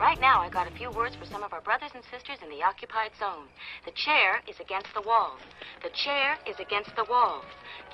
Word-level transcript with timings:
Right 0.00 0.20
now, 0.20 0.40
I 0.40 0.50
got 0.50 0.66
a 0.66 0.74
few 0.74 0.90
words 0.90 1.14
for 1.14 1.24
some 1.24 1.44
of 1.44 1.52
our 1.52 1.60
brothers 1.60 1.92
and 1.94 2.02
sisters 2.10 2.38
in 2.42 2.50
the 2.50 2.64
occupied 2.66 3.12
zone. 3.16 3.46
The 3.86 3.92
chair 3.94 4.42
is 4.48 4.58
against 4.58 4.90
the 4.92 5.06
wall. 5.06 5.38
The 5.84 5.94
chair 5.94 6.34
is 6.50 6.58
against 6.58 6.90
the 6.96 7.06
wall. 7.08 7.42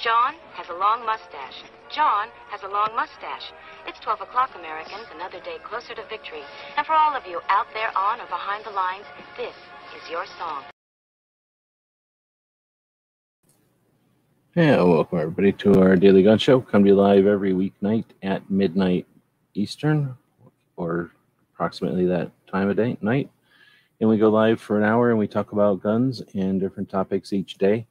John 0.00 0.32
has 0.56 0.66
a 0.70 0.80
long 0.80 1.04
mustache. 1.04 1.60
John 1.92 2.28
has 2.48 2.62
a 2.62 2.72
long 2.72 2.96
mustache. 2.96 3.52
It's 3.86 4.00
12 4.00 4.22
o'clock, 4.22 4.48
Americans, 4.56 5.12
another 5.14 5.40
day 5.44 5.58
closer 5.62 5.94
to 5.94 6.00
victory. 6.08 6.40
And 6.78 6.86
for 6.86 6.94
all 6.94 7.14
of 7.14 7.26
you 7.26 7.42
out 7.48 7.66
there 7.74 7.92
on 7.96 8.18
or 8.18 8.26
behind 8.32 8.64
the 8.64 8.72
lines, 8.72 9.04
this 9.36 9.54
is 9.92 10.10
your 10.10 10.24
song. 10.38 10.64
Yeah, 14.56 14.82
welcome 14.82 15.18
everybody 15.18 15.52
to 15.52 15.82
our 15.82 15.96
daily 15.96 16.22
gun 16.22 16.38
show. 16.38 16.62
Come 16.62 16.84
to 16.84 16.88
you 16.88 16.96
live 16.96 17.26
every 17.26 17.52
weeknight 17.52 18.06
at 18.22 18.50
midnight 18.50 19.06
Eastern, 19.52 20.16
or 20.76 21.12
approximately 21.60 22.06
that 22.06 22.30
time 22.46 22.70
of 22.70 22.76
day 22.76 22.96
night. 23.02 23.28
And 24.00 24.08
we 24.08 24.16
go 24.16 24.30
live 24.30 24.58
for 24.62 24.78
an 24.78 24.82
hour 24.84 25.10
and 25.10 25.18
we 25.18 25.28
talk 25.28 25.52
about 25.52 25.82
guns 25.82 26.22
and 26.32 26.58
different 26.58 26.88
topics 26.88 27.34
each 27.34 27.58
day. 27.58 27.86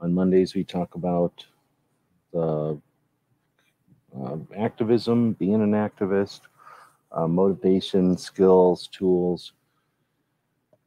On 0.00 0.14
Mondays, 0.14 0.54
we 0.54 0.62
talk 0.62 0.94
about 0.94 1.44
the 2.32 2.80
uh, 4.16 4.36
activism, 4.56 5.32
being 5.32 5.60
an 5.60 5.72
activist, 5.72 6.42
uh, 7.10 7.26
motivation, 7.26 8.16
skills, 8.16 8.86
tools, 8.86 9.52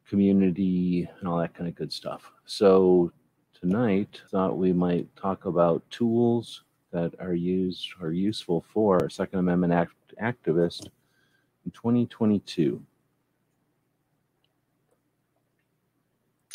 community, 0.08 1.09
and 1.20 1.28
all 1.28 1.38
that 1.38 1.54
kind 1.54 1.68
of 1.68 1.76
good 1.76 1.92
stuff. 1.92 2.32
So 2.46 3.12
tonight, 3.59 4.22
thought 4.30 4.58
we 4.58 4.72
might 4.72 5.14
talk 5.18 5.44
about 5.44 5.84
tools 5.90 6.64
that 6.94 7.14
are 7.20 7.34
used 7.34 7.90
or 8.00 8.14
useful 8.14 8.64
for 8.74 9.00
a 9.00 9.12
Second 9.12 9.40
Amendment 9.40 9.74
act- 9.74 10.14
activist 10.24 10.88
in 11.66 11.72
2022. 11.72 12.81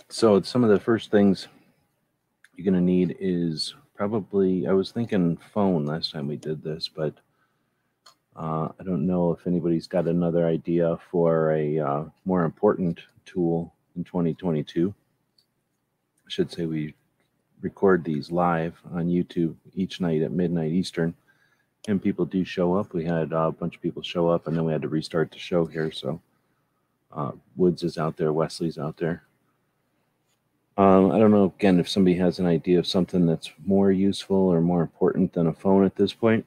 So 0.09 0.41
some 0.43 0.63
of 0.63 0.71
the 0.71 0.81
first 0.81 1.11
things 1.11 1.49
you're 2.55 2.65
going 2.65 2.75
to 2.75 2.81
need 2.81 3.17
is 3.19 3.75
probably, 3.95 4.67
I 4.67 4.73
was 4.73 4.93
thinking 4.93 5.39
phone 5.53 5.85
last 5.85 6.13
time 6.13 6.29
we 6.29 6.37
did 6.37 6.63
this, 6.63 6.89
but 6.89 7.15
uh, 8.37 8.69
I 8.79 8.85
don't 8.85 9.07
know 9.07 9.33
if 9.33 9.47
anybody's 9.47 9.87
got 9.87 10.07
another 10.07 10.47
idea 10.47 10.99
for 11.11 11.53
a 11.53 11.79
uh, 11.79 12.05
more 12.25 12.45
important 12.45 13.01
tool 13.25 13.75
in 13.97 14.05
2022. 14.05 14.95
I 14.95 16.29
should 16.29 16.53
say 16.53 16.67
we 16.67 16.95
record 17.61 18.05
these 18.05 18.31
live 18.31 18.79
on 18.93 19.07
YouTube 19.07 19.57
each 19.75 20.01
night 20.01 20.23
at 20.23 20.33
midnight 20.33 20.73
Eastern, 20.73 21.15
and 21.89 22.03
people 22.03 22.25
do 22.25 22.45
show 22.45 22.75
up. 22.75 22.93
We 22.93 23.05
had 23.05 23.33
uh, 23.33 23.49
a 23.49 23.53
bunch 23.53 23.77
of 23.77 23.83
people 23.83 24.03
show 24.03 24.29
up, 24.29 24.47
and 24.47 24.57
then 24.57 24.65
we 24.65 24.73
had 24.73 24.83
to 24.83 24.89
restart 24.89 25.31
the 25.31 25.39
show 25.39 25.65
here. 25.67 25.91
So 25.93 26.21
uh, 27.13 27.33
Woods 27.57 27.83
is 27.83 27.99
out 27.99 28.17
there, 28.17 28.33
Wesley's 28.33 28.79
out 28.79 28.97
there. 28.97 29.23
Um, 30.79 31.11
I 31.11 31.19
don't 31.19 31.31
know 31.31 31.55
again 31.57 31.81
if 31.81 31.89
somebody 31.89 32.17
has 32.17 32.39
an 32.39 32.47
idea 32.47 32.79
of 32.79 32.87
something 32.87 33.25
that's 33.25 33.51
more 33.65 33.91
useful 33.91 34.37
or 34.37 34.61
more 34.61 34.83
important 34.83 35.33
than 35.33 35.47
a 35.47 35.53
phone 35.53 35.85
at 35.85 35.97
this 35.97 36.13
point. 36.13 36.47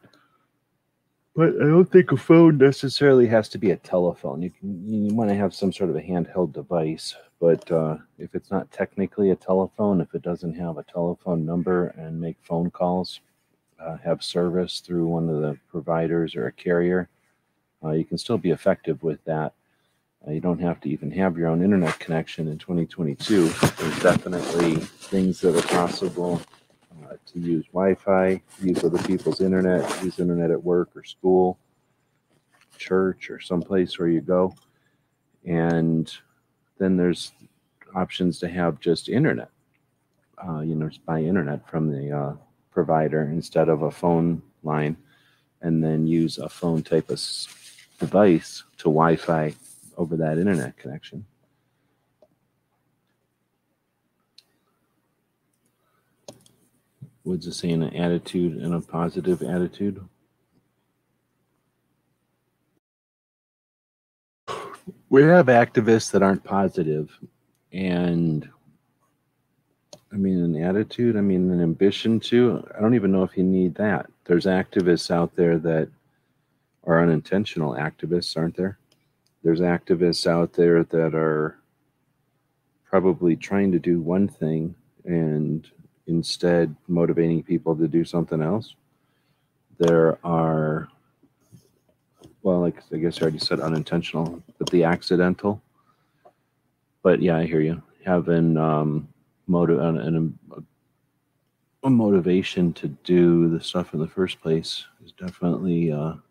But 1.36 1.56
I 1.56 1.66
don't 1.66 1.92
think 1.92 2.12
a 2.12 2.18
phone 2.18 2.58
necessarily 2.58 3.26
has 3.28 3.50
to 3.50 3.58
be 3.58 3.72
a 3.72 3.78
telephone. 3.78 4.42
You 4.42 4.52
can 4.52 4.88
you 4.88 5.16
want 5.16 5.30
to 5.30 5.36
have 5.36 5.56
some 5.56 5.72
sort 5.74 5.90
of 5.90 5.96
a 5.96 6.02
handheld 6.02 6.54
device, 6.54 7.16
but 7.40 7.72
uh, 7.72 7.98
if 8.20 8.36
it's 8.36 8.52
not 8.52 8.72
technically 8.72 9.32
a 9.32 9.36
telephone, 9.36 10.02
if 10.02 10.14
it 10.14 10.22
doesn't 10.22 10.54
have 10.56 10.78
a 10.78 10.84
telephone 10.84 11.46
number 11.46 11.88
and 11.98 12.20
make 12.20 12.38
phone 12.42 12.70
calls, 12.70 13.22
uh, 13.80 13.98
have 13.98 14.24
service 14.24 14.80
through 14.80 15.08
one 15.08 15.30
of 15.30 15.42
the 15.42 15.58
providers 15.70 16.36
or 16.36 16.48
a 16.48 16.52
carrier, 16.52 17.10
uh, 17.84 17.92
you 17.92 18.06
can 18.06 18.18
still 18.18 18.38
be 18.38 18.52
effective 18.52 19.02
with 19.04 19.24
that. 19.26 19.54
Uh, 20.28 20.32
you 20.32 20.42
don't 20.42 20.60
have 20.60 20.82
to 20.82 20.90
even 20.90 21.10
have 21.12 21.38
your 21.38 21.48
own 21.48 21.64
internet 21.64 21.98
connection 22.00 22.48
in 22.48 22.58
2022. 22.58 23.48
There's 23.48 24.00
definitely 24.00 24.76
things 24.76 25.40
that 25.42 25.56
are 25.56 25.68
possible 25.68 26.42
uh, 27.04 27.14
to 27.28 27.40
use 27.40 27.66
Wi-Fi, 27.68 28.42
use 28.62 28.84
other 28.84 29.02
people's 29.04 29.40
internet, 29.40 30.04
use 30.04 30.20
internet 30.20 30.52
at 30.52 30.62
work 30.62 30.90
or 30.96 31.04
school, 31.04 31.58
church 32.78 33.30
or 33.30 33.40
someplace 33.40 33.98
where 33.98 34.10
you 34.10 34.22
go. 34.22 34.54
And 35.46 36.12
then 36.80 36.98
there's 36.98 37.32
options 37.96 38.40
to 38.40 38.50
have 38.50 38.80
just 38.80 39.08
internet. 39.08 39.50
Uh, 40.46 40.62
you 40.62 40.76
know, 40.76 40.90
just 40.90 41.06
buy 41.06 41.22
internet 41.22 41.70
from 41.70 41.92
the 41.92 42.12
uh, 42.12 42.34
provider 42.80 43.24
instead 43.24 43.68
of 43.68 43.82
a 43.82 43.92
phone 43.92 44.42
line, 44.64 44.96
and 45.62 45.84
then 45.84 46.08
use 46.08 46.38
a 46.38 46.48
phone 46.48 46.82
type 46.82 47.10
of 47.10 47.20
device 48.00 48.64
to 48.78 48.86
Wi-Fi 48.86 49.54
over 49.98 50.16
that 50.16 50.38
internet 50.38 50.78
connection. 50.78 51.26
Woods 57.26 57.48
is 57.48 57.58
saying 57.58 57.84
an 57.84 57.94
attitude 57.98 58.62
and 58.64 58.74
a 58.74 58.80
positive 58.80 59.42
attitude. 59.42 60.00
We 65.10 65.24
have 65.24 65.48
activists 65.48 66.12
that 66.12 66.24
aren't 66.24 66.46
positive, 66.46 67.12
and 67.74 68.50
I 70.12 70.16
mean, 70.16 70.44
an 70.44 70.64
attitude, 70.64 71.16
I 71.16 71.22
mean, 71.22 71.52
an 71.52 71.62
ambition 71.62 72.20
too. 72.20 72.66
I 72.76 72.82
don't 72.82 72.96
even 72.96 73.12
know 73.12 73.24
if 73.24 73.38
you 73.38 73.44
need 73.44 73.76
that. 73.76 74.10
There's 74.26 74.46
activists 74.46 75.12
out 75.12 75.36
there 75.36 75.60
that 75.60 75.90
are 76.86 77.04
unintentional 77.04 77.74
activists, 77.74 78.36
aren't 78.36 78.58
there? 78.58 78.80
There's 79.44 79.62
activists 79.62 80.26
out 80.26 80.54
there 80.54 80.84
that 80.84 81.14
are 81.14 81.60
probably 82.86 83.36
trying 83.36 83.72
to 83.72 83.80
do 83.80 84.02
one 84.02 84.28
thing 84.28 84.74
and 85.06 85.70
instead 86.08 86.76
motivating 86.88 87.44
people 87.44 87.76
to 87.76 87.88
do 87.88 88.04
something 88.04 88.42
else. 88.42 88.76
There 89.78 90.18
are, 90.26 90.90
well, 92.42 92.60
like 92.60 92.82
I 92.92 92.98
guess 92.98 93.20
I 93.20 93.22
already 93.22 93.38
said 93.38 93.60
unintentional, 93.60 94.42
but 94.58 94.70
the 94.72 94.84
accidental. 94.84 95.62
But 97.04 97.22
yeah, 97.22 97.38
I 97.38 97.46
hear 97.46 97.62
you. 97.62 97.82
Having 98.04 98.58
um, 98.58 99.08
motive 99.50 99.80
and, 99.80 99.98
and 99.98 100.36
a, 100.52 101.88
a 101.88 101.90
motivation 101.90 102.72
to 102.74 102.88
do 102.88 103.50
the 103.50 103.62
stuff 103.62 103.94
in 103.94 104.00
the 104.00 104.08
first 104.08 104.40
place 104.42 104.86
is 105.04 105.12
definitely 105.12 105.92
uh, 105.92 105.98
a 105.98 106.22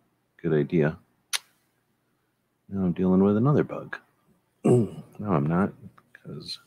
good 0.40 0.54
idea. 0.54 0.96
Now 2.68 2.84
I'm 2.84 2.92
dealing 2.92 3.22
with 3.22 3.36
another 3.36 3.64
bug. 3.64 3.96
no, 4.64 5.02
I'm 5.20 5.46
not, 5.46 5.72
because 6.12 6.58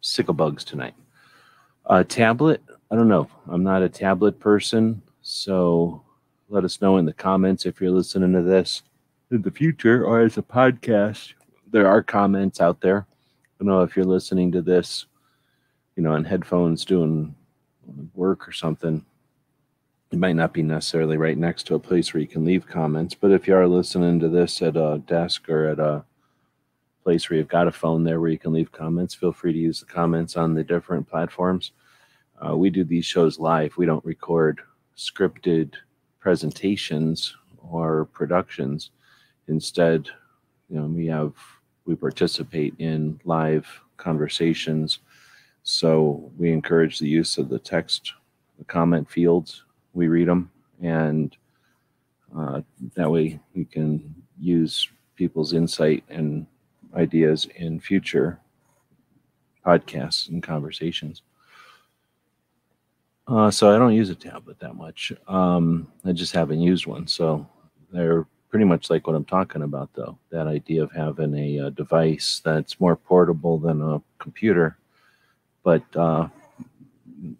sick 0.00 0.28
of 0.28 0.36
bugs 0.36 0.64
tonight. 0.64 0.94
A 1.86 2.04
tablet, 2.04 2.62
I 2.90 2.96
don't 2.96 3.08
know. 3.08 3.28
I'm 3.48 3.64
not 3.64 3.82
a 3.82 3.88
tablet 3.88 4.38
person, 4.38 5.02
so 5.22 6.02
let 6.48 6.64
us 6.64 6.80
know 6.80 6.98
in 6.98 7.06
the 7.06 7.12
comments 7.12 7.66
if 7.66 7.80
you're 7.80 7.90
listening 7.90 8.32
to 8.34 8.42
this 8.42 8.82
in 9.30 9.42
the 9.42 9.50
future 9.50 10.04
or 10.04 10.20
as 10.20 10.36
a 10.36 10.42
podcast. 10.42 11.32
There 11.70 11.88
are 11.88 12.02
comments 12.02 12.60
out 12.60 12.80
there. 12.82 13.06
I 13.60 13.64
know 13.64 13.82
if 13.82 13.96
you're 13.96 14.04
listening 14.04 14.52
to 14.52 14.60
this, 14.60 15.06
you 15.96 16.02
know, 16.02 16.12
on 16.12 16.24
headphones 16.24 16.84
doing 16.84 17.34
work 18.14 18.48
or 18.48 18.52
something. 18.52 19.04
It 20.10 20.18
might 20.18 20.36
not 20.36 20.52
be 20.52 20.62
necessarily 20.62 21.16
right 21.16 21.38
next 21.38 21.66
to 21.66 21.74
a 21.74 21.80
place 21.80 22.12
where 22.12 22.20
you 22.20 22.26
can 22.26 22.44
leave 22.44 22.66
comments, 22.66 23.14
but 23.14 23.30
if 23.30 23.48
you 23.48 23.54
are 23.54 23.66
listening 23.66 24.20
to 24.20 24.28
this 24.28 24.60
at 24.60 24.76
a 24.76 25.02
desk 25.06 25.48
or 25.48 25.68
at 25.68 25.78
a 25.78 26.04
place 27.02 27.28
where 27.28 27.38
you've 27.38 27.48
got 27.48 27.66
a 27.66 27.72
phone 27.72 28.04
there 28.04 28.20
where 28.20 28.30
you 28.30 28.38
can 28.38 28.52
leave 28.52 28.70
comments, 28.70 29.14
feel 29.14 29.32
free 29.32 29.52
to 29.52 29.58
use 29.58 29.80
the 29.80 29.86
comments 29.86 30.36
on 30.36 30.54
the 30.54 30.62
different 30.62 31.08
platforms. 31.08 31.72
Uh, 32.44 32.56
we 32.56 32.70
do 32.70 32.84
these 32.84 33.06
shows 33.06 33.38
live. 33.38 33.76
We 33.76 33.86
don't 33.86 34.04
record 34.04 34.60
scripted 34.96 35.74
presentations 36.20 37.34
or 37.58 38.06
productions. 38.06 38.90
Instead, 39.48 40.08
you 40.68 40.76
know, 40.78 40.86
we 40.86 41.06
have 41.06 41.34
we 41.84 41.94
participate 41.96 42.74
in 42.78 43.20
live 43.24 43.66
conversations. 43.96 45.00
So 45.62 46.32
we 46.38 46.52
encourage 46.52 46.98
the 46.98 47.08
use 47.08 47.38
of 47.38 47.48
the 47.48 47.58
text, 47.58 48.12
the 48.58 48.64
comment 48.64 49.08
fields. 49.08 49.64
We 49.94 50.08
read 50.08 50.28
them, 50.28 50.50
and 50.82 51.36
uh, 52.36 52.62
that 52.94 53.10
way 53.10 53.38
we 53.54 53.64
can 53.64 54.14
use 54.38 54.88
people's 55.14 55.52
insight 55.52 56.02
and 56.08 56.46
ideas 56.94 57.46
in 57.56 57.78
future 57.78 58.40
podcasts 59.64 60.28
and 60.28 60.42
conversations. 60.42 61.22
Uh, 63.28 63.50
so 63.50 63.72
I 63.72 63.78
don't 63.78 63.94
use 63.94 64.10
a 64.10 64.14
tablet 64.14 64.58
that 64.58 64.74
much. 64.74 65.12
Um, 65.28 65.90
I 66.04 66.12
just 66.12 66.34
haven't 66.34 66.60
used 66.60 66.86
one. 66.86 67.06
So 67.06 67.46
they're 67.92 68.26
pretty 68.48 68.64
much 68.64 68.90
like 68.90 69.06
what 69.06 69.14
I'm 69.14 69.24
talking 69.24 69.62
about, 69.62 69.90
though. 69.94 70.18
That 70.30 70.48
idea 70.48 70.82
of 70.82 70.90
having 70.92 71.34
a, 71.34 71.66
uh 71.66 71.70
device 71.70 72.42
that's 72.44 72.80
more 72.80 72.96
portable 72.96 73.58
than 73.58 73.80
a 73.80 74.02
computer, 74.18 74.76
but 75.62 75.84
uh, 75.96 76.28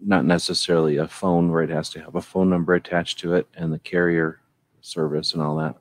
not 0.01 0.25
necessarily 0.25 0.97
a 0.97 1.07
phone 1.07 1.51
where 1.51 1.63
it 1.63 1.69
has 1.69 1.89
to 1.89 2.01
have 2.01 2.15
a 2.15 2.21
phone 2.21 2.49
number 2.49 2.73
attached 2.73 3.19
to 3.19 3.33
it 3.33 3.47
and 3.55 3.71
the 3.71 3.79
carrier 3.79 4.39
service 4.81 5.33
and 5.33 5.41
all 5.41 5.57
that. 5.57 5.75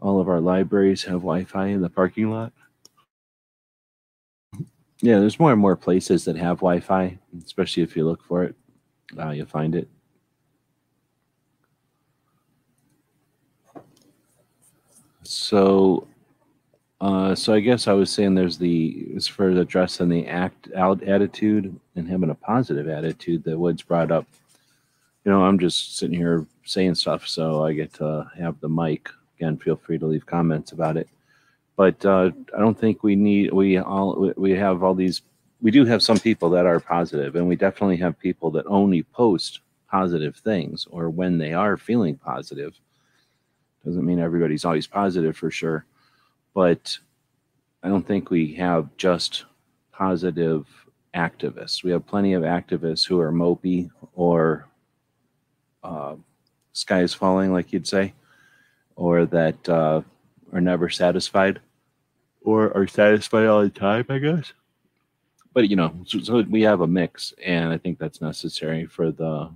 All 0.00 0.20
of 0.20 0.28
our 0.28 0.40
libraries 0.40 1.04
have 1.04 1.20
Wi 1.20 1.44
Fi 1.44 1.68
in 1.68 1.80
the 1.80 1.88
parking 1.88 2.30
lot. 2.30 2.52
Yeah, 5.00 5.18
there's 5.18 5.40
more 5.40 5.52
and 5.52 5.60
more 5.60 5.76
places 5.76 6.24
that 6.26 6.36
have 6.36 6.58
Wi 6.58 6.80
Fi, 6.80 7.18
especially 7.44 7.82
if 7.82 7.96
you 7.96 8.04
look 8.04 8.22
for 8.22 8.44
it. 8.44 8.54
Uh, 9.18 9.30
you'll 9.30 9.46
find 9.46 9.74
it. 9.74 9.88
So, 15.22 16.06
uh, 17.02 17.34
so 17.34 17.52
I 17.52 17.58
guess 17.58 17.88
I 17.88 17.94
was 17.94 18.12
saying 18.12 18.36
there's 18.36 18.58
the 18.58 19.08
as 19.16 19.26
far 19.26 19.48
as 19.48 19.58
addressing 19.58 20.08
the 20.08 20.24
act 20.28 20.68
out 20.76 21.02
attitude 21.02 21.76
and 21.96 22.08
having 22.08 22.30
a 22.30 22.34
positive 22.36 22.86
attitude 22.88 23.42
that 23.42 23.58
Woods 23.58 23.82
brought 23.82 24.12
up. 24.12 24.24
You 25.24 25.32
know, 25.32 25.42
I'm 25.44 25.58
just 25.58 25.98
sitting 25.98 26.16
here 26.16 26.46
saying 26.64 26.94
stuff, 26.94 27.26
so 27.26 27.64
I 27.64 27.72
get 27.72 27.92
to 27.94 28.30
have 28.38 28.60
the 28.60 28.68
mic. 28.68 29.08
Again, 29.36 29.56
feel 29.56 29.74
free 29.74 29.98
to 29.98 30.06
leave 30.06 30.26
comments 30.26 30.70
about 30.70 30.96
it. 30.96 31.08
But 31.74 32.06
uh, 32.06 32.30
I 32.56 32.60
don't 32.60 32.78
think 32.78 33.02
we 33.02 33.16
need 33.16 33.52
we 33.52 33.78
all 33.78 34.32
we 34.36 34.52
have 34.52 34.84
all 34.84 34.94
these. 34.94 35.22
We 35.60 35.72
do 35.72 35.84
have 35.84 36.04
some 36.04 36.20
people 36.20 36.50
that 36.50 36.66
are 36.66 36.78
positive, 36.78 37.34
and 37.34 37.48
we 37.48 37.56
definitely 37.56 37.96
have 37.96 38.16
people 38.16 38.52
that 38.52 38.66
only 38.66 39.02
post 39.02 39.58
positive 39.90 40.36
things 40.36 40.86
or 40.92 41.10
when 41.10 41.36
they 41.36 41.52
are 41.52 41.76
feeling 41.76 42.16
positive 42.16 42.78
doesn't 43.84 44.06
mean 44.06 44.20
everybody's 44.20 44.64
always 44.64 44.86
positive 44.86 45.36
for 45.36 45.50
sure, 45.50 45.84
but 46.54 46.98
I 47.82 47.88
don't 47.88 48.06
think 48.06 48.30
we 48.30 48.54
have 48.54 48.96
just 48.96 49.44
positive 49.92 50.66
activists. 51.14 51.82
We 51.82 51.90
have 51.90 52.06
plenty 52.06 52.32
of 52.34 52.42
activists 52.42 53.06
who 53.06 53.20
are 53.20 53.32
mopey 53.32 53.90
or 54.14 54.68
uh, 55.82 56.16
sky 56.72 57.02
is 57.02 57.14
falling, 57.14 57.52
like 57.52 57.72
you'd 57.72 57.86
say, 57.86 58.14
or 58.96 59.26
that 59.26 59.68
uh, 59.68 60.02
are 60.52 60.60
never 60.60 60.88
satisfied 60.88 61.60
or 62.40 62.76
are 62.76 62.86
satisfied 62.86 63.46
all 63.46 63.62
the 63.62 63.70
time, 63.70 64.06
I 64.08 64.18
guess. 64.18 64.52
But 65.54 65.68
you 65.68 65.76
know, 65.76 65.94
so, 66.06 66.18
so 66.20 66.42
we 66.48 66.62
have 66.62 66.80
a 66.80 66.86
mix, 66.86 67.34
and 67.44 67.72
I 67.72 67.78
think 67.78 67.98
that's 67.98 68.20
necessary 68.20 68.86
for 68.86 69.10
the 69.10 69.50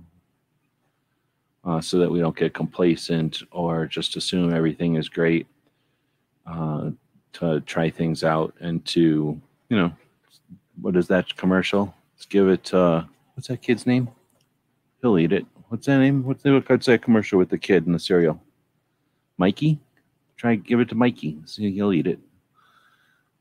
uh, 1.63 1.81
so 1.81 1.97
that 1.99 2.09
we 2.09 2.19
don't 2.19 2.35
get 2.35 2.53
complacent 2.53 3.43
or 3.51 3.87
just 3.87 4.15
assume 4.15 4.53
everything 4.53 4.95
is 4.95 5.09
great. 5.09 5.47
Uh, 6.47 6.91
to 7.33 7.59
try 7.61 7.89
things 7.89 8.23
out 8.23 8.55
and 8.61 8.83
to, 8.85 9.39
you 9.69 9.77
know, 9.77 9.91
what 10.81 10.95
is 10.95 11.07
that 11.07 11.35
commercial? 11.35 11.93
Let's 12.15 12.25
give 12.25 12.47
it. 12.47 12.73
Uh, 12.73 13.03
what's 13.35 13.49
that 13.49 13.61
kid's 13.61 13.85
name? 13.85 14.09
He'll 15.01 15.19
eat 15.19 15.33
it. 15.33 15.45
What's 15.67 15.85
that 15.85 15.99
name? 15.99 16.23
What's, 16.23 16.41
the, 16.41 16.63
what's 16.65 16.85
that 16.87 17.03
commercial 17.03 17.37
with 17.37 17.49
the 17.49 17.57
kid 17.57 17.85
and 17.85 17.93
the 17.93 17.99
cereal? 17.99 18.41
Mikey. 19.37 19.79
Try 20.37 20.55
give 20.55 20.79
it 20.79 20.89
to 20.89 20.95
Mikey. 20.95 21.37
See, 21.45 21.71
he'll 21.71 21.93
eat 21.93 22.07
it. 22.07 22.19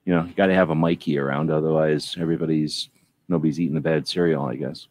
You 0.05 0.15
know, 0.15 0.25
you 0.25 0.35
got 0.35 0.47
to 0.47 0.55
have 0.55 0.71
a 0.71 0.75
Mikey 0.75 1.19
around, 1.19 1.51
otherwise 1.51 2.17
everybody's 2.19 2.89
nobody's 3.29 3.61
eating 3.61 3.75
the 3.75 3.81
bad 3.81 4.07
cereal. 4.09 4.45
I 4.45 4.57
guess. 4.57 4.89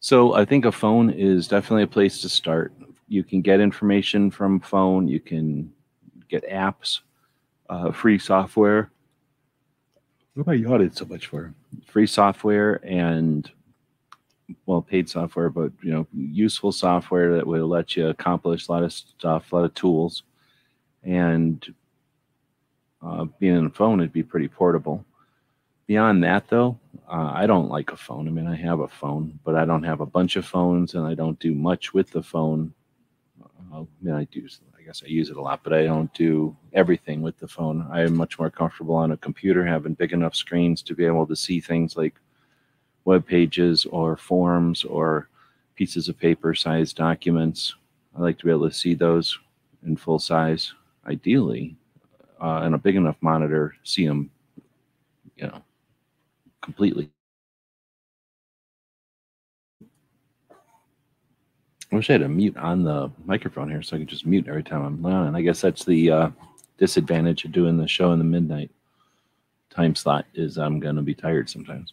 So 0.00 0.34
I 0.34 0.44
think 0.44 0.64
a 0.64 0.72
phone 0.72 1.10
is 1.10 1.48
definitely 1.48 1.84
a 1.84 1.88
place 1.88 2.20
to 2.20 2.28
start. 2.28 2.72
You 3.08 3.24
can 3.24 3.40
get 3.40 3.60
information 3.60 4.30
from 4.30 4.60
phone. 4.60 5.08
You 5.08 5.20
can 5.20 5.72
get 6.28 6.48
apps, 6.48 7.00
uh, 7.68 7.92
free 7.92 8.18
software. 8.18 8.90
What 10.34 10.48
am 10.48 10.52
I 10.52 10.56
yawning 10.56 10.92
so 10.92 11.06
much 11.06 11.26
for? 11.26 11.54
Free 11.86 12.06
software 12.06 12.80
and 12.84 13.50
well, 14.66 14.82
paid 14.82 15.08
software, 15.08 15.50
but 15.50 15.72
you 15.82 15.92
know, 15.92 16.06
useful 16.14 16.72
software 16.72 17.34
that 17.34 17.46
will 17.46 17.66
let 17.66 17.96
you 17.96 18.08
accomplish 18.08 18.68
a 18.68 18.72
lot 18.72 18.82
of 18.82 18.92
stuff, 18.92 19.52
a 19.52 19.56
lot 19.56 19.64
of 19.64 19.74
tools, 19.74 20.22
and 21.02 21.74
uh, 23.02 23.24
being 23.38 23.56
on 23.56 23.66
a 23.66 23.70
phone, 23.70 24.00
it'd 24.00 24.12
be 24.12 24.22
pretty 24.22 24.48
portable. 24.48 25.04
Beyond 25.86 26.24
that, 26.24 26.48
though, 26.48 26.78
uh, 27.08 27.30
I 27.32 27.46
don't 27.46 27.68
like 27.68 27.92
a 27.92 27.96
phone. 27.96 28.26
I 28.26 28.30
mean, 28.30 28.48
I 28.48 28.56
have 28.56 28.80
a 28.80 28.88
phone, 28.88 29.38
but 29.44 29.54
I 29.54 29.64
don't 29.64 29.84
have 29.84 30.00
a 30.00 30.06
bunch 30.06 30.36
of 30.36 30.44
phones, 30.44 30.94
and 30.94 31.06
I 31.06 31.14
don't 31.14 31.38
do 31.38 31.54
much 31.54 31.94
with 31.94 32.10
the 32.10 32.22
phone. 32.22 32.74
I 33.76 34.04
mean, 34.04 34.14
I 34.14 34.24
do. 34.24 34.46
I 34.78 34.82
guess 34.82 35.02
I 35.04 35.08
use 35.08 35.30
it 35.30 35.36
a 35.36 35.40
lot, 35.40 35.60
but 35.62 35.72
I 35.72 35.84
don't 35.84 36.12
do 36.14 36.56
everything 36.72 37.22
with 37.22 37.38
the 37.38 37.48
phone. 37.48 37.86
I 37.90 38.02
am 38.02 38.14
much 38.16 38.38
more 38.38 38.50
comfortable 38.50 38.94
on 38.94 39.12
a 39.12 39.16
computer, 39.16 39.64
having 39.64 39.94
big 39.94 40.12
enough 40.12 40.34
screens 40.34 40.82
to 40.82 40.94
be 40.94 41.04
able 41.04 41.26
to 41.26 41.36
see 41.36 41.60
things 41.60 41.96
like 41.96 42.14
web 43.04 43.26
pages 43.26 43.86
or 43.86 44.16
forms 44.16 44.84
or 44.84 45.28
pieces 45.74 46.08
of 46.08 46.18
paper 46.18 46.54
sized 46.54 46.96
documents. 46.96 47.74
I 48.16 48.22
like 48.22 48.38
to 48.38 48.44
be 48.44 48.50
able 48.50 48.68
to 48.68 48.74
see 48.74 48.94
those 48.94 49.38
in 49.84 49.96
full 49.96 50.18
size, 50.18 50.72
ideally, 51.06 51.76
uh, 52.40 52.60
and 52.62 52.74
a 52.74 52.78
big 52.78 52.96
enough 52.96 53.16
monitor, 53.20 53.76
see 53.84 54.06
them, 54.06 54.30
you 55.36 55.46
know, 55.46 55.62
completely. 56.62 57.10
I 61.92 61.96
wish 61.96 62.10
I 62.10 62.14
had 62.14 62.22
a 62.22 62.28
mute 62.28 62.56
on 62.56 62.82
the 62.82 63.10
microphone 63.24 63.70
here 63.70 63.82
so 63.82 63.96
I 63.96 64.00
could 64.00 64.08
just 64.08 64.26
mute 64.26 64.48
every 64.48 64.64
time 64.64 64.84
I'm 64.84 65.06
on. 65.06 65.28
And 65.28 65.36
I 65.36 65.42
guess 65.42 65.60
that's 65.60 65.84
the 65.84 66.10
uh, 66.10 66.30
disadvantage 66.78 67.44
of 67.44 67.52
doing 67.52 67.76
the 67.76 67.86
show 67.86 68.12
in 68.12 68.18
the 68.18 68.24
midnight 68.24 68.70
time 69.70 69.94
slot 69.94 70.26
is 70.34 70.58
I'm 70.58 70.80
going 70.80 70.96
to 70.96 71.02
be 71.02 71.14
tired 71.14 71.48
sometimes. 71.48 71.92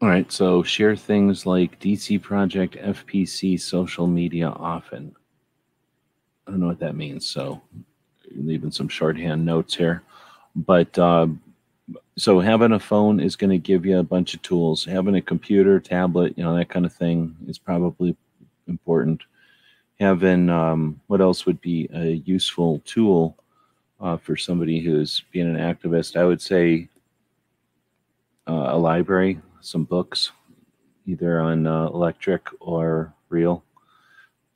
All 0.00 0.08
right, 0.08 0.30
so 0.32 0.64
share 0.64 0.96
things 0.96 1.46
like 1.46 1.78
DC 1.78 2.20
Project, 2.20 2.74
FPC, 2.74 3.60
social 3.60 4.08
media 4.08 4.48
often. 4.48 5.14
I 6.46 6.50
don't 6.50 6.58
know 6.58 6.66
what 6.66 6.80
that 6.80 6.96
means, 6.96 7.28
so 7.28 7.62
leaving 8.34 8.72
some 8.72 8.88
shorthand 8.88 9.44
notes 9.44 9.76
here. 9.76 10.02
But 10.56 10.98
uh, 10.98 11.28
so 12.16 12.40
having 12.40 12.72
a 12.72 12.78
phone 12.78 13.20
is 13.20 13.36
going 13.36 13.50
to 13.50 13.58
give 13.58 13.86
you 13.86 13.98
a 13.98 14.02
bunch 14.02 14.34
of 14.34 14.42
tools. 14.42 14.84
Having 14.84 15.16
a 15.16 15.22
computer, 15.22 15.80
tablet, 15.80 16.36
you 16.36 16.44
know, 16.44 16.54
that 16.56 16.68
kind 16.68 16.84
of 16.84 16.92
thing 16.92 17.34
is 17.46 17.58
probably 17.58 18.16
important. 18.68 19.22
Having 19.98 20.50
um, 20.50 21.00
what 21.06 21.20
else 21.20 21.46
would 21.46 21.60
be 21.60 21.88
a 21.94 22.22
useful 22.24 22.82
tool 22.84 23.38
uh, 24.00 24.16
for 24.16 24.36
somebody 24.36 24.80
who's 24.80 25.22
being 25.32 25.48
an 25.48 25.56
activist? 25.56 26.16
I 26.16 26.24
would 26.24 26.42
say 26.42 26.88
uh, 28.46 28.66
a 28.68 28.78
library, 28.78 29.40
some 29.60 29.84
books, 29.84 30.32
either 31.06 31.40
on 31.40 31.66
uh, 31.66 31.86
electric 31.86 32.46
or 32.60 33.14
real, 33.28 33.64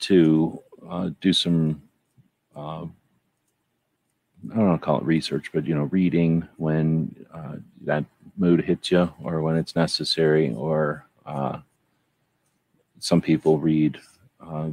to 0.00 0.62
uh, 0.88 1.10
do 1.20 1.32
some 1.32 1.80
uh, 2.54 2.84
I 4.52 4.54
don't 4.56 4.68
want 4.68 4.80
to 4.80 4.84
call 4.84 4.98
it 4.98 5.04
research, 5.04 5.50
but 5.52 5.66
you 5.66 5.74
know, 5.74 5.84
reading 5.84 6.46
when 6.56 7.26
uh, 7.32 7.56
that 7.82 8.04
mood 8.36 8.62
hits 8.64 8.90
you, 8.90 9.12
or 9.22 9.42
when 9.42 9.56
it's 9.56 9.74
necessary, 9.74 10.52
or 10.54 11.06
uh, 11.24 11.58
some 12.98 13.20
people 13.20 13.58
read 13.58 13.98
uh, 14.40 14.70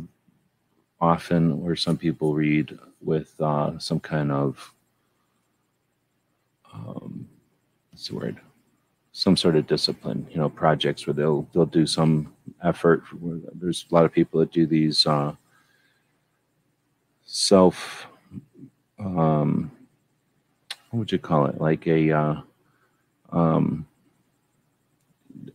often, 1.00 1.54
or 1.64 1.76
some 1.76 1.98
people 1.98 2.34
read 2.34 2.78
with 3.02 3.34
uh, 3.42 3.78
some 3.80 4.00
kind 4.00 4.32
of 4.32 4.74
um, 6.74 7.28
what's 7.92 8.08
the 8.08 8.16
word? 8.16 8.40
Some 9.12 9.38
sort 9.38 9.56
of 9.56 9.68
discipline, 9.68 10.26
you 10.32 10.38
know, 10.38 10.50
projects 10.50 11.06
where 11.06 11.14
they'll 11.14 11.48
they'll 11.54 11.66
do 11.66 11.86
some 11.86 12.34
effort. 12.64 13.04
There's 13.54 13.86
a 13.90 13.94
lot 13.94 14.06
of 14.06 14.12
people 14.12 14.40
that 14.40 14.52
do 14.52 14.66
these 14.66 15.06
uh, 15.06 15.36
self 17.26 18.08
um, 19.04 19.72
what 20.90 21.00
would 21.00 21.12
you 21.12 21.20
call 21.20 21.46
it? 21.48 21.60
Like 21.60 21.88
a, 21.88 22.12
uh, 22.12 22.36
um, 23.32 23.86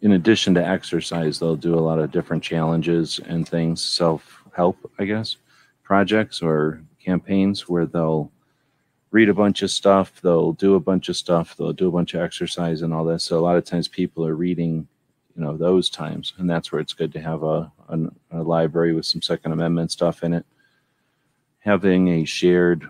in 0.02 0.12
addition 0.12 0.54
to 0.54 0.66
exercise, 0.66 1.38
they'll 1.38 1.56
do 1.56 1.74
a 1.74 1.80
lot 1.80 1.98
of 1.98 2.10
different 2.10 2.42
challenges 2.42 3.20
and 3.26 3.48
things, 3.48 3.82
self 3.82 4.42
help, 4.54 4.90
I 4.98 5.04
guess, 5.04 5.36
projects 5.82 6.42
or 6.42 6.82
campaigns 7.02 7.68
where 7.68 7.86
they'll 7.86 8.30
read 9.10 9.28
a 9.28 9.34
bunch 9.34 9.62
of 9.62 9.70
stuff, 9.70 10.20
they'll 10.20 10.52
do 10.52 10.74
a 10.74 10.80
bunch 10.80 11.08
of 11.08 11.16
stuff, 11.16 11.56
they'll 11.56 11.72
do 11.72 11.88
a 11.88 11.92
bunch 11.92 12.14
of 12.14 12.20
exercise 12.20 12.82
and 12.82 12.92
all 12.92 13.04
this. 13.04 13.24
So 13.24 13.38
a 13.38 13.40
lot 13.40 13.56
of 13.56 13.64
times 13.64 13.88
people 13.88 14.26
are 14.26 14.34
reading, 14.34 14.86
you 15.34 15.42
know, 15.42 15.56
those 15.56 15.88
times, 15.88 16.34
and 16.36 16.50
that's 16.50 16.70
where 16.70 16.80
it's 16.80 16.92
good 16.92 17.12
to 17.12 17.20
have 17.20 17.42
a, 17.42 17.72
a, 17.88 17.98
a 18.32 18.42
library 18.42 18.92
with 18.92 19.06
some 19.06 19.22
Second 19.22 19.52
Amendment 19.52 19.90
stuff 19.90 20.22
in 20.22 20.34
it. 20.34 20.44
Having 21.60 22.08
a 22.08 22.24
shared 22.24 22.88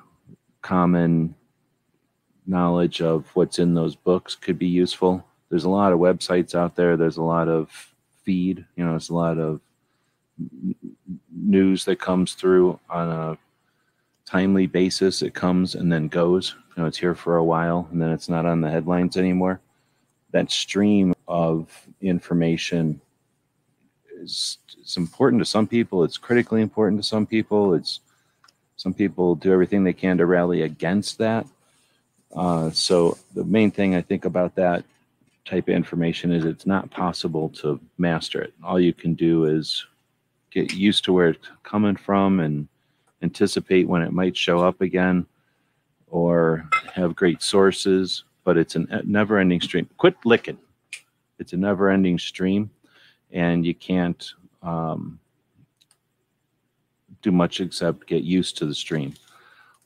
common 0.63 1.35
knowledge 2.47 3.03
of 3.03 3.29
what's 3.35 3.59
in 3.59 3.75
those 3.75 3.95
books 3.95 4.35
could 4.35 4.59
be 4.59 4.67
useful. 4.67 5.25
There's 5.51 5.65
a 5.65 5.71
lot 5.71 5.93
of 5.93 5.99
websites 5.99 6.55
out 6.55 6.77
there. 6.77 6.97
There's 6.97 7.17
a 7.17 7.23
lot 7.23 7.49
of 7.49 7.71
feed. 8.25 8.65
You 8.77 8.85
know, 8.85 8.91
there's 8.91 9.11
a 9.11 9.15
lot 9.15 9.39
of 9.39 9.61
news 11.33 11.85
that 11.85 12.01
comes 12.01 12.35
through 12.35 12.79
on 12.91 13.11
a 13.11 13.39
timely 14.27 14.67
basis. 14.67 15.23
It 15.23 15.35
comes 15.35 15.75
and 15.75 15.91
then 15.93 16.09
goes. 16.09 16.55
You 16.77 16.83
know, 16.83 16.89
it's 16.89 16.99
here 16.99 17.15
for 17.15 17.37
a 17.37 17.45
while 17.45 17.89
and 17.91 18.01
then 18.01 18.11
it's 18.11 18.29
not 18.29 18.47
on 18.47 18.61
the 18.61 18.71
headlines 18.71 19.17
anymore. 19.17 19.61
That 20.33 20.51
stream 20.51 21.15
of 21.27 21.71
information 22.01 23.01
is 24.21 24.59
it's 24.79 24.97
important 24.97 25.41
to 25.41 25.47
some 25.47 25.67
people. 25.67 26.05
It's 26.05 26.19
critically 26.19 26.61
important 26.61 27.01
to 27.01 27.07
some 27.07 27.27
people. 27.27 27.75
It's 27.75 28.01
some 28.79 28.95
people 28.95 29.35
do 29.35 29.53
everything 29.53 29.85
they 29.85 29.93
can 29.93 30.17
to 30.19 30.25
rally 30.25 30.63
against 30.63 31.19
that. 31.19 31.47
Uh, 32.35 32.71
so 32.71 33.19
the 33.35 33.45
main 33.45 33.71
thing 33.71 33.95
I 33.95 34.01
think 34.01 34.25
about 34.25 34.55
that 34.55 34.85
type 35.45 35.69
of 35.69 35.75
information 35.75 36.31
is 36.31 36.45
it's 36.45 36.67
not 36.67 36.91
possible 36.91 37.49
to 37.51 37.81
master 37.99 38.41
it. 38.41 38.55
All 38.63 38.79
you 38.79 38.93
can 38.93 39.15
do 39.15 39.45
is 39.47 39.85
get 40.53 40.73
used 40.73 41.05
to 41.05 41.13
where 41.13 41.31
it's 41.31 41.49
coming 41.65 41.97
from 41.97 42.39
and 42.39 42.69
anticipate 43.21 43.89
when 43.89 44.03
it 44.03 44.13
might 44.13 44.37
show 44.37 44.61
up 44.61 44.81
again 44.81 45.27
or 46.07 46.69
have 46.95 47.17
great 47.17 47.43
sources, 47.43 48.23
but 48.45 48.57
it's 48.57 48.77
a 48.77 49.03
never 49.05 49.39
ending 49.39 49.61
stream. 49.61 49.89
Quit 49.97 50.15
licking. 50.25 50.59
It's 51.41 51.53
a 51.53 51.57
never 51.57 51.91
ending 51.91 52.19
stream, 52.19 52.71
and 53.33 53.67
you 53.67 53.75
can't 53.75 54.33
um, 54.63 55.19
do 57.23 57.31
much 57.31 57.61
except 57.61 58.07
get 58.07 58.23
used 58.23 58.57
to 58.59 58.67
the 58.67 58.75
stream. 58.75 59.15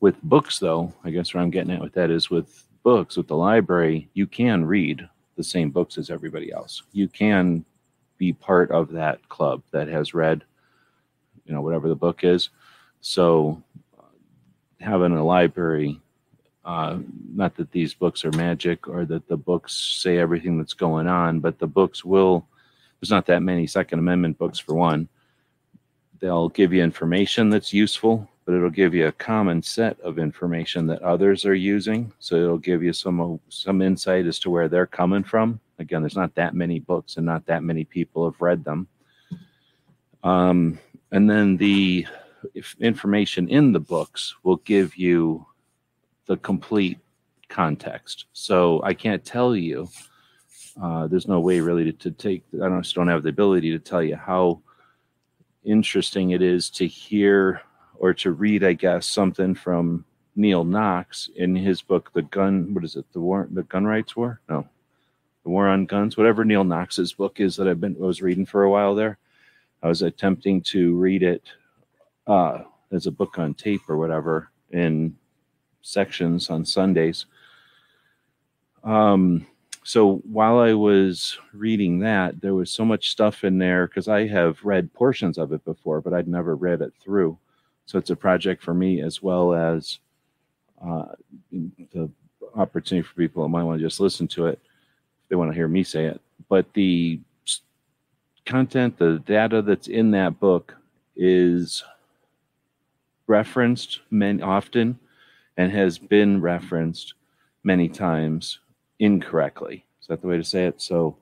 With 0.01 0.21
books, 0.23 0.59
though, 0.59 0.93
I 1.05 1.11
guess 1.11 1.33
where 1.33 1.43
I'm 1.43 1.51
getting 1.51 1.73
at 1.73 1.81
with 1.81 1.95
that 1.95 2.11
is 2.11 2.31
with 2.31 2.65
books, 2.83 3.17
with 3.17 3.29
the 3.29 3.37
library, 3.37 4.09
you 4.15 4.27
can 4.27 4.65
read 4.65 5.09
the 5.37 5.45
same 5.45 5.71
books 5.71 5.97
as 5.99 6.11
everybody 6.11 6.53
else. 6.53 6.83
You 6.93 7.09
can 7.09 7.65
be 8.19 8.33
part 8.33 8.71
of 8.71 8.93
that 8.93 9.29
club 9.29 9.63
that 9.71 9.89
has 9.89 10.15
read, 10.15 10.45
you 11.45 11.55
know, 11.55 11.61
whatever 11.61 11.89
the 11.89 11.95
book 11.95 12.25
is. 12.25 12.51
So 13.01 13.63
having 14.81 15.13
a 15.13 15.25
library, 15.25 16.01
uh, 16.65 16.99
not 17.33 17.57
that 17.57 17.73
these 17.73 17.95
books 17.95 18.25
are 18.25 18.33
magic 18.33 18.89
or 18.89 19.05
that 19.07 19.27
the 19.29 19.37
books 19.37 19.75
say 19.75 20.19
everything 20.19 20.59
that's 20.59 20.75
going 20.75 21.07
on, 21.07 21.41
but 21.41 21.59
the 21.59 21.67
books 21.67 22.05
will, 22.05 22.47
there's 23.01 23.11
not 23.11 23.27
that 23.27 23.43
many 23.43 23.67
Second 23.67 23.99
Amendment 23.99 24.39
books 24.39 24.59
for 24.59 24.75
one. 24.75 25.09
They'll 26.23 26.51
give 26.51 26.73
you 26.73 26.85
information 26.85 27.51
that's 27.51 27.73
useful, 27.73 28.31
but 28.45 28.55
it'll 28.55 28.71
give 28.71 28.95
you 28.95 29.09
a 29.09 29.13
common 29.13 29.61
set 29.61 29.99
of 30.03 30.21
information 30.21 30.87
that 30.87 31.03
others 31.03 31.45
are 31.45 31.53
using. 31.53 32.13
So 32.21 32.37
it'll 32.37 32.59
give 32.59 32.81
you 32.81 32.93
some 32.93 33.41
some 33.49 33.83
insight 33.83 34.27
as 34.27 34.39
to 34.39 34.51
where 34.51 34.69
they're 34.69 34.87
coming 34.87 35.25
from. 35.25 35.59
Again, 35.81 36.01
there's 36.01 36.15
not 36.15 36.33
that 36.37 36.55
many 36.55 36.79
books 36.79 37.17
and 37.17 37.27
not 37.27 37.45
that 37.47 37.65
many 37.65 37.85
people 37.85 38.25
have 38.25 38.41
read 38.41 38.63
them. 38.63 38.87
Um, 40.23 40.79
and 41.11 41.29
then 41.29 41.57
the 41.57 42.07
information 42.79 43.49
in 43.49 43.73
the 43.73 43.81
books 43.81 44.37
will 44.45 44.59
give 44.59 44.97
you 44.97 45.45
the 46.27 46.37
complete 46.37 47.01
context. 47.49 48.27
So 48.33 48.81
I 48.85 48.95
can't 48.95 49.25
tell 49.25 49.57
you. 49.57 49.89
Uh, 50.81 51.09
there's 51.09 51.27
no 51.27 51.41
way 51.41 51.59
really 51.59 51.85
to, 51.85 51.93
to 51.93 52.11
take. 52.13 52.45
I 52.63 52.69
just 52.79 52.95
don't 52.95 53.09
have 53.09 53.25
the 53.25 53.29
ability 53.29 53.73
to 53.73 53.81
tell 53.81 54.05
you 54.05 54.15
how 54.15 54.63
interesting 55.65 56.31
it 56.31 56.43
is 56.43 56.71
to 56.71 56.87
hear 56.87 57.63
or 57.97 58.13
to 58.15 58.33
read, 58.33 58.65
I 58.65 58.73
guess, 58.73 59.07
something 59.07 59.55
from 59.55 60.05
Neal 60.35 60.65
Knox 60.65 61.31
in 61.37 61.55
his 61.55 61.83
book, 61.83 62.13
The 62.13 62.23
Gun, 62.23 62.75
what 62.75 62.85
is 62.85 62.97
it? 62.97 63.05
The 63.13 63.21
War, 63.21 63.49
the 63.51 63.63
Gun 63.65 63.85
Rights 63.85 64.17
War? 64.17 64.41
No, 64.49 64.67
The 65.45 65.51
War 65.51 65.69
on 65.69 65.87
Guns, 65.87 66.17
whatever 66.17 66.45
Neal 66.45 66.65
Knox's 66.65 67.13
book 67.13 67.39
is 67.39 67.57
that 67.57 67.69
I've 67.69 67.81
been, 67.81 67.97
I 67.97 68.05
was 68.05 68.23
reading 68.23 68.47
for 68.47 68.65
a 68.65 68.71
while 68.71 68.95
there. 68.95 69.19
I 69.83 69.89
was 69.89 70.03
attempting 70.03 70.63
to 70.63 70.97
read 70.97 71.23
it 71.23 71.43
uh, 72.27 72.63
as 72.93 73.07
a 73.07 73.13
book 73.13 73.39
on 73.39 73.55
tape 73.55 73.83
or 73.89 73.97
whatever 73.99 74.51
in 74.71 75.17
sections 75.83 76.51
on 76.51 76.65
Sundays. 76.65 77.27
Um, 78.85 79.47
so 79.85 80.19
while 80.19 80.59
I 80.59 80.75
was 80.75 81.39
reading 81.53 81.99
that, 82.01 82.41
there 82.41 82.55
was 82.55 82.71
so 82.71 82.85
much 82.85 83.11
stuff 83.11 83.43
in 83.43 83.59
there 83.59 83.87
because 83.87 84.07
I 84.09 84.27
have 84.29 84.65
read 84.65 84.93
portions 84.93 85.39
of 85.39 85.53
it 85.53 85.65
before, 85.65 86.01
but 86.01 86.15
I'd 86.15 86.29
never 86.29 86.55
read 86.55 86.83
it 86.83 86.93
through. 87.01 87.37
So 87.87 87.99
it's 87.99 88.11
a 88.11 88.17
project 88.17 88.63
for 88.63 88.75
me 88.75 89.01
as 89.01 89.23
well 89.23 89.55
as 89.55 89.99
uh, 90.85 91.07
the 91.51 92.09
opportunity 92.55 93.07
for 93.07 93.15
people 93.15 93.43
that 93.43 93.49
might 93.49 93.65
want 93.65 93.81
to 93.81 93.85
just 93.85 94.01
listen 94.01 94.29
to 94.29 94.47
it 94.47 94.61
if 95.23 95.29
they 95.29 95.37
want 95.37 95.51
to 95.51 95.55
hear 95.55 95.69
me 95.69 95.83
say 95.83 96.07
it. 96.07 96.21
But 96.49 96.73
the 96.75 97.21
content, 98.47 98.99
the 98.99 99.19
data 99.27 99.63
that's 99.63 99.89
in 99.89 100.13
that 100.13 100.39
book 100.39 100.77
is 101.17 101.83
referenced 103.27 104.01
many 104.11 104.43
often 104.43 104.99
and 105.57 105.73
has 105.73 105.99
been 105.99 106.41
referenced 106.41 107.15
many 107.65 107.89
times 107.89 108.59
incorrectly. 109.03 109.85
Is 110.01 110.07
that 110.07 110.23
the 110.23 110.29
way 110.29 110.37
to 110.37 110.45
say 110.45 110.67
it? 110.67 110.81
So 110.81 111.17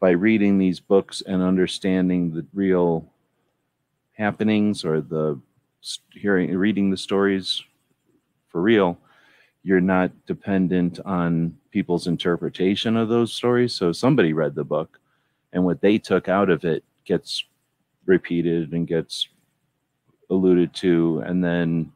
by 0.00 0.10
reading 0.10 0.56
these 0.56 0.80
books 0.80 1.22
and 1.26 1.42
understanding 1.42 2.32
the 2.32 2.46
real 2.54 3.04
happenings 4.16 4.82
or 4.84 5.02
the 5.02 5.38
hearing 6.12 6.56
reading 6.56 6.90
the 6.90 6.96
stories 6.96 7.62
for 8.48 8.60
real 8.60 8.98
you're 9.62 9.80
not 9.80 10.10
dependent 10.26 10.98
on 11.04 11.56
people's 11.70 12.08
interpretation 12.08 12.96
of 12.96 13.08
those 13.08 13.32
stories 13.32 13.72
so 13.72 13.92
somebody 13.92 14.32
read 14.32 14.56
the 14.56 14.64
book 14.64 14.98
and 15.52 15.64
what 15.64 15.80
they 15.80 15.96
took 15.96 16.28
out 16.28 16.50
of 16.50 16.64
it 16.64 16.82
gets 17.04 17.44
repeated 18.06 18.72
and 18.72 18.88
gets 18.88 19.28
alluded 20.30 20.74
to 20.74 21.22
and 21.24 21.44
then 21.44 21.92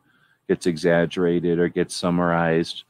gets 0.47 0.67
exaggerated 0.67 1.59
or 1.59 1.69
gets 1.69 1.97
summarized 1.97 2.85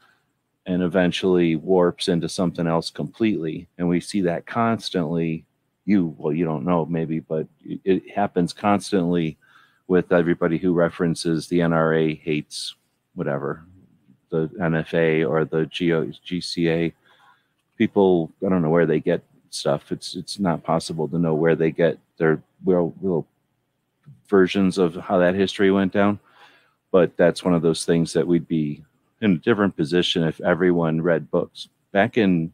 and 0.66 0.82
eventually 0.82 1.56
warps 1.56 2.08
into 2.08 2.28
something 2.28 2.66
else 2.66 2.90
completely 2.90 3.68
and 3.78 3.88
we 3.88 4.00
see 4.00 4.20
that 4.20 4.46
constantly 4.46 5.44
you 5.84 6.14
well 6.18 6.32
you 6.32 6.44
don't 6.44 6.64
know 6.64 6.84
maybe 6.86 7.18
but 7.18 7.46
it 7.64 8.08
happens 8.10 8.52
constantly 8.52 9.36
with 9.88 10.12
everybody 10.12 10.58
who 10.58 10.72
references 10.72 11.48
the 11.48 11.58
NRA 11.58 12.18
hates 12.20 12.76
whatever 13.14 13.64
the 14.32 14.48
NFA 14.58 15.28
or 15.28 15.44
the 15.44 15.66
GO, 15.66 16.10
GCA. 16.26 16.92
People, 17.78 18.32
I 18.44 18.48
don't 18.48 18.62
know 18.62 18.70
where 18.70 18.86
they 18.86 18.98
get 18.98 19.22
stuff. 19.50 19.92
It's 19.92 20.16
it's 20.16 20.40
not 20.40 20.64
possible 20.64 21.06
to 21.08 21.18
know 21.18 21.34
where 21.34 21.54
they 21.54 21.70
get 21.70 21.98
their 22.16 22.42
real, 22.64 22.94
real 23.00 23.26
versions 24.28 24.78
of 24.78 24.96
how 24.96 25.18
that 25.18 25.34
history 25.34 25.70
went 25.70 25.92
down. 25.92 26.18
But 26.90 27.16
that's 27.16 27.44
one 27.44 27.54
of 27.54 27.62
those 27.62 27.84
things 27.84 28.12
that 28.14 28.26
we'd 28.26 28.48
be 28.48 28.82
in 29.22 29.32
a 29.32 29.38
different 29.38 29.76
position 29.76 30.24
if 30.24 30.40
everyone 30.42 31.00
read 31.00 31.30
books. 31.30 31.68
Back 31.92 32.18
in 32.18 32.52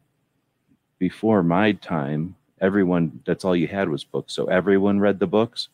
before 0.99 1.43
my 1.43 1.73
time, 1.73 2.35
everyone 2.61 3.21
that's 3.25 3.43
all 3.43 3.55
you 3.55 3.67
had 3.67 3.89
was 3.89 4.03
books. 4.03 4.33
So 4.33 4.45
everyone 4.45 4.99
read 4.99 5.19
the 5.19 5.27
books 5.27 5.69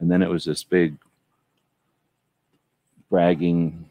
and 0.00 0.10
then 0.10 0.22
it 0.22 0.30
was 0.30 0.44
this 0.44 0.64
big 0.64 0.96
bragging 3.10 3.84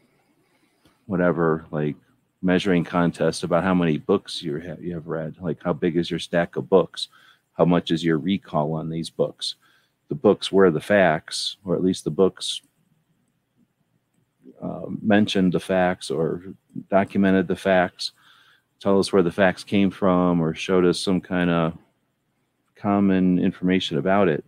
whatever 1.06 1.66
like 1.70 1.96
measuring 2.42 2.84
contest 2.84 3.42
about 3.42 3.64
how 3.64 3.74
many 3.74 3.98
books 3.98 4.42
you 4.42 4.56
have, 4.56 4.82
you 4.82 4.94
have 4.94 5.06
read 5.06 5.34
like 5.40 5.62
how 5.62 5.72
big 5.72 5.96
is 5.96 6.10
your 6.10 6.18
stack 6.18 6.56
of 6.56 6.68
books 6.68 7.08
how 7.52 7.64
much 7.64 7.90
is 7.90 8.04
your 8.04 8.18
recall 8.18 8.72
on 8.72 8.88
these 8.88 9.10
books 9.10 9.56
the 10.08 10.14
books 10.14 10.50
were 10.50 10.70
the 10.70 10.80
facts 10.80 11.56
or 11.64 11.74
at 11.74 11.84
least 11.84 12.04
the 12.04 12.10
books 12.10 12.62
uh, 14.62 14.86
mentioned 15.02 15.52
the 15.52 15.60
facts 15.60 16.10
or 16.10 16.42
documented 16.90 17.48
the 17.48 17.56
facts 17.56 18.12
tell 18.80 18.98
us 18.98 19.12
where 19.12 19.22
the 19.22 19.30
facts 19.30 19.64
came 19.64 19.90
from 19.90 20.40
or 20.40 20.54
showed 20.54 20.84
us 20.84 20.98
some 20.98 21.20
kind 21.20 21.50
of 21.50 21.76
common 22.76 23.38
information 23.38 23.98
about 23.98 24.28
it 24.28 24.44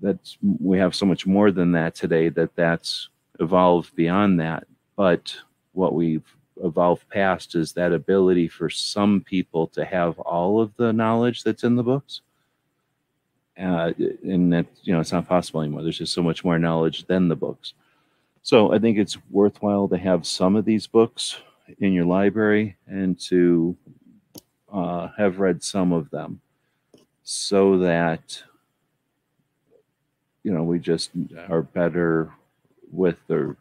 that's 0.00 0.36
we 0.60 0.78
have 0.78 0.94
so 0.94 1.06
much 1.06 1.26
more 1.26 1.50
than 1.50 1.72
that 1.72 1.94
today 1.94 2.28
that 2.30 2.54
that's 2.54 3.08
evolved 3.40 3.94
beyond 3.96 4.40
that. 4.40 4.66
But 4.96 5.34
what 5.72 5.94
we've 5.94 6.24
evolved 6.62 7.08
past 7.08 7.54
is 7.54 7.72
that 7.72 7.92
ability 7.92 8.48
for 8.48 8.70
some 8.70 9.20
people 9.20 9.66
to 9.68 9.84
have 9.84 10.18
all 10.20 10.60
of 10.60 10.74
the 10.76 10.92
knowledge 10.92 11.42
that's 11.42 11.64
in 11.64 11.76
the 11.76 11.82
books. 11.82 12.22
Uh, 13.58 13.92
and 14.22 14.52
that 14.52 14.66
you 14.82 14.92
know 14.92 15.00
it's 15.00 15.12
not 15.12 15.26
possible 15.26 15.62
anymore. 15.62 15.82
There's 15.82 15.98
just 15.98 16.12
so 16.12 16.22
much 16.22 16.44
more 16.44 16.58
knowledge 16.58 17.06
than 17.06 17.28
the 17.28 17.36
books 17.36 17.72
so 18.46 18.72
i 18.72 18.78
think 18.78 18.96
it's 18.96 19.18
worthwhile 19.30 19.88
to 19.88 19.98
have 19.98 20.24
some 20.24 20.54
of 20.54 20.64
these 20.64 20.86
books 20.86 21.38
in 21.80 21.92
your 21.92 22.04
library 22.04 22.76
and 22.86 23.18
to 23.18 23.76
uh, 24.72 25.08
have 25.18 25.40
read 25.40 25.62
some 25.64 25.92
of 25.92 26.08
them 26.10 26.40
so 27.24 27.78
that 27.78 28.40
you 30.44 30.52
know 30.52 30.62
we 30.62 30.78
just 30.78 31.10
are 31.48 31.62
better 31.62 32.30
with 32.92 33.16
the 33.26 33.56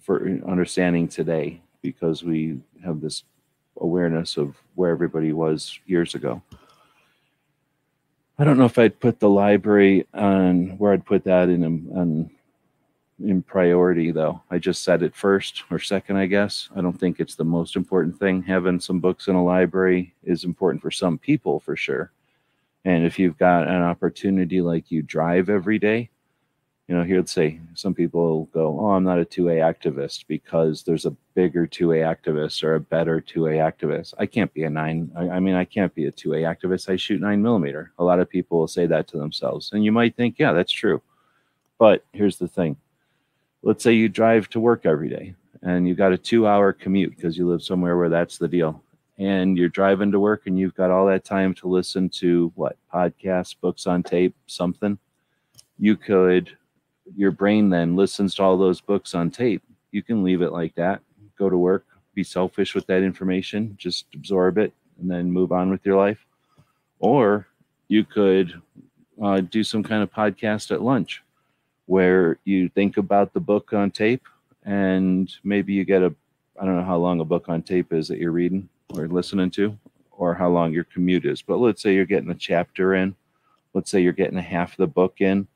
for 0.00 0.26
understanding 0.48 1.06
today 1.06 1.60
because 1.82 2.24
we 2.24 2.58
have 2.82 3.02
this 3.02 3.24
awareness 3.80 4.38
of 4.38 4.56
where 4.74 4.90
everybody 4.90 5.32
was 5.32 5.78
years 5.86 6.14
ago. 6.14 6.40
I 8.38 8.44
don't 8.44 8.58
know 8.58 8.64
if 8.64 8.78
I'd 8.78 9.00
put 9.00 9.20
the 9.20 9.28
library 9.28 10.06
on 10.14 10.78
where 10.78 10.92
I'd 10.92 11.04
put 11.04 11.24
that 11.24 11.50
in 11.50 11.62
on 11.64 12.30
in 13.22 13.42
priority, 13.42 14.10
though. 14.10 14.42
I 14.50 14.58
just 14.58 14.82
said 14.82 15.02
it 15.02 15.14
first 15.14 15.64
or 15.70 15.78
second, 15.78 16.16
I 16.16 16.26
guess. 16.26 16.68
I 16.74 16.80
don't 16.80 16.98
think 16.98 17.20
it's 17.20 17.36
the 17.36 17.44
most 17.44 17.76
important 17.76 18.18
thing. 18.18 18.42
Having 18.42 18.80
some 18.80 19.00
books 19.00 19.28
in 19.28 19.34
a 19.34 19.44
library 19.44 20.14
is 20.24 20.44
important 20.44 20.82
for 20.82 20.90
some 20.90 21.18
people, 21.18 21.60
for 21.60 21.76
sure. 21.76 22.10
And 22.84 23.04
if 23.04 23.18
you've 23.18 23.38
got 23.38 23.68
an 23.68 23.82
opportunity 23.82 24.60
like 24.60 24.90
you 24.90 25.02
drive 25.02 25.48
every 25.48 25.78
day, 25.78 26.10
you 26.88 26.94
know, 26.94 27.02
here'd 27.02 27.30
say 27.30 27.60
some 27.72 27.94
people 27.94 28.44
go, 28.52 28.78
Oh, 28.78 28.90
I'm 28.90 29.04
not 29.04 29.18
a 29.18 29.24
2A 29.24 29.56
activist 29.74 30.26
because 30.28 30.82
there's 30.82 31.06
a 31.06 31.16
bigger 31.34 31.66
2A 31.66 32.04
activist 32.04 32.62
or 32.62 32.74
a 32.74 32.80
better 32.80 33.22
2A 33.22 33.56
activist. 33.56 34.12
I 34.18 34.26
can't 34.26 34.52
be 34.52 34.64
a 34.64 34.70
nine. 34.70 35.10
I, 35.16 35.30
I, 35.30 35.40
mean, 35.40 35.54
I 35.54 35.64
can't 35.64 35.94
be 35.94 36.06
a 36.06 36.12
2A 36.12 36.42
activist. 36.42 36.90
I 36.90 36.96
shoot 36.96 37.22
nine 37.22 37.40
millimeter. 37.40 37.92
A 37.98 38.04
lot 38.04 38.20
of 38.20 38.28
people 38.28 38.58
will 38.58 38.68
say 38.68 38.86
that 38.86 39.08
to 39.08 39.16
themselves. 39.16 39.70
And 39.72 39.82
you 39.82 39.92
might 39.92 40.14
think, 40.14 40.38
Yeah, 40.38 40.52
that's 40.52 40.72
true. 40.72 41.00
But 41.78 42.04
here's 42.12 42.36
the 42.36 42.48
thing 42.48 42.76
let's 43.64 43.82
say 43.82 43.92
you 43.92 44.08
drive 44.08 44.48
to 44.50 44.60
work 44.60 44.84
every 44.84 45.08
day 45.08 45.34
and 45.62 45.88
you 45.88 45.94
got 45.94 46.12
a 46.12 46.18
two 46.18 46.46
hour 46.46 46.72
commute 46.72 47.16
because 47.16 47.36
you 47.36 47.48
live 47.48 47.62
somewhere 47.62 47.96
where 47.96 48.10
that's 48.10 48.38
the 48.38 48.46
deal. 48.46 48.82
And 49.18 49.56
you're 49.56 49.68
driving 49.68 50.12
to 50.12 50.20
work 50.20 50.42
and 50.46 50.58
you've 50.58 50.74
got 50.74 50.90
all 50.90 51.06
that 51.06 51.24
time 51.24 51.54
to 51.54 51.68
listen 51.68 52.08
to 52.10 52.52
what 52.56 52.76
podcasts, 52.92 53.56
books 53.58 53.86
on 53.86 54.02
tape, 54.02 54.34
something. 54.46 54.98
You 55.78 55.96
could 55.96 56.56
your 57.16 57.30
brain 57.30 57.68
then 57.70 57.96
listens 57.96 58.34
to 58.34 58.42
all 58.42 58.56
those 58.56 58.80
books 58.80 59.14
on 59.14 59.30
tape. 59.30 59.62
You 59.92 60.02
can 60.02 60.22
leave 60.22 60.42
it 60.42 60.52
like 60.52 60.74
that, 60.74 61.00
go 61.38 61.50
to 61.50 61.56
work, 61.56 61.84
be 62.14 62.24
selfish 62.24 62.74
with 62.74 62.86
that 62.86 63.02
information, 63.02 63.74
just 63.78 64.06
absorb 64.14 64.58
it, 64.58 64.72
and 65.00 65.10
then 65.10 65.30
move 65.30 65.52
on 65.52 65.70
with 65.70 65.84
your 65.84 65.96
life. 65.96 66.24
Or 66.98 67.46
you 67.88 68.04
could 68.04 68.60
uh, 69.22 69.40
do 69.40 69.62
some 69.62 69.82
kind 69.82 70.02
of 70.02 70.12
podcast 70.12 70.70
at 70.70 70.82
lunch 70.82 71.23
where 71.86 72.38
you 72.44 72.68
think 72.68 72.96
about 72.96 73.32
the 73.32 73.40
book 73.40 73.72
on 73.72 73.90
tape 73.90 74.26
and 74.64 75.30
maybe 75.44 75.74
you 75.74 75.84
get 75.84 76.02
a, 76.02 76.14
I 76.60 76.64
don't 76.64 76.76
know 76.76 76.84
how 76.84 76.96
long 76.96 77.20
a 77.20 77.24
book 77.24 77.48
on 77.48 77.62
tape 77.62 77.92
is 77.92 78.08
that 78.08 78.18
you're 78.18 78.32
reading 78.32 78.68
or 78.94 79.08
listening 79.08 79.50
to, 79.52 79.78
or 80.12 80.34
how 80.34 80.48
long 80.48 80.72
your 80.72 80.84
commute 80.84 81.26
is. 81.26 81.42
But 81.42 81.58
let's 81.58 81.82
say 81.82 81.94
you're 81.94 82.04
getting 82.04 82.30
a 82.30 82.34
chapter 82.34 82.94
in, 82.94 83.16
let's 83.74 83.90
say 83.90 84.00
you're 84.00 84.12
getting 84.12 84.38
a 84.38 84.42
half 84.42 84.76
the 84.76 84.86
book 84.86 85.20
in 85.20 85.48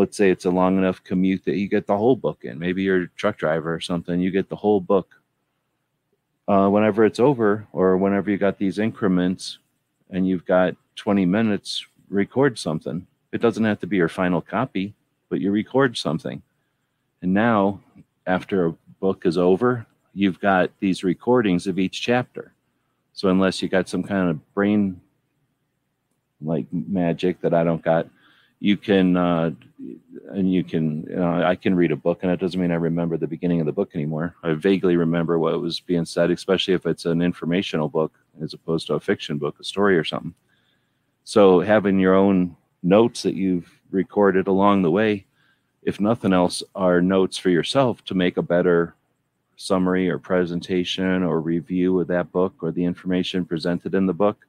let's 0.00 0.16
say 0.16 0.30
it's 0.30 0.46
a 0.46 0.50
long 0.50 0.78
enough 0.78 1.04
commute 1.04 1.44
that 1.44 1.56
you 1.56 1.68
get 1.68 1.86
the 1.86 1.96
whole 1.96 2.16
book 2.16 2.44
in. 2.44 2.58
Maybe 2.58 2.82
you're 2.82 3.02
a 3.02 3.08
truck 3.16 3.36
driver 3.36 3.74
or 3.74 3.80
something, 3.80 4.18
you 4.18 4.30
get 4.30 4.48
the 4.48 4.56
whole 4.56 4.80
book. 4.80 5.16
Uh, 6.48 6.68
whenever 6.68 7.04
it's 7.04 7.20
over, 7.20 7.68
or 7.72 7.96
whenever 7.96 8.30
you 8.30 8.36
got 8.38 8.58
these 8.58 8.78
increments 8.78 9.58
and 10.08 10.26
you've 10.26 10.46
got 10.46 10.74
20 10.96 11.24
minutes, 11.26 11.86
record 12.08 12.58
something. 12.58 13.06
It 13.30 13.40
doesn't 13.40 13.64
have 13.64 13.78
to 13.80 13.86
be 13.86 13.98
your 13.98 14.08
final 14.08 14.40
copy, 14.40 14.94
but 15.30 15.40
you 15.40 15.50
record 15.50 15.96
something. 15.96 16.42
And 17.22 17.32
now, 17.32 17.80
after 18.26 18.66
a 18.66 18.72
book 19.00 19.24
is 19.24 19.38
over, 19.38 19.86
you've 20.12 20.40
got 20.40 20.70
these 20.80 21.02
recordings 21.02 21.66
of 21.66 21.78
each 21.78 22.02
chapter. 22.02 22.52
So, 23.14 23.30
unless 23.30 23.62
you 23.62 23.68
got 23.68 23.88
some 23.88 24.02
kind 24.02 24.28
of 24.28 24.54
brain 24.54 25.00
like 26.42 26.66
magic 26.72 27.40
that 27.40 27.54
I 27.54 27.64
don't 27.64 27.82
got, 27.82 28.06
you 28.60 28.76
can 28.76 29.16
uh, 29.16 29.50
and 30.32 30.52
you 30.52 30.62
can 30.62 31.06
uh, 31.18 31.42
i 31.44 31.56
can 31.56 31.74
read 31.74 31.90
a 31.90 31.96
book 31.96 32.20
and 32.22 32.30
it 32.30 32.38
doesn't 32.38 32.60
mean 32.60 32.70
i 32.70 32.76
remember 32.76 33.16
the 33.16 33.26
beginning 33.26 33.58
of 33.60 33.66
the 33.66 33.72
book 33.72 33.90
anymore 33.94 34.36
i 34.42 34.52
vaguely 34.52 34.96
remember 34.96 35.38
what 35.38 35.60
was 35.60 35.80
being 35.80 36.04
said 36.04 36.30
especially 36.30 36.74
if 36.74 36.86
it's 36.86 37.06
an 37.06 37.22
informational 37.22 37.88
book 37.88 38.12
as 38.42 38.52
opposed 38.52 38.86
to 38.86 38.94
a 38.94 39.00
fiction 39.00 39.38
book 39.38 39.56
a 39.58 39.64
story 39.64 39.96
or 39.96 40.04
something 40.04 40.34
so 41.24 41.60
having 41.60 41.98
your 41.98 42.14
own 42.14 42.54
notes 42.82 43.22
that 43.22 43.34
you've 43.34 43.79
recorded 43.92 44.46
along 44.46 44.82
the 44.82 44.90
way 44.90 45.26
if 45.82 46.00
nothing 46.00 46.32
else 46.32 46.62
are 46.74 47.00
notes 47.00 47.38
for 47.38 47.50
yourself 47.50 48.04
to 48.04 48.14
make 48.14 48.36
a 48.36 48.42
better 48.42 48.94
summary 49.56 50.08
or 50.08 50.18
presentation 50.18 51.22
or 51.22 51.40
review 51.40 52.00
of 52.00 52.08
that 52.08 52.32
book 52.32 52.54
or 52.60 52.70
the 52.70 52.84
information 52.84 53.44
presented 53.44 53.94
in 53.94 54.06
the 54.06 54.12
book. 54.12 54.46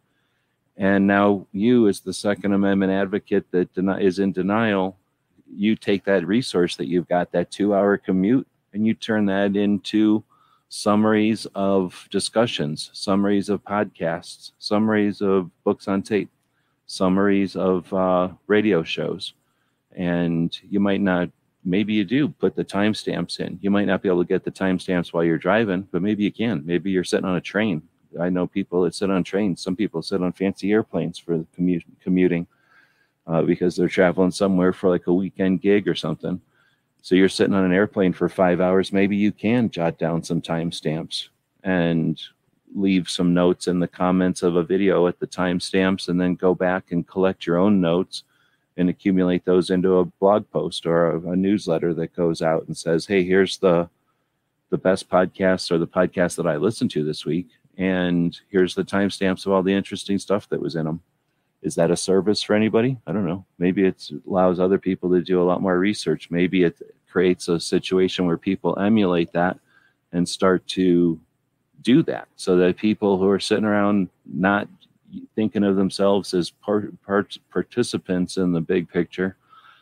And 0.78 1.06
now 1.06 1.48
you, 1.52 1.88
as 1.88 2.00
the 2.00 2.14
Second 2.14 2.54
Amendment 2.54 2.92
advocate 2.92 3.46
that 3.52 3.70
is 4.00 4.20
in 4.20 4.32
denial, 4.32 4.98
you 5.54 5.76
take 5.76 6.06
that 6.06 6.26
resource 6.26 6.76
that 6.78 6.88
you've 6.88 7.10
got, 7.10 7.32
that 7.34 7.52
two 7.52 7.76
hour 7.76 7.98
commute, 7.98 8.48
and 8.74 8.88
you 8.88 8.94
turn 8.94 9.26
that 9.26 9.56
into 9.56 10.24
summaries 10.70 11.46
of 11.54 12.08
discussions, 12.10 12.90
summaries 12.94 13.50
of 13.50 13.64
podcasts, 13.66 14.52
summaries 14.60 15.22
of 15.22 15.52
books 15.66 15.90
on 15.90 16.02
tape, 16.02 16.30
summaries 16.92 17.56
of 17.56 17.92
uh, 17.94 18.30
radio 18.48 18.84
shows. 18.84 19.34
And 19.96 20.58
you 20.70 20.80
might 20.80 21.02
not, 21.02 21.30
maybe 21.64 21.94
you 21.94 22.06
do 22.06 22.30
put 22.30 22.56
the 22.56 22.66
timestamps 22.66 23.40
in. 23.40 23.60
You 23.62 23.72
might 23.72 23.88
not 23.88 24.02
be 24.02 24.10
able 24.10 24.24
to 24.24 24.28
get 24.28 24.44
the 24.44 24.52
timestamps 24.52 25.14
while 25.14 25.24
you're 25.24 25.38
driving, 25.38 25.88
but 25.92 26.02
maybe 26.02 26.24
you 26.24 26.32
can. 26.32 26.64
Maybe 26.66 26.92
you're 26.92 27.04
sitting 27.04 27.26
on 27.26 27.36
a 27.36 27.42
train 27.42 27.82
I 28.20 28.30
know 28.30 28.48
people 28.48 28.84
that 28.84 28.96
sit 28.96 29.10
on 29.10 29.24
trains. 29.24 29.62
Some 29.62 29.76
people 29.76 30.02
sit 30.02 30.22
on 30.22 30.34
fancy 30.34 30.72
airplanes 30.72 31.18
for 31.18 31.46
commute, 31.56 31.84
commuting 32.02 32.48
uh, 33.28 33.44
because 33.44 33.76
they're 33.76 33.88
traveling 33.88 34.32
somewhere 34.32 34.74
for 34.74 34.90
like 34.90 35.08
a 35.08 35.14
weekend 35.14 35.62
gig 35.62 35.88
or 35.88 35.96
something. 35.96 36.42
So 37.02 37.16
you're 37.16 37.30
sitting 37.30 37.54
on 37.54 37.64
an 37.64 37.74
airplane 37.74 38.14
for 38.14 38.30
five 38.30 38.62
hours. 38.62 38.92
Maybe 38.92 39.16
you 39.16 39.32
can 39.32 39.70
jot 39.70 39.98
down 39.98 40.24
some 40.24 40.42
timestamps 40.42 41.30
and 41.64 42.22
leave 42.74 43.10
some 43.10 43.34
notes 43.34 43.68
in 43.68 43.80
the 43.80 43.88
comments 43.88 44.44
of 44.44 44.56
a 44.56 44.64
video 44.64 45.08
at 45.08 45.20
the 45.20 45.28
timestamps 45.28 46.08
and 46.08 46.20
then 46.20 46.36
go 46.36 46.56
back 46.56 46.92
and 46.92 47.08
collect 47.08 47.46
your 47.46 47.58
own 47.58 47.82
notes 47.82 48.24
and 48.78 48.90
accumulate 48.90 49.46
those 49.46 49.70
into 49.70 49.98
a 49.98 50.06
blog 50.06 50.50
post 50.52 50.86
or 50.86 51.12
a, 51.12 51.32
a 51.32 51.36
newsletter 51.36 51.94
that 51.94 52.16
goes 52.16 52.42
out 52.42 52.66
and 52.68 52.78
says, 52.78 53.06
hey, 53.06 53.24
here's 53.24 53.58
the 53.58 53.90
the 54.70 54.78
best 54.78 55.10
podcasts 55.10 55.70
or 55.70 55.78
the 55.78 55.86
podcast 55.86 56.38
that 56.38 56.48
I 56.48 56.56
listened 56.56 56.92
to 56.92 57.04
this 57.04 57.26
week 57.26 57.50
and 57.78 58.40
here's 58.50 58.76
the 58.76 58.84
timestamps 58.84 59.46
of 59.46 59.52
all 59.52 59.64
the 59.64 59.74
interesting 59.74 60.18
stuff 60.18 60.48
that 60.50 60.62
was 60.62 60.76
in 60.76 60.86
them. 60.86 61.02
Is 61.62 61.76
that 61.76 61.92
a 61.92 61.98
service 61.98 62.42
for 62.42 62.56
anybody? 62.56 62.98
I 63.06 63.12
don't 63.12 63.26
know. 63.26 63.46
Maybe 63.60 63.86
it 63.86 64.10
allows 64.28 64.60
other 64.60 64.80
people 64.80 65.12
to 65.12 65.22
do 65.22 65.42
a 65.42 65.46
lot 65.46 65.62
more 65.62 65.78
research. 65.78 66.32
Maybe 66.32 66.64
it 66.64 66.82
creates 67.10 67.48
a 67.48 67.60
situation 67.60 68.26
where 68.26 68.38
people 68.38 68.80
emulate 68.80 69.34
that 69.34 69.60
and 70.12 70.28
start 70.28 70.66
to 70.70 71.20
do 71.82 72.04
that 72.04 72.28
so 72.36 72.56
that 72.58 72.78
people 72.78 73.18
who 73.18 73.28
are 73.30 73.40
sitting 73.40 73.66
around 73.66 74.10
not 74.26 74.68
thinking 75.36 75.64
of 75.64 75.76
themselves 75.76 76.34
as 76.34 76.50
part, 76.50 77.02
part 77.04 77.38
participants 77.50 78.38
in 78.38 78.54
the 78.54 78.62
big 78.62 78.90
picture 78.90 79.36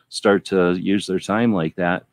start 0.08 0.44
to 0.44 0.72
use 0.72 1.06
their 1.06 1.20
time 1.20 1.54
like 1.54 1.76
that 1.76 2.04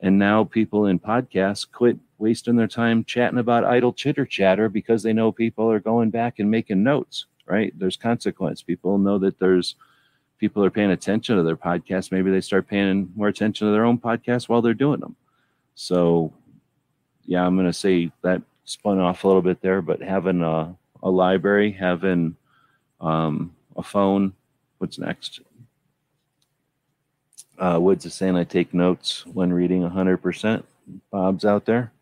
and 0.00 0.18
now 0.18 0.44
people 0.44 0.86
in 0.86 0.98
podcasts 0.98 1.66
quit 1.70 1.98
wasting 2.18 2.56
their 2.56 2.68
time 2.68 3.04
chatting 3.04 3.38
about 3.38 3.64
idle 3.64 3.92
chitter 3.92 4.24
chatter 4.24 4.68
because 4.68 5.02
they 5.02 5.12
know 5.12 5.32
people 5.32 5.70
are 5.70 5.80
going 5.80 6.10
back 6.10 6.38
and 6.38 6.50
making 6.50 6.82
notes, 6.82 7.26
right? 7.46 7.72
There's 7.78 7.96
consequence. 7.96 8.62
People 8.62 8.98
know 8.98 9.18
that 9.18 9.38
there's 9.38 9.74
people 10.38 10.64
are 10.64 10.70
paying 10.70 10.90
attention 10.92 11.36
to 11.36 11.42
their 11.42 11.56
podcast. 11.56 12.12
Maybe 12.12 12.30
they 12.30 12.40
start 12.40 12.68
paying 12.68 13.10
more 13.16 13.28
attention 13.28 13.66
to 13.66 13.72
their 13.72 13.84
own 13.84 13.98
podcast 13.98 14.48
while 14.48 14.62
they're 14.62 14.74
doing 14.74 15.00
them. 15.00 15.16
So, 15.74 16.32
yeah, 17.24 17.44
I'm 17.44 17.56
going 17.56 17.66
to 17.66 17.72
say 17.72 18.12
that 18.22 18.42
spun 18.68 18.98
off 19.00 19.24
a 19.24 19.26
little 19.26 19.42
bit 19.42 19.62
there, 19.62 19.80
but 19.80 20.02
having 20.02 20.42
a, 20.42 20.76
a 21.02 21.10
library, 21.10 21.72
having 21.72 22.36
um, 23.00 23.54
a 23.76 23.82
phone, 23.82 24.34
what's 24.78 24.98
next? 24.98 25.40
Uh, 27.58 27.78
Woods 27.80 28.04
is 28.04 28.14
saying 28.14 28.36
I 28.36 28.44
take 28.44 28.74
notes 28.74 29.26
when 29.26 29.52
reading 29.52 29.82
100%. 29.82 30.62
Bob's 31.10 31.44
out 31.44 31.64
there. 31.64 31.92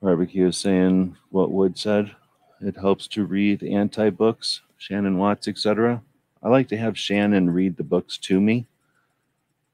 Barbecue 0.00 0.46
is 0.46 0.56
saying 0.56 1.16
what 1.30 1.50
Wood 1.50 1.76
said. 1.76 2.14
It 2.60 2.76
helps 2.76 3.08
to 3.08 3.24
read 3.24 3.62
anti 3.62 4.10
books, 4.10 4.62
Shannon 4.78 5.18
Watts, 5.18 5.48
etc. 5.48 6.02
I 6.42 6.48
like 6.48 6.68
to 6.68 6.76
have 6.76 6.98
Shannon 6.98 7.50
read 7.50 7.76
the 7.76 7.82
books 7.82 8.16
to 8.18 8.40
me, 8.40 8.66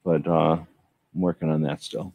but 0.04 0.26
uh, 0.26 0.52
I'm 1.14 1.20
working 1.20 1.50
on 1.50 1.62
that 1.62 1.82
still. 1.82 2.14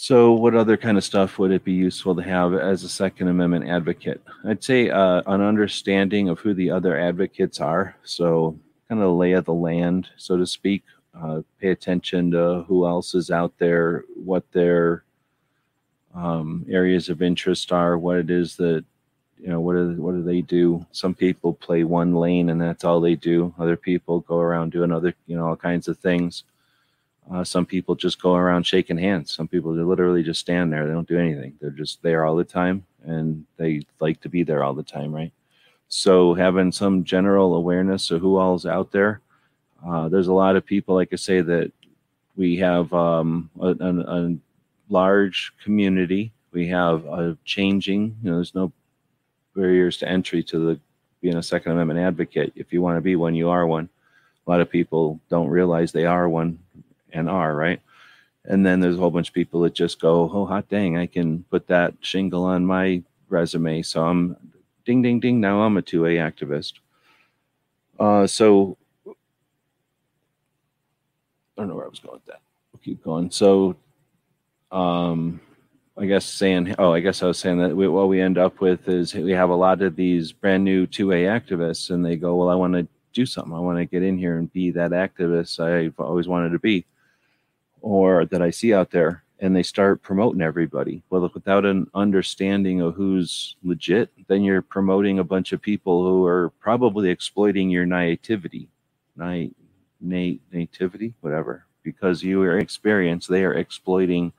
So, 0.00 0.32
what 0.32 0.54
other 0.54 0.76
kind 0.76 0.96
of 0.96 1.02
stuff 1.02 1.40
would 1.40 1.50
it 1.50 1.64
be 1.64 1.72
useful 1.72 2.14
to 2.14 2.22
have 2.22 2.54
as 2.54 2.84
a 2.84 2.88
Second 2.88 3.26
Amendment 3.26 3.68
advocate? 3.68 4.22
I'd 4.44 4.62
say 4.62 4.90
uh, 4.90 5.22
an 5.26 5.40
understanding 5.40 6.28
of 6.28 6.38
who 6.38 6.54
the 6.54 6.70
other 6.70 6.96
advocates 6.96 7.60
are. 7.60 7.96
So, 8.04 8.56
kind 8.88 9.02
of 9.02 9.16
lay 9.16 9.32
of 9.32 9.44
the 9.44 9.52
land, 9.52 10.08
so 10.16 10.36
to 10.36 10.46
speak. 10.46 10.84
Uh, 11.20 11.42
pay 11.60 11.70
attention 11.70 12.30
to 12.30 12.64
who 12.68 12.86
else 12.86 13.12
is 13.12 13.32
out 13.32 13.58
there, 13.58 14.04
what 14.14 14.44
their 14.52 15.02
um, 16.14 16.64
areas 16.70 17.08
of 17.08 17.20
interest 17.20 17.72
are, 17.72 17.98
what 17.98 18.18
it 18.18 18.30
is 18.30 18.54
that 18.56 18.84
you 19.36 19.48
know, 19.48 19.58
what 19.58 19.72
do 19.74 20.00
what 20.00 20.12
do 20.12 20.22
they 20.22 20.42
do? 20.42 20.86
Some 20.92 21.14
people 21.14 21.54
play 21.54 21.82
one 21.82 22.14
lane 22.14 22.50
and 22.50 22.60
that's 22.60 22.84
all 22.84 23.00
they 23.00 23.16
do. 23.16 23.52
Other 23.58 23.76
people 23.76 24.20
go 24.20 24.38
around 24.38 24.70
doing 24.70 24.92
other, 24.92 25.14
you 25.26 25.36
know, 25.36 25.48
all 25.48 25.56
kinds 25.56 25.88
of 25.88 25.98
things. 25.98 26.44
Uh, 27.32 27.44
some 27.44 27.66
people 27.66 27.94
just 27.94 28.20
go 28.22 28.34
around 28.34 28.66
shaking 28.66 28.98
hands. 28.98 29.32
Some 29.34 29.48
people 29.48 29.74
they 29.74 29.82
literally 29.82 30.22
just 30.22 30.40
stand 30.40 30.72
there. 30.72 30.86
They 30.86 30.92
don't 30.92 31.08
do 31.08 31.18
anything. 31.18 31.54
They're 31.60 31.70
just 31.70 32.02
there 32.02 32.24
all 32.24 32.36
the 32.36 32.44
time, 32.44 32.84
and 33.04 33.44
they 33.58 33.82
like 34.00 34.20
to 34.22 34.28
be 34.30 34.44
there 34.44 34.64
all 34.64 34.74
the 34.74 34.82
time, 34.82 35.14
right? 35.14 35.32
So 35.88 36.34
having 36.34 36.72
some 36.72 37.04
general 37.04 37.54
awareness 37.54 38.10
of 38.10 38.20
who 38.20 38.36
all's 38.36 38.66
out 38.66 38.92
there. 38.92 39.20
Uh, 39.86 40.08
there's 40.08 40.28
a 40.28 40.32
lot 40.32 40.56
of 40.56 40.66
people, 40.66 40.94
like 40.94 41.12
I 41.12 41.16
say, 41.16 41.40
that 41.42 41.72
We 42.36 42.56
have 42.58 42.92
um, 42.94 43.50
a, 43.60 43.68
a, 43.68 43.90
a 44.00 44.36
large 44.88 45.52
community. 45.64 46.32
We 46.52 46.68
have 46.68 47.04
a 47.06 47.36
changing. 47.44 48.16
You 48.22 48.30
know, 48.30 48.36
there's 48.36 48.54
no 48.54 48.72
barriers 49.54 49.98
to 49.98 50.08
entry 50.08 50.42
to 50.44 50.58
the 50.58 50.80
being 51.20 51.36
a 51.36 51.42
Second 51.42 51.72
Amendment 51.72 52.00
advocate. 52.00 52.52
If 52.54 52.72
you 52.72 52.80
want 52.80 52.96
to 52.96 53.02
be 53.02 53.16
one, 53.16 53.34
you 53.34 53.48
are 53.50 53.66
one. 53.66 53.88
A 54.46 54.50
lot 54.50 54.60
of 54.60 54.70
people 54.70 55.20
don't 55.28 55.48
realize 55.48 55.92
they 55.92 56.06
are 56.06 56.28
one 56.28 56.58
and 57.12 57.28
are 57.28 57.54
right. 57.54 57.80
And 58.44 58.64
then 58.64 58.80
there's 58.80 58.96
a 58.96 58.98
whole 58.98 59.10
bunch 59.10 59.28
of 59.28 59.34
people 59.34 59.60
that 59.62 59.74
just 59.74 60.00
go, 60.00 60.30
"Oh, 60.32 60.46
hot 60.46 60.68
dang! 60.68 60.96
I 60.96 61.06
can 61.06 61.44
put 61.50 61.66
that 61.68 61.94
shingle 62.00 62.44
on 62.44 62.64
my 62.64 63.02
resume." 63.28 63.82
So 63.82 64.04
I'm, 64.04 64.36
ding, 64.84 65.02
ding, 65.02 65.20
ding. 65.20 65.40
Now 65.40 65.62
I'm 65.62 65.76
a 65.76 65.82
two 65.82 66.06
A 66.06 66.16
activist. 66.16 66.74
Uh, 67.98 68.26
so 68.26 68.78
I 71.58 71.62
don't 71.62 71.68
know 71.68 71.74
where 71.74 71.86
I 71.86 71.88
was 71.88 71.98
going 71.98 72.14
with 72.14 72.26
that. 72.26 72.40
We'll 72.72 72.80
keep 72.84 73.02
going. 73.02 73.32
So, 73.32 73.76
um, 74.70 75.40
I 75.98 76.06
guess 76.06 76.24
saying, 76.24 76.76
oh, 76.78 76.92
I 76.92 77.00
guess 77.00 77.20
I 77.20 77.26
was 77.26 77.38
saying 77.38 77.58
that 77.58 77.76
we, 77.76 77.88
what 77.88 78.08
we 78.08 78.20
end 78.20 78.38
up 78.38 78.60
with 78.60 78.88
is 78.88 79.12
we 79.12 79.32
have 79.32 79.50
a 79.50 79.56
lot 79.56 79.82
of 79.82 79.96
these 79.96 80.30
brand 80.30 80.62
new 80.62 80.86
2A 80.86 81.26
activists, 81.26 81.90
and 81.90 82.06
they 82.06 82.14
go, 82.14 82.36
well, 82.36 82.48
I 82.48 82.54
want 82.54 82.74
to 82.74 82.86
do 83.12 83.26
something. 83.26 83.52
I 83.52 83.58
want 83.58 83.78
to 83.78 83.84
get 83.84 84.04
in 84.04 84.16
here 84.16 84.38
and 84.38 84.52
be 84.52 84.70
that 84.70 84.92
activist 84.92 85.58
I've 85.58 85.98
always 85.98 86.28
wanted 86.28 86.50
to 86.50 86.60
be, 86.60 86.86
or 87.80 88.24
that 88.26 88.42
I 88.42 88.50
see 88.50 88.72
out 88.74 88.90
there. 88.90 89.22
And 89.40 89.54
they 89.54 89.62
start 89.62 90.02
promoting 90.02 90.42
everybody. 90.42 91.02
Well, 91.10 91.30
without 91.32 91.64
an 91.64 91.88
understanding 91.94 92.80
of 92.80 92.94
who's 92.94 93.54
legit, 93.62 94.10
then 94.26 94.42
you're 94.42 94.62
promoting 94.62 95.20
a 95.20 95.24
bunch 95.24 95.52
of 95.52 95.62
people 95.62 96.02
who 96.02 96.26
are 96.26 96.50
probably 96.58 97.08
exploiting 97.10 97.70
your 97.70 97.86
naivety, 97.86 98.68
na- 99.14 99.46
na- 100.00 100.38
nativity, 100.52 101.14
whatever, 101.20 101.66
because 101.84 102.24
you 102.24 102.42
are 102.42 102.58
experienced. 102.58 103.28
They 103.28 103.44
are 103.44 103.54
exploiting 103.54 104.32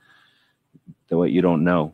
the 1.08 1.18
what 1.18 1.32
you 1.32 1.42
don't 1.42 1.64
know. 1.64 1.94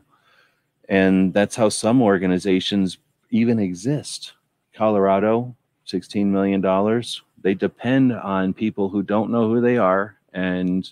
And 0.88 1.32
that's 1.32 1.56
how 1.56 1.68
some 1.68 2.02
organizations 2.02 2.98
even 3.30 3.58
exist. 3.58 4.32
Colorado, 4.74 5.54
$16 5.86 6.26
million. 6.26 7.02
They 7.40 7.54
depend 7.54 8.12
on 8.12 8.54
people 8.54 8.88
who 8.88 9.02
don't 9.02 9.30
know 9.30 9.48
who 9.48 9.60
they 9.60 9.78
are 9.78 10.16
and 10.32 10.90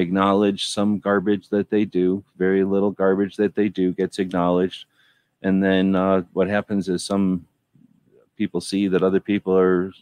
acknowledge 0.00 0.68
some 0.68 0.98
garbage 0.98 1.48
that 1.50 1.70
they 1.70 1.84
do. 1.84 2.24
Very 2.36 2.64
little 2.64 2.90
garbage 2.90 3.36
that 3.36 3.54
they 3.54 3.68
do 3.68 3.92
gets 3.92 4.18
acknowledged. 4.18 4.86
And 5.42 5.62
then 5.62 5.94
uh, 5.94 6.22
what 6.32 6.48
happens 6.48 6.88
is 6.88 7.04
some 7.04 7.46
people 8.36 8.60
see 8.60 8.88
that 8.88 9.02
other 9.02 9.20
people 9.20 9.56
are 9.56 9.92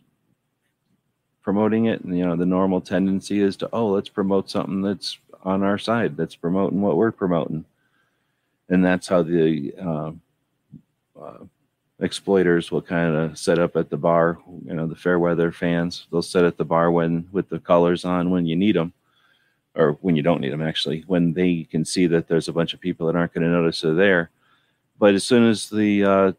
promoting 1.43 1.87
it. 1.87 2.01
And, 2.03 2.17
you 2.17 2.25
know, 2.25 2.37
the 2.37 2.47
normal 2.47 2.81
tendency 2.81 3.41
is 3.41 3.57
to, 3.59 3.69
oh, 3.73 3.89
let's 3.89 4.09
promote 4.09 4.51
something 4.51 4.83
that's 4.83 5.19
on 5.45 5.63
our 5.63 5.79
side 5.79 6.17
that's 6.17 6.35
promoting 6.35 6.81
what 6.81 6.97
we're 6.97 7.13
promoting. 7.13 7.65
And 8.69 8.85
that's 8.85 9.09
how 9.09 9.23
the 9.23 9.75
uh, 9.81 10.13
uh, 11.21 11.45
exploiters 12.01 12.71
will 12.71 12.83
kind 12.83 13.15
of 13.15 13.39
set 13.39 13.59
up 13.59 13.77
at 13.77 13.91
the 13.91 13.97
bar. 13.97 14.39
You 14.65 14.75
know, 14.75 14.87
the 14.87 14.95
fair 14.95 15.19
weather 15.19 15.51
fans, 15.53 16.07
they'll 16.11 16.23
sit 16.23 16.45
at 16.45 16.59
the 16.59 16.65
bar 16.65 16.91
when 16.91 17.29
with 17.33 17.49
the 17.49 17.59
colors 17.59 18.05
on 18.05 18.31
when 18.31 18.47
you 18.47 18.57
need 18.57 18.77
them, 18.77 18.93
or 19.79 19.93
when 20.01 20.17
you 20.17 20.23
don't 20.23 20.41
need 20.41 20.53
them, 20.53 20.63
actually, 20.63 21.05
when 21.07 21.33
they 21.33 21.67
can 21.71 21.85
see 21.85 22.09
that 22.09 22.27
there's 22.27 22.49
a 22.49 22.53
bunch 22.53 22.75
of 22.75 22.81
people 22.81 23.07
that 23.07 23.17
aren't 23.17 23.33
going 23.33 23.45
to 23.45 23.51
notice 23.51 23.81
they're 23.81 23.95
there. 23.95 24.31
But 24.99 25.15
as 25.15 25.23
soon 25.23 25.49
as 25.49 25.71
the 25.71 26.05
uh, 26.05 26.33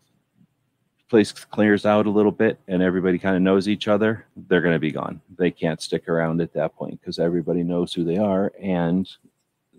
place 1.10 1.32
clears 1.32 1.86
out 1.86 2.06
a 2.06 2.10
little 2.10 2.34
bit 2.34 2.60
and 2.68 2.84
everybody 2.84 3.18
kind 3.18 3.38
of 3.38 3.42
knows 3.42 3.70
each 3.70 3.88
other, 3.88 4.26
they're 4.36 4.62
going 4.62 4.76
to 4.76 4.80
be 4.80 4.92
gone. 4.92 5.22
They 5.38 5.52
can't 5.52 5.82
stick 5.82 6.10
around 6.10 6.42
at 6.42 6.54
that 6.54 6.76
point 6.76 7.00
because 7.00 7.18
everybody 7.18 7.64
knows 7.64 7.94
who 7.94 8.04
they 8.04 8.18
are 8.18 8.52
and 8.62 9.10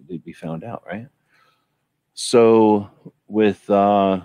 they'd 0.09 0.25
be 0.25 0.33
found 0.33 0.65
out, 0.65 0.83
right? 0.87 1.07
So 2.15 2.91
with 3.29 3.69
uh, 3.69 4.23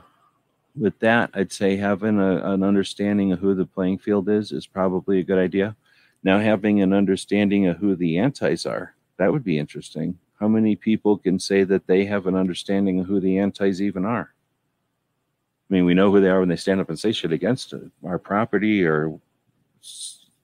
with 0.78 0.98
that, 1.00 1.30
I'd 1.34 1.52
say 1.52 1.76
having 1.76 2.20
a, 2.20 2.54
an 2.54 2.64
understanding 2.64 3.32
of 3.34 3.40
who 3.40 3.54
the 3.54 3.66
playing 3.66 4.00
field 4.00 4.30
is 4.30 4.52
is 4.54 4.66
probably 4.66 5.20
a 5.20 5.24
good 5.24 5.40
idea. 5.40 5.76
Now 6.24 6.40
having 6.40 6.82
an 6.82 6.94
understanding 6.94 7.68
of 7.68 7.78
who 7.78 7.96
the 7.96 8.18
antis 8.18 8.66
are, 8.66 8.95
that 9.18 9.32
would 9.32 9.44
be 9.44 9.60
interesting. 9.60 10.20
How 10.40 10.48
many 10.48 10.76
people 10.76 11.18
can 11.18 11.40
say 11.40 11.64
that 11.64 11.88
they 11.88 12.06
have 12.06 12.28
an 12.28 12.36
understanding 12.36 13.00
of 13.00 13.08
who 13.08 13.20
the 13.20 13.38
antis 13.38 13.82
even 13.82 14.06
are? 14.06 14.34
I 15.70 15.74
mean, 15.74 15.86
we 15.86 15.94
know 15.94 16.12
who 16.12 16.22
they 16.22 16.30
are 16.30 16.40
when 16.40 16.50
they 16.50 16.56
stand 16.56 16.80
up 16.80 16.90
and 16.90 17.00
say 17.00 17.12
shit 17.12 17.32
against 17.32 17.74
our 18.06 18.20
property 18.20 18.86
or 18.86 19.20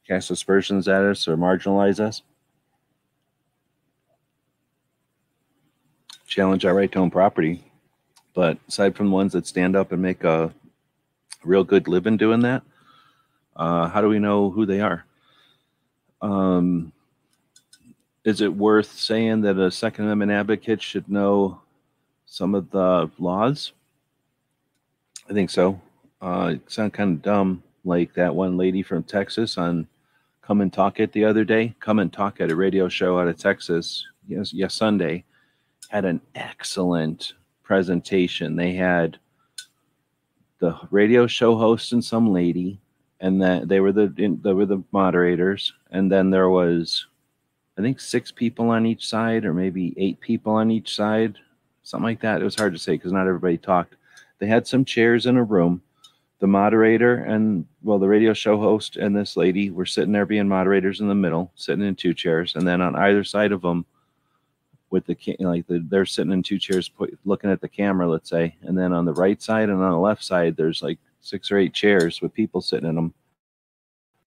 cast 0.08 0.32
aspersions 0.32 0.88
at 0.88 1.04
us 1.04 1.28
or 1.28 1.38
marginalize 1.38 2.00
us. 2.00 2.22
Challenge 6.26 6.66
our 6.66 6.74
right 6.74 6.92
to 6.92 7.00
own 7.00 7.12
property. 7.12 7.64
But 8.34 8.58
aside 8.68 8.96
from 8.96 9.08
the 9.08 9.14
ones 9.14 9.34
that 9.34 9.46
stand 9.46 9.76
up 9.76 9.92
and 9.92 10.02
make 10.02 10.24
a 10.24 10.54
real 11.44 11.66
good 11.66 11.88
living 11.88 12.18
doing 12.18 12.40
that, 12.42 12.64
uh, 13.56 13.90
how 13.90 14.02
do 14.02 14.08
we 14.08 14.20
know 14.20 14.50
who 14.50 14.66
they 14.66 14.80
are? 14.80 15.06
Um, 16.22 16.94
is 18.24 18.42
it 18.42 18.54
worth 18.54 18.92
saying 18.92 19.42
that 19.42 19.58
a 19.58 19.72
Second 19.72 20.06
Amendment 20.06 20.32
advocate 20.32 20.82
should 20.82 21.10
know 21.10 21.62
some 22.26 22.56
of 22.56 22.70
the 22.72 23.10
laws? 23.18 23.74
I 25.30 25.34
think 25.34 25.50
so. 25.50 25.82
Uh, 26.22 26.54
it 26.56 26.72
sounded 26.72 26.94
kind 26.94 27.16
of 27.16 27.22
dumb, 27.22 27.64
like 27.84 28.14
that 28.14 28.36
one 28.36 28.58
lady 28.58 28.84
from 28.84 29.04
Texas 29.04 29.58
on 29.58 29.88
Come 30.42 30.62
and 30.62 30.72
Talk 30.72 31.00
It 31.00 31.12
the 31.14 31.26
other 31.26 31.44
day. 31.44 31.76
Come 31.80 32.00
and 32.00 32.12
Talk 32.12 32.42
at 32.42 32.52
a 32.52 32.56
radio 32.56 32.90
show 32.90 33.20
out 33.20 33.28
of 33.28 33.38
Texas. 33.38 34.06
Yes, 34.28 34.54
yes, 34.54 34.76
Sunday 34.76 35.24
had 35.90 36.06
an 36.06 36.22
excellent 36.36 37.34
presentation. 37.64 38.56
They 38.56 38.74
had 38.74 39.18
the 40.60 40.78
radio 40.92 41.26
show 41.26 41.58
host 41.58 41.92
and 41.92 42.04
some 42.04 42.32
lady, 42.32 42.80
and 43.20 43.42
that 43.42 43.68
they 43.68 43.80
were 43.80 43.92
the 43.92 44.08
they 44.44 44.54
were 44.54 44.66
the 44.66 44.84
moderators, 44.92 45.74
and 45.92 46.12
then 46.12 46.30
there 46.30 46.50
was, 46.50 47.08
I 47.78 47.82
think, 47.82 48.00
six 48.00 48.32
people 48.32 48.70
on 48.70 48.86
each 48.86 49.08
side, 49.08 49.46
or 49.46 49.54
maybe 49.54 49.94
eight 49.98 50.20
people 50.20 50.54
on 50.54 50.72
each 50.72 50.96
side, 50.96 51.38
something 51.84 52.06
like 52.06 52.22
that. 52.22 52.42
It 52.42 52.46
was 52.46 52.56
hard 52.56 52.74
to 52.74 52.80
say 52.80 52.94
because 52.94 53.12
not 53.12 53.28
everybody 53.28 53.58
talked 53.58 53.96
they 54.42 54.48
had 54.48 54.68
some 54.68 54.84
chairs 54.84 55.28
in 55.28 55.38
a 55.38 55.44
room. 55.44 55.82
The 56.40 56.48
moderator 56.48 57.16
and 57.16 57.66
well, 57.84 58.00
the 58.00 58.08
radio 58.08 58.34
show 58.34 58.58
host 58.58 58.98
and 58.98 59.16
this 59.16 59.38
lady 59.38 59.70
were 59.70 59.86
sitting 59.86 60.12
there 60.12 60.26
being 60.26 60.48
moderators 60.48 61.00
in 61.00 61.08
the 61.08 61.16
middle, 61.16 61.52
sitting 61.56 61.86
in 61.86 61.96
two 61.96 62.16
chairs, 62.16 62.56
and 62.56 62.68
then 62.68 62.82
on 62.82 62.96
either 62.96 63.24
side 63.24 63.52
of 63.52 63.62
them, 63.62 63.86
with 64.90 65.06
the 65.06 65.16
like 65.40 65.68
the, 65.68 65.86
they're 65.88 66.08
sitting 66.08 66.34
in 66.34 66.42
two 66.42 66.58
chairs, 66.58 66.90
looking 67.24 67.52
at 67.52 67.62
the 67.62 67.70
camera, 67.70 68.10
let's 68.10 68.32
say, 68.32 68.56
and 68.64 68.76
then 68.76 68.92
on 68.92 69.06
the 69.06 69.14
right 69.14 69.40
side 69.40 69.70
and 69.70 69.82
on 69.82 69.92
the 69.92 70.00
left 70.00 70.24
side, 70.24 70.58
there's 70.58 70.82
like 70.82 70.98
six 71.22 71.52
or 71.52 71.60
eight 71.60 71.76
chairs 71.76 72.20
with 72.20 72.34
people 72.34 72.60
sitting 72.60 72.90
in 72.90 72.96
them, 72.96 73.14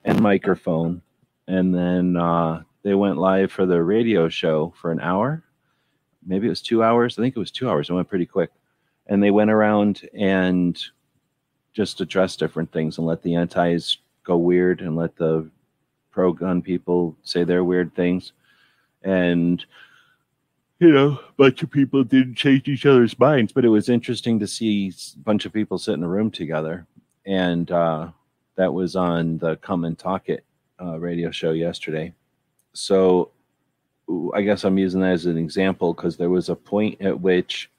and 0.04 0.20
microphone, 0.20 1.02
and 1.48 1.74
then 1.74 2.16
uh, 2.16 2.62
they 2.85 2.94
went 2.94 3.16
live 3.16 3.51
for 3.51 3.66
the 3.66 3.83
radio 3.83 4.29
show 4.29 4.73
for 4.81 4.92
an 4.92 5.01
hour, 5.01 5.42
maybe 6.25 6.47
it 6.47 6.51
was 6.51 6.62
two 6.62 6.83
hours. 6.83 7.18
I 7.18 7.23
think 7.23 7.35
it 7.35 7.40
was 7.40 7.51
two 7.51 7.68
hours. 7.68 7.88
It 7.88 7.94
went 7.94 8.09
pretty 8.09 8.27
quick. 8.27 8.51
And 9.07 9.23
they 9.23 9.31
went 9.31 9.51
around 9.51 10.09
and 10.14 10.81
just 11.73 12.01
addressed 12.01 12.38
different 12.38 12.70
things 12.73 12.99
and 12.99 13.07
let 13.07 13.23
the 13.23 13.35
antis 13.35 13.99
go 14.23 14.37
weird 14.37 14.81
and 14.81 14.97
let 14.97 15.16
the 15.16 15.51
pro 16.11 16.33
gun 16.33 16.62
people 16.62 17.16
say 17.23 17.42
their 17.42 17.64
weird 17.64 17.94
things. 17.94 18.33
And 19.03 19.64
you 20.81 20.90
know 20.90 21.18
a 21.29 21.33
bunch 21.37 21.62
of 21.62 21.70
people 21.70 22.05
didn't 22.05 22.35
change 22.35 22.66
each 22.68 22.85
other's 22.85 23.16
minds 23.18 23.53
but 23.53 23.64
it 23.64 23.68
was 23.68 23.88
interesting 23.88 24.40
to 24.40 24.47
see 24.47 24.92
a 25.14 25.18
bunch 25.20 25.47
of 25.47 25.53
people 25.53 25.79
sit 25.79 25.94
in 25.94 26.03
a 26.03 26.09
room 26.09 26.31
together. 26.31 26.87
And 27.27 27.70
uh, 27.70 28.11
that 28.57 28.73
was 28.73 28.97
on 28.97 29.38
the 29.38 29.57
come 29.57 29.85
and 29.85 29.99
talk 29.99 30.29
it 30.29 30.44
uh, 30.81 30.99
radio 30.99 31.31
show 31.31 31.53
yesterday 31.53 32.12
so 32.75 33.31
i 34.35 34.43
guess 34.43 34.65
i'm 34.65 34.79
using 34.79 35.01
that 35.01 35.13
as 35.13 35.27
an 35.27 35.39
example 35.39 35.95
because 35.95 36.17
there 36.17 36.31
was 36.31 36.49
a 36.51 36.55
point 36.55 37.01
at 37.01 37.19
which 37.19 37.71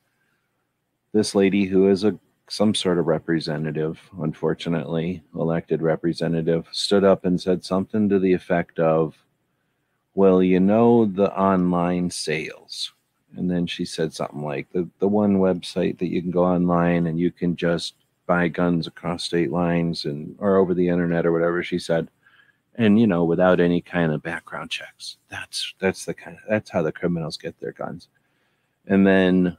this 1.13 1.35
lady 1.35 1.65
who 1.65 1.89
is 1.89 2.03
a 2.03 2.17
some 2.47 2.75
sort 2.75 2.99
of 2.99 3.07
representative, 3.07 3.99
unfortunately, 4.21 5.23
elected 5.33 5.81
representative, 5.81 6.67
stood 6.71 7.03
up 7.03 7.25
and 7.25 7.41
said 7.41 7.63
something 7.63 8.07
to 8.09 8.19
the 8.19 8.33
effect 8.33 8.79
of, 8.79 9.15
Well, 10.13 10.43
you 10.43 10.59
know, 10.59 11.05
the 11.05 11.35
online 11.37 12.09
sales. 12.11 12.93
And 13.35 13.49
then 13.49 13.67
she 13.67 13.83
said 13.83 14.13
something 14.13 14.43
like 14.43 14.71
the, 14.71 14.87
the 14.99 15.07
one 15.07 15.37
website 15.37 15.97
that 15.99 16.07
you 16.07 16.21
can 16.21 16.31
go 16.31 16.45
online 16.45 17.07
and 17.07 17.19
you 17.19 17.31
can 17.31 17.55
just 17.55 17.95
buy 18.27 18.47
guns 18.47 18.87
across 18.87 19.23
state 19.23 19.51
lines 19.51 20.05
and 20.05 20.35
or 20.39 20.57
over 20.57 20.73
the 20.73 20.87
internet 20.87 21.25
or 21.25 21.31
whatever 21.31 21.61
she 21.61 21.79
said. 21.79 22.07
And 22.77 22.99
you 22.99 23.07
know, 23.07 23.23
without 23.23 23.59
any 23.59 23.81
kind 23.81 24.11
of 24.11 24.21
background 24.21 24.69
checks. 24.69 25.17
That's 25.29 25.73
that's 25.79 26.05
the 26.05 26.13
kind 26.13 26.37
of 26.37 26.43
that's 26.49 26.69
how 26.69 26.81
the 26.81 26.91
criminals 26.91 27.37
get 27.37 27.59
their 27.59 27.71
guns. 27.71 28.09
And 28.87 29.05
then 29.07 29.57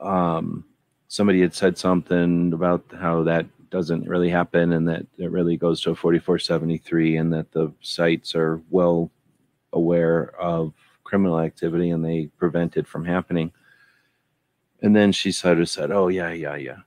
um 0.00 0.64
somebody 1.08 1.40
had 1.40 1.54
said 1.54 1.78
something 1.78 2.52
about 2.52 2.84
how 2.98 3.22
that 3.22 3.46
doesn't 3.70 4.08
really 4.08 4.30
happen 4.30 4.72
and 4.72 4.88
that 4.88 5.06
it 5.18 5.30
really 5.30 5.56
goes 5.56 5.80
to 5.80 5.90
a 5.90 5.94
4473 5.94 7.16
and 7.16 7.32
that 7.32 7.50
the 7.52 7.72
sites 7.80 8.34
are 8.34 8.60
well 8.70 9.10
aware 9.72 10.32
of 10.40 10.72
criminal 11.02 11.40
activity 11.40 11.90
and 11.90 12.04
they 12.04 12.26
prevent 12.38 12.76
it 12.76 12.86
from 12.86 13.04
happening. 13.04 13.52
And 14.82 14.94
then 14.94 15.12
she 15.12 15.32
sort 15.32 15.60
of 15.60 15.68
said, 15.68 15.90
Oh, 15.90 16.08
yeah, 16.08 16.30
yeah, 16.30 16.56
yeah. 16.56 16.78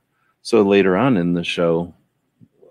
So 0.42 0.62
later 0.62 0.96
on 0.96 1.16
in 1.16 1.34
the 1.34 1.44
show, 1.44 1.94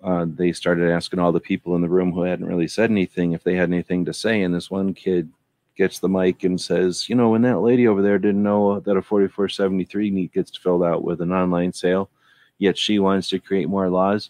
uh, 0.07 0.25
they 0.25 0.53
started 0.53 0.89
asking 0.89 1.19
all 1.19 1.33
the 1.33 1.39
people 1.39 1.75
in 1.75 1.81
the 1.81 1.89
room 1.89 2.13
who 2.13 2.21
hadn't 2.21 2.45
really 2.45 2.67
said 2.67 2.89
anything 2.89 3.33
if 3.33 3.43
they 3.43 3.55
had 3.55 3.67
anything 3.67 4.05
to 4.05 4.13
say. 4.13 4.41
And 4.41 4.55
this 4.55 4.71
one 4.71 4.93
kid 4.93 5.29
gets 5.75 5.99
the 5.99 6.07
mic 6.07 6.45
and 6.45 6.59
says, 6.59 7.09
You 7.09 7.15
know, 7.15 7.31
when 7.31 7.41
that 7.41 7.59
lady 7.59 7.89
over 7.89 8.01
there 8.01 8.17
didn't 8.17 8.41
know 8.41 8.79
that 8.79 8.95
a 8.95 9.01
4473 9.01 10.09
need 10.09 10.31
gets 10.31 10.55
filled 10.55 10.81
out 10.81 11.03
with 11.03 11.19
an 11.19 11.33
online 11.33 11.73
sale, 11.73 12.09
yet 12.57 12.77
she 12.77 12.99
wants 12.99 13.27
to 13.29 13.39
create 13.39 13.67
more 13.67 13.89
laws, 13.89 14.29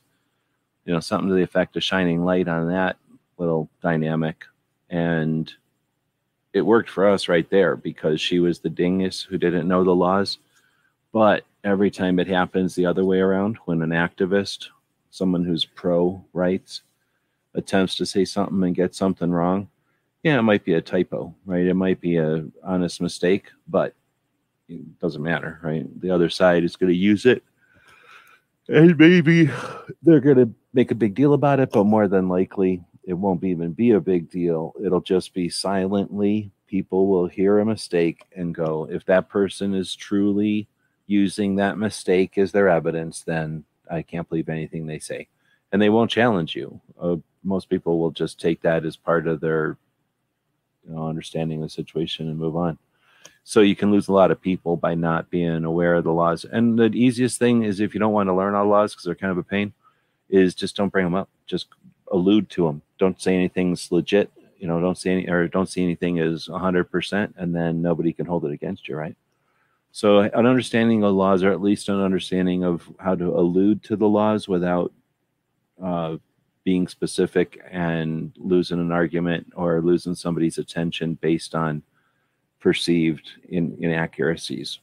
you 0.85 0.93
know, 0.95 0.99
something 0.99 1.29
to 1.29 1.35
the 1.35 1.43
effect 1.43 1.77
of 1.77 1.83
shining 1.83 2.25
light 2.25 2.47
on 2.47 2.69
that 2.69 2.97
little 3.37 3.69
dynamic. 3.83 4.45
And 4.89 5.53
it 6.53 6.61
worked 6.61 6.89
for 6.89 7.07
us 7.07 7.27
right 7.27 7.47
there 7.51 7.75
because 7.75 8.19
she 8.19 8.39
was 8.39 8.57
the 8.57 8.69
dingus 8.71 9.21
who 9.21 9.37
didn't 9.37 9.67
know 9.67 9.83
the 9.83 9.93
laws. 9.93 10.39
But 11.13 11.43
every 11.63 11.91
time 11.91 12.17
it 12.17 12.27
happens 12.27 12.73
the 12.73 12.87
other 12.87 13.05
way 13.05 13.19
around, 13.19 13.57
when 13.65 13.83
an 13.83 13.91
activist, 13.91 14.69
someone 15.17 15.43
who's 15.43 15.65
pro 15.65 16.23
rights, 16.33 16.81
attempts 17.55 17.95
to 17.95 18.05
say 18.05 18.23
something 18.23 18.63
and 18.63 18.75
get 18.75 18.93
something 18.93 19.31
wrong, 19.31 19.67
yeah, 20.23 20.37
it 20.37 20.43
might 20.43 20.63
be 20.63 20.73
a 20.73 20.81
typo, 20.81 21.33
right? 21.45 21.65
It 21.65 21.73
might 21.73 21.99
be 21.99 22.17
a 22.17 22.45
honest 22.63 23.01
mistake, 23.01 23.47
but 23.67 23.93
it 24.69 24.99
doesn't 24.99 25.23
matter, 25.23 25.59
right? 25.63 25.85
The 26.01 26.11
other 26.11 26.29
side 26.29 26.63
is 26.63 26.75
going 26.75 26.91
to 26.91 26.97
use 26.97 27.25
it, 27.25 27.43
and 28.67 28.97
maybe 28.97 29.49
they're 30.03 30.19
going 30.19 30.37
to 30.37 30.53
make 30.73 30.91
a 30.91 30.95
big 30.95 31.15
deal 31.15 31.33
about 31.33 31.59
it, 31.59 31.71
but 31.71 31.85
more 31.85 32.07
than 32.07 32.27
likely, 32.27 32.83
it 33.03 33.13
won't 33.13 33.43
even 33.43 33.71
be 33.71 33.91
a 33.91 34.01
big 34.01 34.29
deal. 34.29 34.73
It'll 34.83 35.01
just 35.01 35.33
be 35.33 35.47
silently. 35.47 36.51
People 36.67 37.07
will 37.07 37.27
hear 37.27 37.59
a 37.59 37.65
mistake 37.65 38.25
and 38.35 38.53
go, 38.53 38.87
if 38.91 39.05
that 39.05 39.29
person 39.29 39.73
is 39.73 39.95
truly 39.95 40.67
using 41.05 41.55
that 41.55 41.77
mistake 41.77 42.37
as 42.37 42.51
their 42.51 42.67
evidence, 42.67 43.21
then 43.21 43.63
I 43.91 44.01
can't 44.01 44.27
believe 44.27 44.49
anything 44.49 44.85
they 44.85 44.99
say. 44.99 45.27
And 45.71 45.81
they 45.81 45.89
won't 45.89 46.11
challenge 46.11 46.55
you. 46.55 46.79
Uh, 46.99 47.17
most 47.43 47.69
people 47.69 47.99
will 47.99 48.11
just 48.11 48.39
take 48.39 48.61
that 48.61 48.85
as 48.85 48.95
part 48.95 49.27
of 49.27 49.39
their 49.39 49.77
you 50.87 50.95
know, 50.95 51.07
understanding 51.07 51.61
of 51.61 51.69
the 51.69 51.73
situation 51.73 52.29
and 52.29 52.37
move 52.37 52.55
on. 52.55 52.77
So 53.43 53.61
you 53.61 53.75
can 53.75 53.91
lose 53.91 54.09
a 54.09 54.13
lot 54.13 54.31
of 54.31 54.41
people 54.41 54.75
by 54.75 54.93
not 54.93 55.29
being 55.29 55.63
aware 55.63 55.95
of 55.95 56.03
the 56.03 56.11
laws. 56.11 56.45
And 56.45 56.77
the 56.77 56.91
easiest 56.93 57.39
thing 57.39 57.63
is 57.63 57.79
if 57.79 57.93
you 57.93 57.99
don't 57.99 58.13
want 58.13 58.27
to 58.27 58.33
learn 58.33 58.55
all 58.55 58.65
the 58.65 58.69
laws 58.69 58.93
because 58.93 59.05
they're 59.05 59.15
kind 59.15 59.31
of 59.31 59.37
a 59.37 59.43
pain, 59.43 59.73
is 60.29 60.53
just 60.53 60.75
don't 60.75 60.91
bring 60.91 61.05
them 61.05 61.15
up. 61.15 61.29
Just 61.45 61.67
allude 62.11 62.49
to 62.51 62.65
them. 62.65 62.81
Don't 62.97 63.21
say 63.21 63.35
anything's 63.35 63.91
legit. 63.91 64.31
You 64.59 64.67
know, 64.67 64.81
don't 64.81 64.97
say 64.97 65.11
any 65.11 65.29
or 65.29 65.47
don't 65.47 65.69
see 65.69 65.83
anything 65.83 66.19
as 66.19 66.47
hundred 66.47 66.85
percent, 66.85 67.35
and 67.37 67.55
then 67.55 67.81
nobody 67.81 68.11
can 68.11 68.25
hold 68.25 68.43
it 68.45 68.51
against 68.51 68.87
you, 68.87 68.95
right? 68.95 69.15
So 69.91 70.19
an 70.19 70.45
understanding 70.45 71.03
of 71.03 71.13
laws, 71.13 71.43
or 71.43 71.51
at 71.51 71.61
least 71.61 71.89
an 71.89 71.99
understanding 71.99 72.63
of 72.63 72.87
how 72.99 73.15
to 73.15 73.35
allude 73.35 73.83
to 73.83 73.95
the 73.95 74.07
laws 74.07 74.47
without 74.47 74.91
uh, 75.81 76.17
being 76.63 76.87
specific 76.87 77.61
and 77.71 78.31
losing 78.37 78.79
an 78.79 78.91
argument 78.91 79.47
or 79.55 79.81
losing 79.81 80.13
somebody's 80.13 80.57
attention 80.57 81.15
based 81.15 81.55
on 81.55 81.81
perceived 82.59 83.31
in, 83.49 83.77
inaccuracies. 83.79 84.79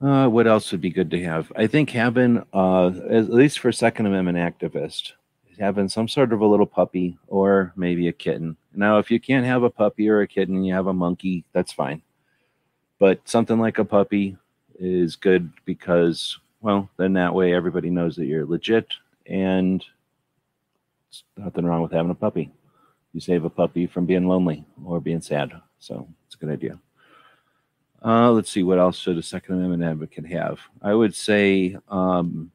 Uh, 0.00 0.28
what 0.28 0.46
else 0.46 0.70
would 0.70 0.82
be 0.82 0.90
good 0.90 1.10
to 1.10 1.24
have? 1.24 1.50
I 1.56 1.66
think 1.66 1.88
having, 1.90 2.44
uh, 2.52 2.88
at 3.08 3.30
least 3.30 3.58
for 3.58 3.72
Second 3.72 4.04
Amendment 4.04 4.36
activist, 4.36 5.12
having 5.58 5.88
some 5.88 6.08
sort 6.08 6.32
of 6.32 6.42
a 6.42 6.46
little 6.46 6.66
puppy 6.66 7.16
or 7.26 7.72
maybe 7.74 8.08
a 8.08 8.12
kitten. 8.12 8.56
Now, 8.74 8.98
if 8.98 9.10
you 9.10 9.18
can't 9.18 9.46
have 9.46 9.62
a 9.62 9.70
puppy 9.70 10.10
or 10.10 10.20
a 10.20 10.28
kitten, 10.28 10.62
you 10.62 10.74
have 10.74 10.88
a 10.88 10.92
monkey, 10.92 11.44
that's 11.52 11.72
fine. 11.72 12.02
But 13.04 13.28
something 13.28 13.58
like 13.58 13.78
a 13.78 13.84
puppy 13.84 14.38
is 14.78 15.14
good 15.14 15.52
because, 15.66 16.38
well, 16.62 16.88
then 16.96 17.12
that 17.12 17.34
way 17.34 17.52
everybody 17.52 17.90
knows 17.90 18.16
that 18.16 18.24
you're 18.24 18.46
legit 18.46 18.94
and 19.26 19.84
nothing 21.36 21.66
wrong 21.66 21.82
with 21.82 21.92
having 21.92 22.12
a 22.12 22.14
puppy. 22.14 22.50
You 23.12 23.20
save 23.20 23.44
a 23.44 23.50
puppy 23.50 23.86
from 23.86 24.06
being 24.06 24.26
lonely 24.26 24.64
or 24.82 25.02
being 25.02 25.20
sad. 25.20 25.52
So 25.80 26.08
it's 26.24 26.36
a 26.36 26.38
good 26.38 26.48
idea. 26.48 26.78
Uh, 28.02 28.30
let's 28.30 28.50
see, 28.50 28.62
what 28.62 28.78
else 28.78 28.96
should 28.96 29.18
a 29.18 29.22
Second 29.22 29.56
Amendment 29.56 29.84
advocate 29.84 30.24
have? 30.28 30.60
I 30.80 30.94
would 30.94 31.14
say 31.14 31.76
um, 31.90 32.52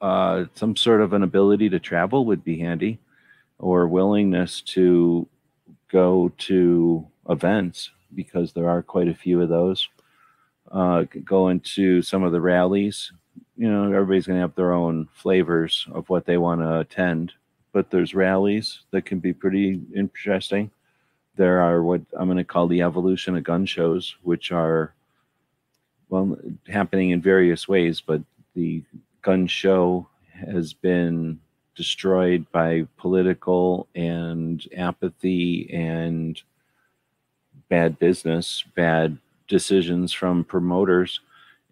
uh, 0.00 0.46
some 0.56 0.74
sort 0.74 1.02
of 1.02 1.12
an 1.12 1.22
ability 1.22 1.68
to 1.68 1.78
travel 1.78 2.24
would 2.24 2.42
be 2.42 2.58
handy, 2.58 2.98
or 3.60 3.86
willingness 3.86 4.60
to 4.74 5.28
go 5.88 6.32
to 6.38 7.06
events 7.28 7.90
because 8.14 8.52
there 8.52 8.68
are 8.68 8.82
quite 8.82 9.08
a 9.08 9.14
few 9.14 9.40
of 9.40 9.48
those. 9.48 9.88
Uh, 10.70 11.04
go 11.24 11.48
into 11.48 12.02
some 12.02 12.22
of 12.22 12.32
the 12.32 12.40
rallies. 12.40 13.12
You 13.56 13.70
know, 13.70 13.92
everybody's 13.92 14.26
going 14.26 14.36
to 14.36 14.42
have 14.42 14.54
their 14.54 14.72
own 14.72 15.08
flavors 15.14 15.86
of 15.92 16.08
what 16.08 16.26
they 16.26 16.38
want 16.38 16.60
to 16.60 16.80
attend, 16.80 17.32
but 17.72 17.90
there's 17.90 18.14
rallies 18.14 18.80
that 18.90 19.04
can 19.04 19.18
be 19.18 19.32
pretty 19.32 19.80
interesting 19.94 20.70
there 21.40 21.62
are 21.62 21.82
what 21.82 22.02
I'm 22.18 22.26
going 22.26 22.36
to 22.36 22.44
call 22.44 22.66
the 22.66 22.82
evolution 22.82 23.34
of 23.34 23.44
gun 23.44 23.64
shows, 23.64 24.14
which 24.22 24.52
are 24.52 24.92
well 26.10 26.36
happening 26.68 27.10
in 27.10 27.22
various 27.22 27.66
ways, 27.66 28.02
but 28.02 28.20
the 28.54 28.82
gun 29.22 29.46
show 29.46 30.06
has 30.32 30.74
been 30.74 31.40
destroyed 31.74 32.44
by 32.52 32.86
political 32.98 33.88
and 33.94 34.68
apathy 34.76 35.72
and 35.72 36.42
bad 37.70 37.98
business, 37.98 38.64
bad 38.74 39.16
decisions 39.48 40.12
from 40.12 40.44
promoters, 40.44 41.20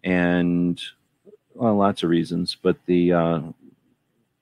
and 0.03 0.81
well, 1.53 1.75
lots 1.75 2.01
of 2.01 2.09
reasons. 2.09 2.57
But 2.59 2.77
the 2.87 3.13
uh, 3.13 3.41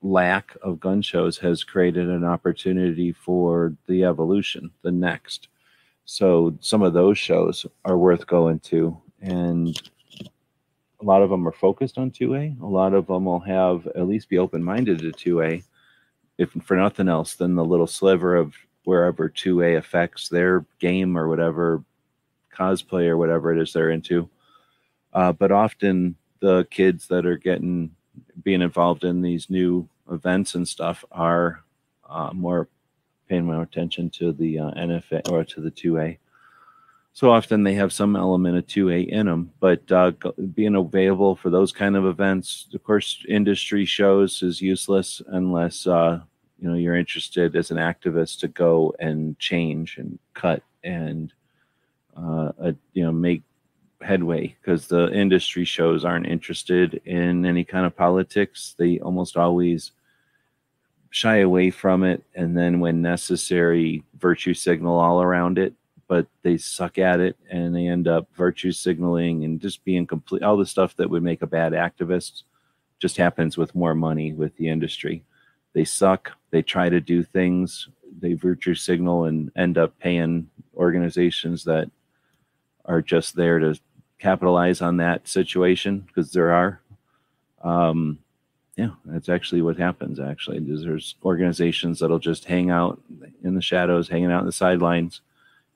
lack 0.00 0.56
of 0.62 0.80
gun 0.80 1.02
shows 1.02 1.36
has 1.38 1.64
created 1.64 2.08
an 2.08 2.24
opportunity 2.24 3.12
for 3.12 3.74
the 3.86 4.04
evolution, 4.04 4.70
the 4.82 4.92
next. 4.92 5.48
So 6.06 6.56
some 6.60 6.82
of 6.82 6.94
those 6.94 7.18
shows 7.18 7.66
are 7.84 7.98
worth 7.98 8.26
going 8.26 8.60
to, 8.60 8.96
and 9.20 9.78
a 11.00 11.04
lot 11.04 11.22
of 11.22 11.28
them 11.28 11.46
are 11.46 11.52
focused 11.52 11.98
on 11.98 12.10
2A. 12.10 12.62
A 12.62 12.66
lot 12.66 12.94
of 12.94 13.08
them 13.08 13.26
will 13.26 13.40
have 13.40 13.86
at 13.88 14.08
least 14.08 14.28
be 14.28 14.38
open 14.38 14.62
minded 14.64 15.00
to 15.00 15.36
2A, 15.36 15.64
if 16.38 16.50
for 16.64 16.76
nothing 16.76 17.08
else, 17.08 17.34
than 17.34 17.56
the 17.56 17.64
little 17.64 17.86
sliver 17.86 18.36
of 18.36 18.54
wherever 18.88 19.28
2A 19.28 19.76
affects 19.76 20.30
their 20.30 20.64
game 20.78 21.18
or 21.18 21.28
whatever 21.28 21.84
cosplay 22.56 23.06
or 23.06 23.18
whatever 23.18 23.52
it 23.52 23.60
is 23.60 23.70
they're 23.70 23.90
into. 23.90 24.30
Uh, 25.12 25.30
but 25.30 25.52
often 25.52 26.16
the 26.40 26.66
kids 26.70 27.06
that 27.08 27.26
are 27.26 27.36
getting 27.36 27.94
being 28.42 28.62
involved 28.62 29.04
in 29.04 29.20
these 29.20 29.50
new 29.50 29.86
events 30.10 30.54
and 30.54 30.66
stuff 30.66 31.04
are 31.12 31.62
uh, 32.08 32.30
more 32.32 32.66
paying 33.28 33.44
more 33.44 33.60
attention 33.60 34.08
to 34.08 34.32
the 34.32 34.58
uh, 34.58 34.70
NFA 34.70 35.30
or 35.30 35.44
to 35.44 35.60
the 35.60 35.70
2A. 35.70 36.16
So 37.12 37.30
often 37.30 37.64
they 37.64 37.74
have 37.74 37.92
some 37.92 38.16
element 38.16 38.56
of 38.56 38.66
2A 38.68 39.08
in 39.08 39.26
them, 39.26 39.52
but 39.60 39.92
uh, 39.92 40.12
being 40.54 40.76
available 40.76 41.36
for 41.36 41.50
those 41.50 41.72
kind 41.72 41.94
of 41.94 42.06
events, 42.06 42.68
of 42.72 42.82
course, 42.84 43.22
industry 43.28 43.84
shows 43.84 44.42
is 44.42 44.62
useless 44.62 45.20
unless 45.26 45.86
uh, 45.86 46.20
you 46.58 46.68
know 46.68 46.74
you're 46.74 46.96
interested 46.96 47.54
as 47.56 47.70
an 47.70 47.76
activist 47.76 48.40
to 48.40 48.48
go 48.48 48.94
and 48.98 49.38
change 49.38 49.96
and 49.98 50.18
cut 50.34 50.62
and 50.84 51.32
uh, 52.16 52.72
you 52.92 53.04
know 53.04 53.12
make 53.12 53.42
headway 54.00 54.54
because 54.60 54.86
the 54.86 55.12
industry 55.12 55.64
shows 55.64 56.04
aren't 56.04 56.26
interested 56.26 57.00
in 57.04 57.44
any 57.44 57.64
kind 57.64 57.84
of 57.86 57.96
politics. 57.96 58.74
They 58.78 58.98
almost 59.00 59.36
always 59.36 59.92
shy 61.10 61.38
away 61.38 61.70
from 61.70 62.04
it 62.04 62.22
and 62.34 62.56
then 62.56 62.80
when 62.80 63.00
necessary 63.00 64.02
virtue 64.18 64.52
signal 64.52 64.98
all 64.98 65.22
around 65.22 65.58
it 65.58 65.72
but 66.06 66.26
they 66.42 66.58
suck 66.58 66.98
at 66.98 67.18
it 67.18 67.34
and 67.50 67.74
they 67.74 67.86
end 67.86 68.06
up 68.06 68.28
virtue 68.36 68.70
signaling 68.70 69.42
and 69.44 69.58
just 69.58 69.82
being 69.84 70.06
complete 70.06 70.42
all 70.42 70.58
the 70.58 70.66
stuff 70.66 70.94
that 70.96 71.08
would 71.08 71.22
make 71.22 71.40
a 71.40 71.46
bad 71.46 71.72
activist 71.72 72.42
just 72.98 73.16
happens 73.16 73.56
with 73.56 73.74
more 73.74 73.94
money 73.94 74.34
with 74.34 74.54
the 74.58 74.68
industry 74.68 75.24
they 75.74 75.84
suck 75.84 76.32
they 76.50 76.62
try 76.62 76.88
to 76.88 77.00
do 77.00 77.22
things 77.22 77.88
they 78.20 78.34
virtue 78.34 78.74
signal 78.74 79.24
and 79.24 79.50
end 79.56 79.78
up 79.78 79.98
paying 79.98 80.48
organizations 80.76 81.64
that 81.64 81.90
are 82.84 83.02
just 83.02 83.36
there 83.36 83.58
to 83.58 83.78
capitalize 84.18 84.80
on 84.82 84.96
that 84.96 85.28
situation 85.28 86.00
because 86.00 86.32
there 86.32 86.52
are. 86.52 86.80
Um, 87.62 88.18
yeah, 88.76 88.90
that's 89.04 89.28
actually 89.28 89.62
what 89.62 89.76
happens. 89.76 90.20
Actually, 90.20 90.60
there's 90.60 91.16
organizations 91.24 91.98
that'll 91.98 92.20
just 92.20 92.44
hang 92.44 92.70
out 92.70 93.00
in 93.42 93.56
the 93.56 93.60
shadows, 93.60 94.08
hanging 94.08 94.30
out 94.30 94.40
in 94.40 94.46
the 94.46 94.52
sidelines, 94.52 95.20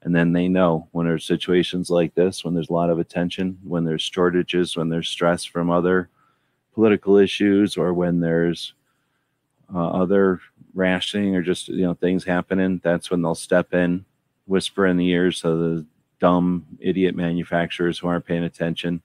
and 0.02 0.14
then 0.14 0.32
they 0.32 0.46
know 0.46 0.88
when 0.92 1.06
there's 1.06 1.24
situations 1.24 1.90
like 1.90 2.14
this, 2.14 2.44
when 2.44 2.54
there's 2.54 2.70
a 2.70 2.72
lot 2.72 2.90
of 2.90 3.00
attention, 3.00 3.58
when 3.64 3.84
there's 3.84 4.02
shortages, 4.02 4.76
when 4.76 4.88
there's 4.88 5.08
stress 5.08 5.44
from 5.44 5.68
other 5.68 6.10
political 6.74 7.16
issues, 7.16 7.76
or 7.76 7.92
when 7.92 8.20
there's 8.20 8.74
uh, 9.74 9.88
other 9.88 10.40
rationing 10.74 11.36
or 11.36 11.42
just 11.42 11.68
you 11.68 11.82
know 11.82 11.94
things 11.94 12.24
happening, 12.24 12.80
that's 12.82 13.10
when 13.10 13.22
they'll 13.22 13.34
step 13.34 13.74
in, 13.74 14.04
whisper 14.46 14.86
in 14.86 14.96
the 14.96 15.08
ears 15.08 15.44
of 15.44 15.58
the 15.58 15.86
dumb 16.20 16.66
idiot 16.78 17.16
manufacturers 17.16 17.98
who 17.98 18.08
aren't 18.08 18.26
paying 18.26 18.44
attention, 18.44 19.02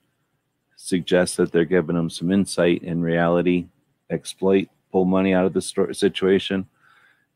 suggest 0.76 1.36
that 1.36 1.52
they're 1.52 1.64
giving 1.64 1.96
them 1.96 2.08
some 2.08 2.30
insight 2.30 2.82
in 2.82 3.02
reality, 3.02 3.66
exploit, 4.10 4.68
pull 4.92 5.04
money 5.04 5.34
out 5.34 5.44
of 5.44 5.52
the 5.52 5.60
situation, 5.92 6.66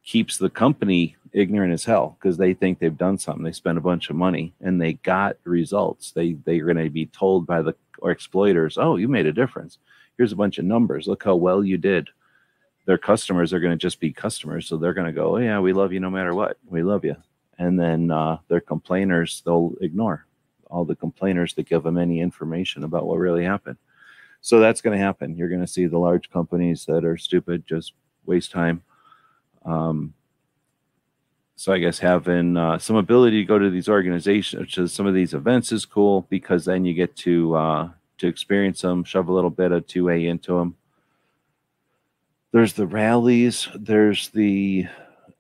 keeps 0.05 0.39
the 0.39 0.51
company 0.51 1.17
ignorant 1.33 1.73
as 1.73 1.85
hell 1.85 2.17
because 2.19 2.37
they 2.37 2.55
think 2.55 2.79
they've 2.79 2.97
done 2.97 3.19
something. 3.19 3.45
They 3.45 3.53
spent 3.53 3.79
a 3.79 3.83
bunch 3.83 4.11
of 4.11 4.17
money 4.17 4.55
and 4.61 4.81
they 4.81 4.95
got 4.95 5.37
results. 5.45 6.13
They 6.13 6.35
they're 6.45 6.65
going 6.65 6.77
to 6.77 6.91
be 6.91 7.07
told 7.07 7.47
by 7.47 7.63
the 7.63 7.75
or 7.99 8.11
exploiters, 8.11 8.79
"Oh, 8.79 8.97
you 8.97 9.09
made 9.09 9.27
a 9.27 9.33
difference. 9.33 9.79
Here's 10.17 10.33
a 10.33 10.37
bunch 10.37 10.59
of 10.59 10.65
numbers. 10.65 11.07
Look 11.07 11.25
how 11.25 11.37
well 11.37 11.65
you 11.65 11.79
did." 11.79 12.09
Their 12.85 12.99
customers 12.99 13.53
are 13.53 13.61
going 13.61 13.73
to 13.73 13.77
just 13.77 14.01
be 14.01 14.13
customers, 14.13 14.67
so 14.67 14.77
they're 14.77 14.95
going 14.95 15.07
to 15.07 15.13
go, 15.13 15.37
oh, 15.37 15.39
"Yeah, 15.39 15.61
we 15.61 15.73
love 15.73 15.93
you 15.93 16.01
no 16.01 16.11
matter 16.11 16.35
what. 16.35 16.59
We 16.67 16.83
love 16.83 17.05
you." 17.05 17.17
And 17.59 17.79
then 17.79 18.11
uh, 18.11 18.39
their 18.49 18.61
complainers 18.61 19.43
they'll 19.45 19.75
ignore 19.81 20.27
all 20.73 20.85
the 20.85 20.97
complainers 20.97 21.55
that 21.55 21.69
give 21.69 21.83
them 21.83 21.99
any 21.99 22.21
information 22.21 22.83
about 22.83 23.07
what 23.07 23.19
really 23.19 23.45
happened. 23.45 23.77
So 24.41 24.59
that's 24.59 24.81
going 24.81 24.99
to 24.99 25.05
happen. 25.05 25.37
You're 25.37 25.51
going 25.51 25.61
to 25.61 25.67
see 25.67 25.87
the 25.87 25.99
large 25.99 26.31
companies 26.31 26.87
that 26.87 27.05
are 27.05 27.17
stupid 27.17 27.65
just 27.67 27.93
waste 28.25 28.51
time. 28.51 28.83
Um, 29.65 30.15
so 31.55 31.73
I 31.73 31.79
guess 31.79 32.01
having 32.01 32.57
uh, 32.57 32.79
some 32.79 32.97
ability 32.97 33.43
to 33.43 33.47
go 33.47 33.59
to 33.59 33.71
these 33.71 33.89
organizations, 33.89 34.73
to 34.73 34.89
some 34.89 35.07
of 35.07 35.15
these 35.15 35.35
events, 35.35 35.71
is 35.71 35.85
cool 35.85 36.27
because 36.29 36.65
then 36.65 36.85
you 36.85 36.95
get 36.95 37.15
to 37.17 37.55
uh, 37.55 37.89
to 38.19 38.27
experience 38.27 38.81
them, 38.81 39.05
shove 39.05 39.29
a 39.29 39.33
little 39.33 39.51
bit 39.51 39.71
of 39.71 39.87
two 39.87 40.09
A 40.09 40.27
into 40.27 40.59
them. 40.59 40.77
There's 42.53 42.75
the 42.75 42.87
rallies. 42.87 43.67
There's 43.75 44.29
the 44.29 44.87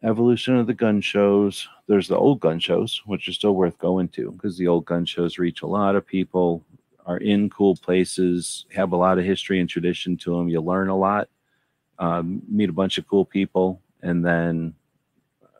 evolution 0.02 0.56
of 0.56 0.66
the 0.66 0.72
gun 0.72 1.02
shows. 1.02 1.68
There's 1.86 2.08
the 2.08 2.16
old 2.16 2.40
gun 2.40 2.58
shows, 2.58 3.02
which 3.04 3.28
are 3.28 3.34
still 3.34 3.54
worth 3.54 3.78
going 3.78 4.08
to 4.08 4.32
because 4.32 4.56
the 4.56 4.68
old 4.68 4.86
gun 4.86 5.04
shows 5.04 5.38
reach 5.38 5.60
a 5.60 5.66
lot 5.66 5.94
of 5.94 6.06
people, 6.06 6.64
are 7.04 7.18
in 7.18 7.50
cool 7.50 7.76
places, 7.76 8.64
have 8.74 8.92
a 8.92 8.96
lot 8.96 9.18
of 9.18 9.26
history 9.26 9.60
and 9.60 9.68
tradition 9.68 10.16
to 10.18 10.34
them. 10.36 10.48
You 10.48 10.62
learn 10.62 10.88
a 10.88 10.96
lot, 10.96 11.28
um, 11.98 12.40
meet 12.48 12.70
a 12.70 12.72
bunch 12.72 12.96
of 12.96 13.06
cool 13.06 13.26
people, 13.26 13.78
and 14.00 14.24
then 14.24 14.74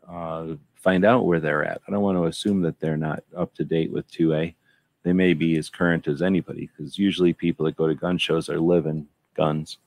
uh, 0.09 0.55
find 0.75 1.05
out 1.05 1.27
where 1.27 1.39
they're 1.39 1.63
at. 1.63 1.81
I 1.87 1.91
don't 1.91 2.01
want 2.01 2.17
to 2.17 2.25
assume 2.25 2.61
that 2.61 2.79
they're 2.79 2.97
not 2.97 3.23
up 3.37 3.53
to 3.55 3.63
date 3.63 3.91
with 3.91 4.11
2A. 4.11 4.55
They 5.03 5.13
may 5.13 5.35
be 5.35 5.55
as 5.57 5.69
current 5.69 6.07
as 6.07 6.23
anybody 6.23 6.71
because 6.75 6.97
usually 6.97 7.33
people 7.33 7.65
that 7.67 7.77
go 7.77 7.87
to 7.87 7.93
gun 7.93 8.17
shows 8.17 8.49
are 8.49 8.59
living 8.59 9.07
guns. 9.35 9.77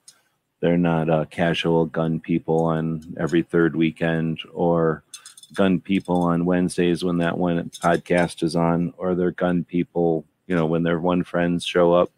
They're 0.60 0.78
not 0.78 1.10
uh, 1.10 1.24
casual 1.26 1.86
gun 1.86 2.20
people 2.20 2.64
on 2.64 3.14
every 3.18 3.42
third 3.42 3.76
weekend 3.76 4.40
or 4.52 5.02
gun 5.54 5.80
people 5.80 6.22
on 6.22 6.44
Wednesdays 6.44 7.04
when 7.04 7.18
that 7.18 7.38
one 7.38 7.70
podcast 7.70 8.42
is 8.42 8.56
on, 8.56 8.92
or 8.96 9.14
they're 9.14 9.30
gun 9.30 9.64
people, 9.64 10.24
you 10.46 10.56
know, 10.56 10.66
when 10.66 10.82
their 10.82 10.98
one 10.98 11.24
friends 11.24 11.64
show 11.64 11.92
up 11.92 12.10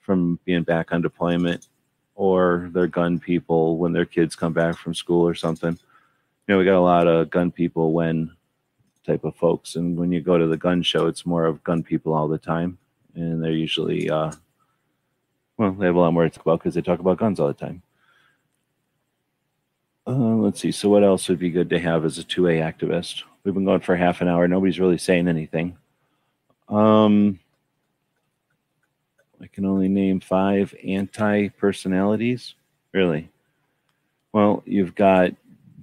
from 0.00 0.38
being 0.44 0.62
back 0.62 0.92
on 0.92 1.02
deployment, 1.02 1.68
or 2.14 2.70
they're 2.72 2.86
gun 2.86 3.18
people 3.18 3.78
when 3.78 3.92
their 3.92 4.04
kids 4.04 4.34
come 4.34 4.52
back 4.52 4.76
from 4.76 4.94
school 4.94 5.26
or 5.26 5.34
something 5.34 5.78
you 6.46 6.54
know, 6.54 6.58
we 6.58 6.64
got 6.64 6.78
a 6.78 6.80
lot 6.80 7.06
of 7.06 7.30
gun 7.30 7.50
people 7.50 7.92
when 7.92 8.30
type 9.06 9.24
of 9.24 9.34
folks. 9.36 9.76
And 9.76 9.96
when 9.96 10.12
you 10.12 10.20
go 10.20 10.36
to 10.36 10.46
the 10.46 10.56
gun 10.56 10.82
show, 10.82 11.06
it's 11.06 11.24
more 11.24 11.46
of 11.46 11.64
gun 11.64 11.82
people 11.82 12.12
all 12.12 12.28
the 12.28 12.38
time. 12.38 12.78
And 13.14 13.42
they're 13.42 13.52
usually, 13.52 14.10
uh, 14.10 14.32
well, 15.56 15.72
they 15.72 15.86
have 15.86 15.94
a 15.94 16.00
lot 16.00 16.12
more 16.12 16.24
to 16.24 16.30
talk 16.30 16.44
about 16.44 16.60
because 16.60 16.74
they 16.74 16.82
talk 16.82 17.00
about 17.00 17.18
guns 17.18 17.40
all 17.40 17.48
the 17.48 17.54
time. 17.54 17.82
Uh, 20.06 20.36
let's 20.36 20.60
see. 20.60 20.70
So, 20.72 20.88
what 20.88 21.04
else 21.04 21.28
would 21.28 21.38
be 21.38 21.50
good 21.50 21.70
to 21.70 21.78
have 21.78 22.04
as 22.04 22.18
a 22.18 22.24
2A 22.24 22.60
activist? 22.60 23.22
We've 23.42 23.54
been 23.54 23.64
going 23.64 23.80
for 23.80 23.96
half 23.96 24.20
an 24.20 24.28
hour. 24.28 24.46
Nobody's 24.46 24.80
really 24.80 24.98
saying 24.98 25.28
anything. 25.28 25.76
Um, 26.68 27.38
I 29.40 29.46
can 29.46 29.64
only 29.64 29.88
name 29.88 30.20
five 30.20 30.74
anti 30.86 31.48
personalities. 31.48 32.54
Really? 32.92 33.30
Well, 34.32 34.62
you've 34.66 34.94
got 34.94 35.32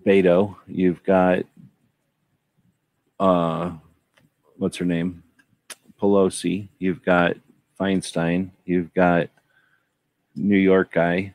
Beto. 0.05 0.55
You've 0.67 1.03
got 1.03 1.43
uh, 3.19 3.71
what's 4.57 4.77
her 4.77 4.85
name? 4.85 5.23
Pelosi. 6.01 6.67
You've 6.79 7.03
got 7.03 7.37
Feinstein. 7.79 8.49
You've 8.65 8.93
got 8.93 9.29
New 10.35 10.57
York 10.57 10.91
guy, 10.91 11.33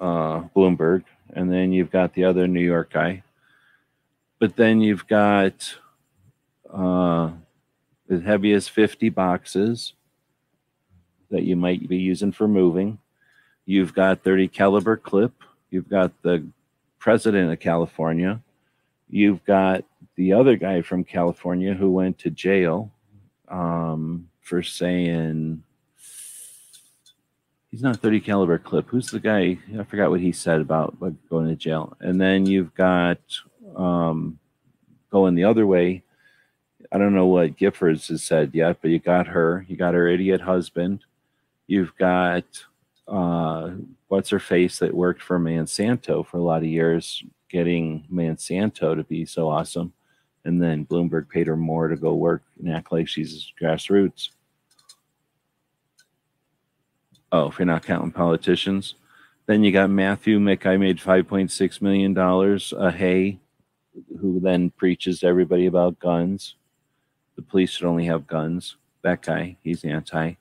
uh, 0.00 0.42
Bloomberg, 0.54 1.04
and 1.32 1.52
then 1.52 1.72
you've 1.72 1.90
got 1.90 2.14
the 2.14 2.24
other 2.24 2.46
New 2.46 2.60
York 2.62 2.92
guy. 2.92 3.22
But 4.38 4.56
then 4.56 4.80
you've 4.80 5.06
got 5.06 5.74
uh, 6.72 7.30
as 8.08 8.22
heavy 8.22 8.52
as 8.52 8.68
50 8.68 9.10
boxes 9.10 9.92
that 11.30 11.42
you 11.42 11.56
might 11.56 11.88
be 11.88 11.98
using 11.98 12.32
for 12.32 12.48
moving. 12.48 12.98
You've 13.66 13.94
got 13.94 14.24
30 14.24 14.48
caliber 14.48 14.96
clip. 14.96 15.32
You've 15.70 15.88
got 15.88 16.22
the 16.22 16.46
president 16.98 17.52
of 17.52 17.60
California. 17.60 18.40
You've 19.08 19.44
got 19.44 19.84
the 20.16 20.32
other 20.32 20.56
guy 20.56 20.82
from 20.82 21.04
California 21.04 21.74
who 21.74 21.90
went 21.90 22.18
to 22.18 22.30
jail 22.30 22.92
um, 23.48 24.28
for 24.40 24.62
saying 24.62 25.62
he's 27.70 27.82
not 27.82 27.96
a 27.96 27.98
30 27.98 28.20
caliber 28.20 28.58
clip. 28.58 28.88
Who's 28.88 29.10
the 29.10 29.20
guy? 29.20 29.58
I 29.78 29.84
forgot 29.84 30.10
what 30.10 30.20
he 30.20 30.32
said 30.32 30.60
about 30.60 30.98
going 31.28 31.48
to 31.48 31.56
jail. 31.56 31.96
And 32.00 32.20
then 32.20 32.46
you've 32.46 32.74
got 32.74 33.18
um, 33.76 34.38
going 35.10 35.34
the 35.34 35.44
other 35.44 35.66
way. 35.66 36.02
I 36.92 36.98
don't 36.98 37.14
know 37.14 37.26
what 37.26 37.56
Giffords 37.56 38.08
has 38.08 38.24
said 38.24 38.50
yet, 38.52 38.78
but 38.82 38.90
you 38.90 38.98
got 38.98 39.28
her. 39.28 39.64
You 39.68 39.76
got 39.76 39.94
her 39.94 40.08
idiot 40.08 40.40
husband. 40.40 41.04
You've 41.68 41.94
got 41.96 42.44
uh, 43.06 43.70
what's 44.08 44.30
her 44.30 44.40
face 44.40 44.78
that 44.80 44.94
worked 44.94 45.22
for 45.22 45.38
Monsanto 45.38 46.26
for 46.26 46.38
a 46.38 46.42
lot 46.42 46.62
of 46.62 46.68
years, 46.68 47.22
getting 47.48 48.04
Monsanto 48.12 48.96
to 48.96 49.04
be 49.04 49.24
so 49.24 49.48
awesome. 49.48 49.92
And 50.44 50.60
then 50.60 50.86
Bloomberg 50.86 51.28
paid 51.28 51.46
her 51.46 51.56
more 51.56 51.86
to 51.88 51.96
go 51.96 52.14
work 52.14 52.42
and 52.58 52.72
act 52.72 52.90
like 52.90 53.06
she's 53.06 53.52
grassroots. 53.60 54.30
Oh, 57.32 57.48
if 57.48 57.58
you're 57.58 57.66
not 57.66 57.84
counting 57.84 58.10
politicians. 58.12 58.94
Then 59.46 59.64
you 59.64 59.72
got 59.72 59.90
Matthew 59.90 60.38
McI 60.38 60.78
made 60.78 60.98
$5.6 60.98 61.82
million 61.82 62.16
a 62.16 62.90
hay, 62.92 63.38
who 64.20 64.40
then 64.40 64.70
preaches 64.70 65.20
to 65.20 65.26
everybody 65.26 65.66
about 65.66 65.98
guns. 65.98 66.56
The 67.36 67.42
police 67.42 67.70
should 67.70 67.86
only 67.86 68.06
have 68.06 68.26
guns. 68.26 68.76
That 69.02 69.22
guy, 69.22 69.56
he's 69.62 69.84
anti. 69.84 70.34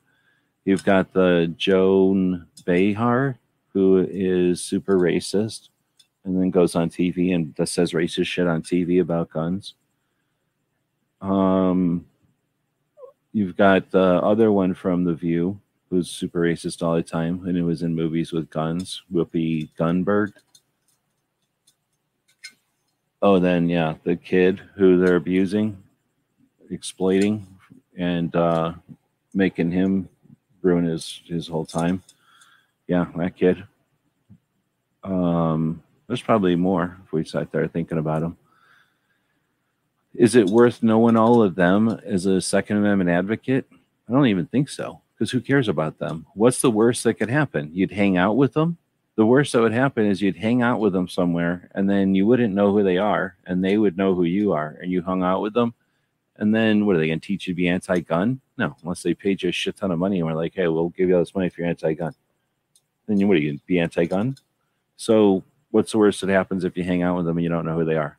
You've 0.66 0.84
got 0.84 1.14
the 1.14 1.54
Joy 1.58 2.40
Behar, 2.66 3.40
who 3.74 4.06
is 4.10 4.62
super 4.62 4.98
racist 5.00 5.70
and 6.26 6.40
then 6.40 6.50
goes 6.50 6.76
on 6.76 6.90
TV 6.90 7.34
and 7.34 7.56
says 7.68 7.94
racist 7.94 8.28
shit 8.28 8.48
on 8.48 8.62
TV 8.62 9.02
about 9.02 9.32
guns. 9.32 9.74
Um, 11.22 12.06
you've 13.34 13.58
got 13.58 13.92
the 13.92 14.22
other 14.22 14.52
one 14.52 14.74
from 14.74 15.04
The 15.04 15.14
View, 15.14 15.60
who's 15.90 16.10
super 16.10 16.42
racist 16.42 16.84
all 16.84 16.96
the 16.96 17.04
time, 17.04 17.46
and 17.46 17.58
it 17.58 17.64
was 17.64 17.82
in 17.82 17.96
movies 17.96 18.32
with 18.32 18.50
guns, 18.50 19.02
Whoopi 19.12 19.70
Gunberg. 19.78 20.34
Oh, 23.22 23.40
then 23.40 23.68
yeah, 23.68 23.96
the 24.04 24.16
kid 24.16 24.62
who 24.76 24.98
they're 24.98 25.16
abusing, 25.16 25.82
exploiting, 26.70 27.46
and 27.98 28.34
uh, 28.36 28.74
making 29.34 29.72
him 29.72 30.08
ruin 30.62 30.86
his 30.86 31.22
his 31.26 31.48
whole 31.48 31.66
time 31.66 32.04
yeah, 32.90 33.06
that 33.16 33.36
kid. 33.36 33.64
Um, 35.04 35.84
there's 36.08 36.24
probably 36.24 36.56
more 36.56 36.98
if 37.06 37.14
we 37.14 37.24
sat 37.24 37.52
there 37.52 37.68
thinking 37.68 38.00
about 38.00 38.22
them. 38.22 38.36
Is 40.16 40.36
it 40.36 40.48
worth 40.48 40.82
knowing 40.82 41.16
all 41.16 41.44
of 41.44 41.54
them 41.54 41.88
as 42.04 42.26
a 42.26 42.42
Second 42.42 42.78
Amendment 42.78 43.12
advocate? 43.12 43.68
I 44.10 44.12
don't 44.12 44.26
even 44.26 44.48
think 44.48 44.70
so, 44.70 45.02
because 45.20 45.32
who 45.32 45.42
cares 45.42 45.68
about 45.68 46.00
them? 46.00 46.26
What's 46.34 46.62
the 46.62 46.72
worst 46.72 47.04
that 47.04 47.16
could 47.16 47.30
happen? 47.30 47.72
You'd 47.74 47.92
hang 47.92 48.18
out 48.18 48.38
with 48.38 48.54
them. 48.54 48.78
The 49.18 49.26
worst 49.26 49.52
that 49.52 49.62
would 49.62 49.74
happen 49.74 50.06
is 50.06 50.22
you'd 50.22 50.38
hang 50.38 50.62
out 50.62 50.80
with 50.80 50.94
them 50.94 51.10
somewhere, 51.10 51.70
and 51.76 51.90
then 51.90 52.16
you 52.16 52.26
wouldn't 52.26 52.56
know 52.56 52.72
who 52.72 52.84
they 52.84 52.98
are, 52.98 53.36
and 53.46 53.64
they 53.64 53.78
would 53.78 53.98
know 53.98 54.16
who 54.16 54.24
you 54.24 54.54
are, 54.54 54.78
and 54.82 54.92
you 54.92 55.02
hung 55.02 55.22
out 55.22 55.42
with 55.42 55.54
them. 55.54 55.74
And 56.38 56.56
then 56.56 56.86
what 56.86 56.96
are 56.96 57.00
they 57.00 57.08
going 57.08 57.20
to 57.20 57.28
teach 57.28 57.48
you 57.48 57.54
to 57.54 57.58
be 57.58 57.68
anti-gun? 57.68 58.40
No, 58.58 58.78
unless 58.82 59.04
they 59.04 59.14
paid 59.14 59.44
you 59.44 59.50
a 59.50 59.52
shit 59.52 59.76
ton 59.76 59.92
of 59.92 60.00
money 60.00 60.20
and 60.20 60.26
we're 60.26 60.34
like, 60.34 60.54
hey, 60.56 60.70
we'll 60.70 60.88
give 60.90 61.10
you 61.10 61.16
all 61.16 61.22
this 61.22 61.36
money 61.36 61.48
if 61.48 61.58
you're 61.58 61.68
anti-gun 61.68 62.16
then 63.10 63.20
you 63.20 63.28
what 63.28 63.38
are 63.38 63.40
you 63.40 63.52
gonna 63.52 63.62
be 63.66 63.80
anti-gun? 63.80 64.38
So 64.96 65.44
what's 65.72 65.92
the 65.92 65.98
worst 65.98 66.22
that 66.22 66.30
happens 66.30 66.64
if 66.64 66.78
you 66.78 66.84
hang 66.84 67.02
out 67.02 67.18
with 67.18 67.26
them 67.26 67.38
and 67.38 67.44
you 67.44 67.50
don't 67.50 67.66
know 67.66 67.76
who 67.76 67.86
they 67.86 67.98
are? 67.98 68.18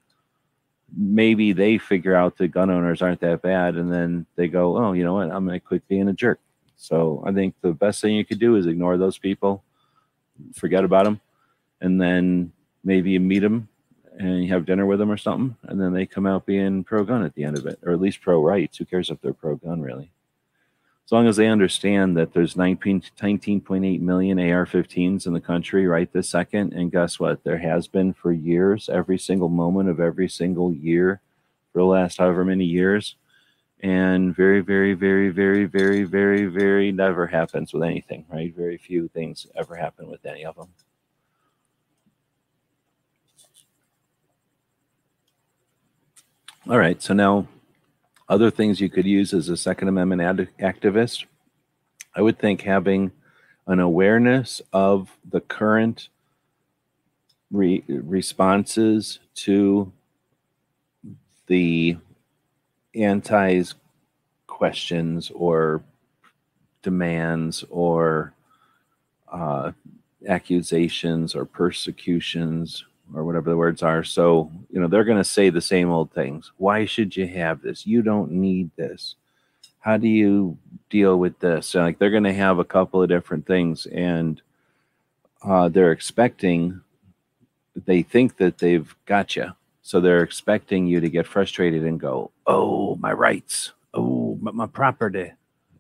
Maybe 0.95 1.53
they 1.53 1.79
figure 1.79 2.17
out 2.17 2.37
the 2.37 2.49
gun 2.49 2.71
owners 2.71 3.01
aren't 3.01 3.21
that 3.21 3.43
bad, 3.43 3.77
and 3.77 3.93
then 3.93 4.27
they 4.35 4.49
go, 4.49 4.77
"Oh, 4.77 4.93
you 4.93 5.05
know 5.05 5.15
what? 5.15 5.31
I'm 5.31 5.47
gonna 5.47 5.61
quit 5.61 5.87
being 5.87 6.09
a 6.09 6.13
jerk." 6.13 6.41
So 6.81 7.23
I 7.27 7.33
think 7.33 7.55
the 7.61 7.75
best 7.75 8.01
thing 8.01 8.15
you 8.15 8.25
could 8.25 8.39
do 8.39 8.57
is 8.57 8.67
ignore 8.67 8.97
those 8.97 9.19
people, 9.19 9.63
forget 10.55 10.83
about 10.83 11.05
them, 11.05 11.21
and 11.83 12.01
then 12.01 12.53
maybe 12.83 13.11
you 13.11 13.21
meet 13.21 13.41
them 13.41 13.69
and 14.19 14.43
you 14.43 14.49
have 14.55 14.65
dinner 14.65 14.87
with 14.87 14.99
them 14.99 15.11
or 15.11 15.19
something, 15.19 15.57
and 15.65 15.79
then 15.79 15.93
they 15.93 16.07
come 16.07 16.27
out 16.27 16.47
being 16.47 16.83
pro 16.83 17.05
gun 17.05 17.23
at 17.23 17.35
the 17.35 17.45
end 17.45 17.59
of 17.59 17.67
it, 17.67 17.79
or 17.83 17.93
at 17.93 18.01
least 18.01 18.23
pro 18.23 18.43
rights. 18.43 18.79
Who 18.79 18.87
cares 18.87 19.11
if 19.11 19.21
they're 19.21 19.35
pro 19.35 19.57
gun, 19.57 19.83
really? 19.83 20.11
As 21.05 21.13
long 21.13 21.27
as 21.27 21.37
they 21.37 21.49
understand 21.49 22.17
that 22.17 22.33
there's 22.33 22.57
19, 22.57 23.03
19.8 23.21 24.01
million 24.01 24.39
AR 24.39 24.65
15s 24.65 25.27
in 25.27 25.35
the 25.35 25.41
country 25.41 25.87
right 25.87 26.11
this 26.11 26.31
second. 26.31 26.73
And 26.73 26.91
guess 26.91 27.21
what? 27.21 27.45
There 27.45 27.59
has 27.59 27.89
been 27.89 28.15
for 28.15 28.33
years, 28.33 28.89
every 28.89 29.19
single 29.19 29.51
moment 29.51 29.91
of 29.91 30.01
every 30.01 30.29
single 30.29 30.73
year 30.73 31.21
for 31.73 31.81
the 31.81 31.85
last 31.85 32.19
however 32.19 32.45
many 32.45 32.65
years. 32.65 33.17
And 33.83 34.37
very, 34.37 34.61
very, 34.61 34.93
very, 34.93 35.31
very, 35.31 35.65
very, 35.65 36.05
very, 36.05 36.47
very 36.47 36.93
never 36.93 37.27
happens 37.27 37.73
with 37.73 37.83
anything, 37.83 38.27
right? 38.31 38.55
Very 38.55 38.77
few 38.77 39.09
things 39.09 39.47
ever 39.57 39.75
happen 39.75 40.09
with 40.09 40.25
any 40.27 40.45
of 40.45 40.57
them. 40.57 40.69
All 46.69 46.79
right, 46.79 47.03
so 47.03 47.15
now 47.15 47.49
other 48.29 48.51
things 48.51 48.81
you 48.81 48.91
could 48.91 49.07
use 49.07 49.33
as 49.33 49.49
a 49.49 49.57
Second 49.57 49.89
Amendment 49.89 50.21
ad- 50.21 50.49
activist. 50.61 51.25
I 52.15 52.21
would 52.21 52.39
think 52.39 52.61
having 52.61 53.13
an 53.67 53.81
awareness 53.81 54.61
of 54.73 55.17
the 55.29 55.41
current 55.41 56.11
re- 57.51 57.83
responses 57.89 59.21
to 59.37 59.91
the 61.47 61.97
anti's 62.95 63.75
questions 64.47 65.31
or 65.35 65.83
demands 66.83 67.65
or 67.71 68.33
uh, 69.33 69.73
accusations 70.29 71.35
or 71.35 71.45
persecutions 71.45 72.85
or 73.15 73.25
whatever 73.25 73.51
the 73.51 73.57
words 73.57 73.83
are. 73.83 74.05
So, 74.05 74.51
you 74.71 74.81
know, 74.81 74.89
they're 74.89 75.05
going 75.05 75.19
to 75.19 75.25
say 75.25 75.51
the 75.51 75.61
same 75.61 75.91
old 75.91 76.13
things. 76.13 76.53
Why 76.59 76.85
should 76.85 77.17
you 77.17 77.27
have 77.27 77.63
this? 77.63 77.87
You 77.87 78.03
don't 78.03 78.33
need 78.33 78.71
this. 78.77 79.17
How 79.81 79.97
do 79.97 80.09
you 80.09 80.59
deal 80.91 81.19
with 81.19 81.39
this? 81.39 81.69
So, 81.69 81.81
like, 81.81 81.99
they're 81.99 82.11
going 82.11 82.25
to 82.25 82.35
have 82.35 82.59
a 82.59 82.65
couple 82.65 83.03
of 83.03 83.09
different 83.09 83.47
things, 83.47 83.87
and 83.87 84.41
uh, 85.43 85.69
they're 85.71 85.93
expecting, 85.93 86.83
they 87.87 88.03
think 88.03 88.37
that 88.37 88.59
they've 88.59 88.95
got 89.07 89.37
you. 89.37 89.53
So, 89.83 90.01
they're 90.01 90.23
expecting 90.23 90.87
you 90.87 91.01
to 91.01 91.09
get 91.09 91.27
frustrated 91.27 91.85
and 91.85 91.99
go, 91.99 92.31
Oh, 92.47 92.97
my 92.97 93.13
rights. 93.13 93.73
Oh, 93.95 94.39
but 94.41 94.55
my 94.55 94.67
property. 94.67 95.33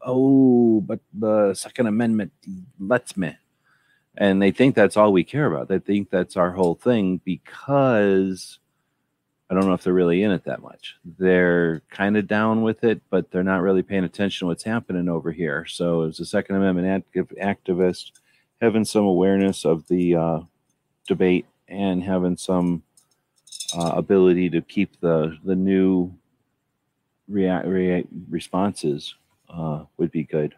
Oh, 0.03 0.80
but 0.80 1.01
the 1.12 1.55
Second 1.55 1.86
Amendment 1.86 2.32
lets 2.78 3.16
me 3.16 3.36
and 4.16 4.40
they 4.40 4.51
think 4.51 4.74
that's 4.74 4.96
all 4.96 5.12
we 5.12 5.24
care 5.24 5.46
about. 5.46 5.68
They 5.68 5.78
think 5.78 6.11
that's 6.11 6.36
our 6.36 6.51
whole 6.51 6.74
thing 6.74 7.20
because 7.24 8.59
I 9.48 9.55
don't 9.55 9.66
know 9.66 9.72
if 9.72 9.82
they're 9.82 9.92
really 9.92 10.22
in 10.22 10.30
it 10.30 10.44
that 10.44 10.62
much. 10.62 10.96
They're 11.18 11.82
kind 11.90 12.16
of 12.16 12.26
down 12.26 12.62
with 12.62 12.84
it, 12.84 13.01
but 13.11 13.30
they're 13.30 13.42
not 13.42 13.62
really 13.62 13.82
paying 13.82 14.05
attention 14.05 14.44
to 14.44 14.48
what's 14.48 14.62
happening 14.64 15.09
over 15.09 15.32
here. 15.32 15.64
So, 15.66 16.03
as 16.03 16.20
a 16.20 16.26
Second 16.26 16.57
Amendment 16.57 16.86
active 16.86 17.32
activist, 17.42 18.12
having 18.61 18.84
some 18.84 19.05
awareness 19.05 19.64
of 19.64 19.88
the 19.88 20.16
uh, 20.16 20.40
debate 21.09 21.46
and 21.66 22.03
having 22.03 22.36
some 22.36 22.82
uh, 23.77 23.93
ability 23.95 24.51
to 24.51 24.61
keep 24.61 25.01
the 25.01 25.37
the 25.45 25.57
new 25.57 26.12
react, 27.29 27.66
responses 28.29 29.14
uh, 29.49 29.85
would 29.97 30.11
be 30.11 30.25
good 30.25 30.55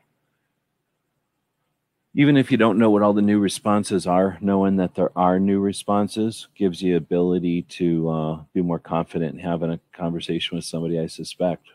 even 2.15 2.37
if 2.37 2.51
you 2.51 2.59
don't 2.59 2.79
know 2.79 2.91
what 2.91 3.03
all 3.03 3.15
the 3.15 3.23
new 3.23 3.39
responses 3.39 4.07
are, 4.07 4.37
knowing 4.41 4.77
that 4.77 4.95
there 4.95 5.11
are 5.17 5.39
new 5.39 5.61
responses 5.61 6.49
gives 6.55 6.83
you 6.83 6.97
ability 6.97 7.63
to 7.63 8.09
uh, 8.11 8.41
be 8.53 8.61
more 8.61 8.79
confident 8.79 9.35
in 9.35 9.41
having 9.41 9.71
a 9.71 9.81
conversation 9.93 10.57
with 10.57 10.65
somebody. 10.65 10.99
I 10.99 11.07
suspect. 11.07 11.67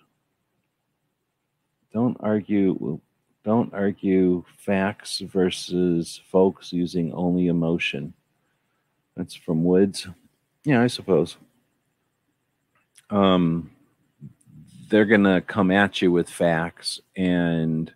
Don't 1.92 2.18
argue. 2.20 3.00
Don't 3.44 3.74
argue 3.74 4.44
facts 4.58 5.20
versus 5.20 6.22
folks 6.30 6.72
using 6.72 7.14
only 7.14 7.48
emotion. 7.48 8.14
That's 9.16 9.34
from 9.34 9.64
Woods. 9.64 10.08
Yeah, 10.68 10.82
I 10.82 10.88
suppose. 10.88 11.38
Um, 13.09 13.72
they're 14.89 15.05
gonna 15.05 15.39
come 15.39 15.72
at 15.72 16.01
you 16.01 16.11
with 16.11 16.30
facts 16.30 16.99
and 17.15 17.89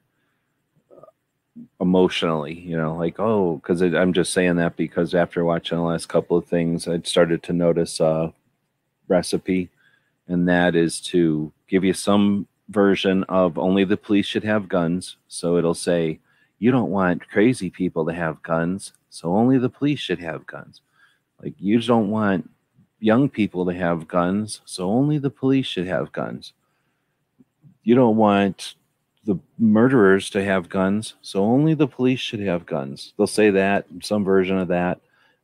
emotionally, 1.81 2.53
you 2.53 2.77
know, 2.77 2.95
like, 2.95 3.19
oh, 3.19 3.57
because 3.57 3.81
I'm 3.81 4.13
just 4.13 4.31
saying 4.31 4.55
that 4.55 4.77
because 4.77 5.13
after 5.13 5.43
watching 5.43 5.79
the 5.79 5.83
last 5.83 6.07
couple 6.07 6.37
of 6.37 6.45
things, 6.45 6.87
I 6.87 7.01
started 7.01 7.43
to 7.43 7.53
notice 7.53 7.99
a 7.99 8.33
recipe, 9.09 9.69
and 10.29 10.47
that 10.47 10.73
is 10.73 11.01
to 11.11 11.51
give 11.67 11.83
you 11.83 11.91
some 11.93 12.47
version 12.69 13.25
of 13.25 13.57
only 13.57 13.83
the 13.83 13.97
police 13.97 14.25
should 14.27 14.45
have 14.45 14.69
guns. 14.69 15.17
So 15.27 15.57
it'll 15.57 15.73
say, 15.73 16.19
you 16.59 16.71
don't 16.71 16.89
want 16.91 17.27
crazy 17.27 17.69
people 17.69 18.05
to 18.05 18.13
have 18.13 18.41
guns, 18.43 18.93
so 19.09 19.35
only 19.35 19.57
the 19.57 19.69
police 19.69 19.99
should 19.99 20.19
have 20.19 20.47
guns. 20.47 20.79
Like, 21.43 21.55
you 21.59 21.81
don't 21.81 22.09
want 22.09 22.49
young 23.01 23.27
people 23.27 23.65
to 23.65 23.73
have 23.73 24.07
guns, 24.07 24.61
so 24.63 24.89
only 24.89 25.17
the 25.17 25.29
police 25.29 25.65
should 25.65 25.87
have 25.87 26.11
guns. 26.11 26.53
You 27.83 27.95
don't 27.95 28.15
want 28.15 28.75
the 29.25 29.37
murderers 29.57 30.29
to 30.29 30.43
have 30.43 30.69
guns, 30.69 31.15
so 31.21 31.43
only 31.43 31.73
the 31.73 31.87
police 31.87 32.19
should 32.19 32.39
have 32.39 32.65
guns. 32.65 33.13
They'll 33.17 33.27
say 33.27 33.49
that, 33.49 33.85
some 34.01 34.23
version 34.23 34.57
of 34.57 34.69
that, 34.69 35.01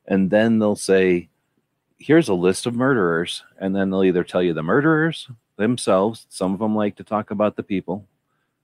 and 0.07 0.29
then 0.29 0.59
they'll 0.59 0.75
say, 0.75 1.29
here's 1.97 2.29
a 2.29 2.33
list 2.33 2.67
of 2.67 2.75
murderers, 2.75 3.43
and 3.59 3.75
then 3.75 3.89
they'll 3.89 4.03
either 4.03 4.23
tell 4.23 4.43
you 4.43 4.53
the 4.53 4.63
murderers 4.63 5.27
themselves. 5.57 6.27
Some 6.29 6.53
of 6.53 6.59
them 6.59 6.75
like 6.75 6.95
to 6.97 7.03
talk 7.03 7.31
about 7.31 7.55
the 7.55 7.63
people. 7.63 8.05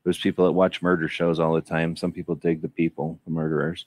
There's 0.03 0.19
people 0.19 0.45
that 0.45 0.51
watch 0.51 0.81
murder 0.81 1.07
shows 1.07 1.39
all 1.39 1.53
the 1.53 1.61
time. 1.61 1.95
Some 1.95 2.11
people 2.11 2.35
dig 2.35 2.61
the 2.61 2.69
people, 2.69 3.19
the 3.25 3.31
murderers. 3.31 3.85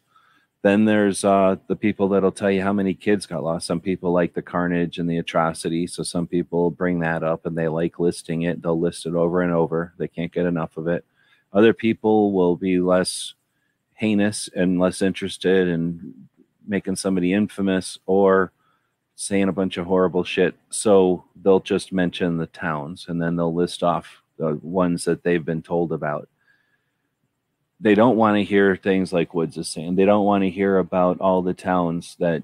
Then 0.66 0.84
there's 0.84 1.24
uh, 1.24 1.56
the 1.68 1.76
people 1.76 2.08
that'll 2.08 2.32
tell 2.32 2.50
you 2.50 2.62
how 2.62 2.72
many 2.72 2.94
kids 2.94 3.26
got 3.26 3.44
lost. 3.44 3.66
Some 3.66 3.80
people 3.80 4.12
like 4.12 4.34
the 4.34 4.42
carnage 4.42 4.98
and 4.98 5.08
the 5.08 5.18
atrocity, 5.18 5.86
so 5.86 6.02
some 6.02 6.26
people 6.26 6.70
bring 6.70 7.00
that 7.00 7.22
up 7.22 7.46
and 7.46 7.56
they 7.56 7.68
like 7.68 8.00
listing 8.00 8.42
it. 8.42 8.62
They'll 8.62 8.78
list 8.78 9.06
it 9.06 9.14
over 9.14 9.42
and 9.42 9.52
over. 9.52 9.94
They 9.98 10.08
can't 10.08 10.32
get 10.32 10.46
enough 10.46 10.76
of 10.76 10.88
it 10.88 11.04
other 11.56 11.72
people 11.72 12.32
will 12.32 12.54
be 12.54 12.78
less 12.78 13.34
heinous 13.94 14.48
and 14.54 14.78
less 14.78 15.00
interested 15.00 15.68
in 15.68 16.28
making 16.66 16.96
somebody 16.96 17.32
infamous 17.32 17.98
or 18.04 18.52
saying 19.14 19.48
a 19.48 19.52
bunch 19.52 19.78
of 19.78 19.86
horrible 19.86 20.22
shit. 20.22 20.54
So 20.68 21.24
they'll 21.42 21.60
just 21.60 21.92
mention 21.92 22.36
the 22.36 22.46
towns 22.46 23.06
and 23.08 23.20
then 23.22 23.36
they'll 23.36 23.54
list 23.54 23.82
off 23.82 24.22
the 24.36 24.58
ones 24.62 25.06
that 25.06 25.22
they've 25.22 25.44
been 25.44 25.62
told 25.62 25.92
about. 25.92 26.28
They 27.80 27.94
don't 27.94 28.16
want 28.16 28.36
to 28.36 28.44
hear 28.44 28.76
things 28.76 29.12
like 29.12 29.34
Woods 29.34 29.56
is 29.56 29.68
saying. 29.68 29.96
They 29.96 30.06
don't 30.06 30.24
want 30.24 30.44
to 30.44 30.50
hear 30.50 30.78
about 30.78 31.20
all 31.20 31.42
the 31.42 31.54
towns 31.54 32.16
that 32.18 32.42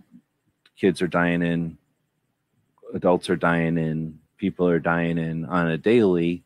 kids 0.76 1.00
are 1.00 1.08
dying 1.08 1.42
in, 1.42 1.78
adults 2.94 3.30
are 3.30 3.36
dying 3.36 3.78
in, 3.78 4.18
people 4.36 4.68
are 4.68 4.78
dying 4.78 5.18
in 5.18 5.44
on 5.46 5.70
a 5.70 5.78
daily 5.78 6.42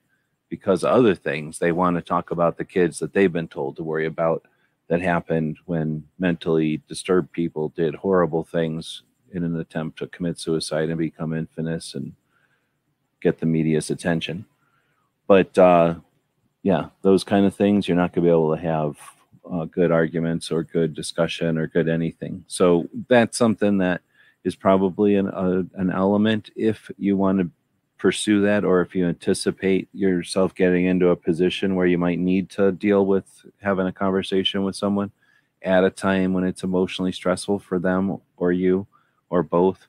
because 0.48 0.84
of 0.84 0.90
other 0.90 1.14
things. 1.14 1.58
They 1.58 1.72
want 1.72 1.96
to 1.96 2.02
talk 2.02 2.30
about 2.30 2.56
the 2.58 2.64
kids 2.64 2.98
that 3.00 3.12
they've 3.12 3.32
been 3.32 3.48
told 3.48 3.76
to 3.76 3.82
worry 3.82 4.06
about 4.06 4.46
that 4.88 5.00
happened 5.00 5.58
when 5.66 6.04
mentally 6.18 6.82
disturbed 6.88 7.32
people 7.32 7.70
did 7.70 7.94
horrible 7.96 8.44
things 8.44 9.02
in 9.32 9.42
an 9.42 9.58
attempt 9.58 9.98
to 9.98 10.06
commit 10.06 10.38
suicide 10.38 10.88
and 10.88 10.98
become 10.98 11.32
infamous 11.32 11.94
and 11.94 12.12
get 13.20 13.40
the 13.40 13.46
media's 13.46 13.90
attention. 13.90 14.44
But 15.26 15.58
uh, 15.58 15.96
yeah, 16.66 16.88
those 17.02 17.22
kind 17.22 17.46
of 17.46 17.54
things, 17.54 17.86
you're 17.86 17.96
not 17.96 18.12
going 18.12 18.24
to 18.24 18.28
be 18.28 18.28
able 18.28 18.52
to 18.52 18.60
have 18.60 18.96
uh, 19.48 19.66
good 19.66 19.92
arguments 19.92 20.50
or 20.50 20.64
good 20.64 20.94
discussion 20.94 21.58
or 21.58 21.68
good 21.68 21.88
anything. 21.88 22.44
So 22.48 22.88
that's 23.08 23.38
something 23.38 23.78
that 23.78 24.00
is 24.42 24.56
probably 24.56 25.14
an, 25.14 25.28
uh, 25.28 25.62
an 25.74 25.92
element 25.92 26.50
if 26.56 26.90
you 26.98 27.16
want 27.16 27.38
to 27.38 27.48
pursue 27.98 28.40
that 28.40 28.64
or 28.64 28.80
if 28.80 28.96
you 28.96 29.06
anticipate 29.06 29.88
yourself 29.92 30.56
getting 30.56 30.86
into 30.86 31.10
a 31.10 31.14
position 31.14 31.76
where 31.76 31.86
you 31.86 31.98
might 31.98 32.18
need 32.18 32.50
to 32.50 32.72
deal 32.72 33.06
with 33.06 33.46
having 33.62 33.86
a 33.86 33.92
conversation 33.92 34.64
with 34.64 34.74
someone 34.74 35.12
at 35.62 35.84
a 35.84 35.90
time 35.90 36.32
when 36.32 36.42
it's 36.42 36.64
emotionally 36.64 37.12
stressful 37.12 37.60
for 37.60 37.78
them 37.78 38.18
or 38.38 38.50
you 38.50 38.88
or 39.30 39.44
both 39.44 39.86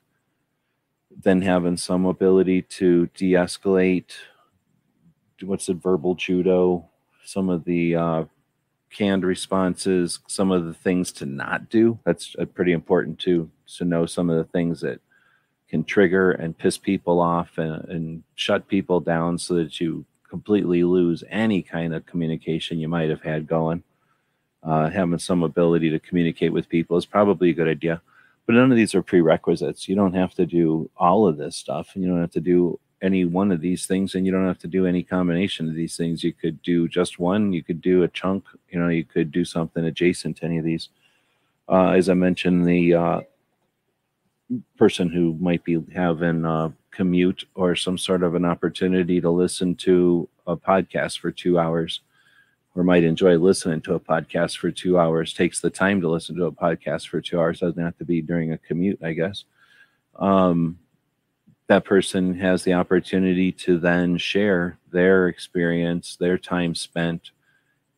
then 1.24 1.42
having 1.42 1.76
some 1.76 2.06
ability 2.06 2.62
to 2.62 3.08
de-escalate 3.16 4.12
what's 5.42 5.68
it 5.68 5.76
verbal 5.76 6.14
judo 6.14 6.84
some 7.24 7.48
of 7.48 7.64
the 7.64 7.94
uh, 7.94 8.24
canned 8.90 9.24
responses 9.24 10.18
some 10.26 10.50
of 10.50 10.64
the 10.64 10.74
things 10.74 11.12
to 11.12 11.26
not 11.26 11.68
do 11.68 11.98
that's 12.04 12.34
uh, 12.38 12.44
pretty 12.44 12.72
important 12.72 13.18
too 13.18 13.50
to 13.66 13.84
know 13.84 14.06
some 14.06 14.30
of 14.30 14.36
the 14.36 14.50
things 14.52 14.80
that 14.80 15.00
can 15.68 15.84
trigger 15.84 16.32
and 16.32 16.56
piss 16.56 16.78
people 16.78 17.20
off 17.20 17.58
and, 17.58 17.84
and 17.88 18.22
shut 18.34 18.66
people 18.68 19.00
down 19.00 19.38
so 19.38 19.54
that 19.54 19.78
you 19.80 20.04
completely 20.28 20.82
lose 20.82 21.22
any 21.28 21.62
kind 21.62 21.94
of 21.94 22.06
communication 22.06 22.78
you 22.78 22.88
might 22.88 23.10
have 23.10 23.22
had 23.22 23.46
going. 23.46 23.82
Uh, 24.62 24.90
having 24.90 25.18
some 25.18 25.42
ability 25.42 25.88
to 25.90 26.00
communicate 26.00 26.52
with 26.52 26.68
people 26.68 26.96
is 26.96 27.06
probably 27.06 27.50
a 27.50 27.54
good 27.54 27.68
idea. 27.68 28.00
but 28.46 28.54
none 28.54 28.70
of 28.70 28.76
these 28.76 28.94
are 28.94 29.02
prerequisites. 29.02 29.88
You 29.88 29.94
don't 29.94 30.14
have 30.14 30.34
to 30.34 30.46
do 30.46 30.90
all 30.96 31.28
of 31.28 31.36
this 31.36 31.54
stuff, 31.56 31.90
and 31.94 32.02
you 32.02 32.10
don't 32.10 32.20
have 32.20 32.32
to 32.32 32.40
do 32.40 32.80
any 33.02 33.24
one 33.24 33.52
of 33.52 33.60
these 33.60 33.86
things, 33.86 34.14
and 34.14 34.26
you 34.26 34.32
don't 34.32 34.46
have 34.46 34.58
to 34.58 34.66
do 34.66 34.86
any 34.86 35.02
combination 35.02 35.68
of 35.68 35.74
these 35.74 35.96
things. 35.96 36.24
You 36.24 36.32
could 36.32 36.60
do 36.62 36.88
just 36.88 37.18
one. 37.18 37.52
You 37.52 37.62
could 37.62 37.80
do 37.80 38.02
a 38.02 38.08
chunk. 38.08 38.44
You 38.70 38.80
know, 38.80 38.88
you 38.88 39.04
could 39.04 39.30
do 39.30 39.44
something 39.44 39.84
adjacent 39.84 40.38
to 40.38 40.44
any 40.44 40.58
of 40.58 40.64
these. 40.64 40.88
Uh, 41.68 41.90
as 41.90 42.08
I 42.08 42.14
mentioned, 42.14 42.66
the 42.66 42.94
uh, 42.94 43.20
person 44.76 45.08
who 45.08 45.36
might 45.40 45.64
be 45.64 45.82
having 45.94 46.44
a 46.44 46.72
commute 46.90 47.44
or 47.54 47.76
some 47.76 47.98
sort 47.98 48.22
of 48.22 48.34
an 48.34 48.44
opportunity 48.44 49.20
to 49.20 49.30
listen 49.30 49.74
to 49.76 50.28
a 50.46 50.56
podcast 50.56 51.18
for 51.18 51.30
two 51.30 51.58
hours 51.58 52.00
or 52.74 52.82
might 52.82 53.04
enjoy 53.04 53.36
listening 53.36 53.80
to 53.82 53.94
a 53.94 54.00
podcast 54.00 54.56
for 54.56 54.70
two 54.70 54.98
hours 54.98 55.34
takes 55.34 55.60
the 55.60 55.70
time 55.70 56.00
to 56.00 56.08
listen 56.08 56.34
to 56.36 56.46
a 56.46 56.52
podcast 56.52 57.08
for 57.08 57.20
two 57.20 57.38
hours 57.38 57.60
doesn't 57.60 57.82
have 57.82 57.96
to 57.98 58.04
be 58.04 58.22
during 58.22 58.52
a 58.52 58.58
commute 58.58 58.98
i 59.02 59.12
guess 59.12 59.44
um, 60.16 60.78
that 61.68 61.84
person 61.84 62.34
has 62.34 62.64
the 62.64 62.72
opportunity 62.72 63.52
to 63.52 63.78
then 63.78 64.16
share 64.18 64.78
their 64.90 65.28
experience 65.28 66.16
their 66.16 66.38
time 66.38 66.74
spent 66.74 67.30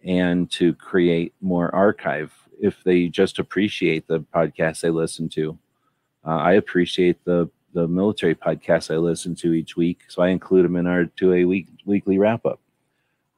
and 0.05 0.51
to 0.51 0.75
create 0.75 1.35
more 1.41 1.75
archive 1.75 2.33
if 2.61 2.83
they 2.85 3.09
just 3.09 3.39
appreciate 3.39 4.07
the 4.07 4.21
podcast 4.21 4.81
they 4.81 4.91
listen 4.91 5.29
to 5.29 5.59
uh, 6.27 6.37
I 6.37 6.53
appreciate 6.53 7.25
the 7.25 7.51
the 7.73 7.87
military 7.87 8.35
podcasts 8.35 8.93
I 8.93 8.97
listen 8.97 9.35
to 9.37 9.53
each 9.53 9.77
week, 9.77 10.01
so 10.09 10.23
I 10.23 10.29
include 10.29 10.65
them 10.65 10.77
in 10.77 10.87
our 10.87 11.05
two 11.05 11.33
a 11.33 11.45
week 11.45 11.69
weekly 11.85 12.19
wrap 12.19 12.45
up. 12.45 12.61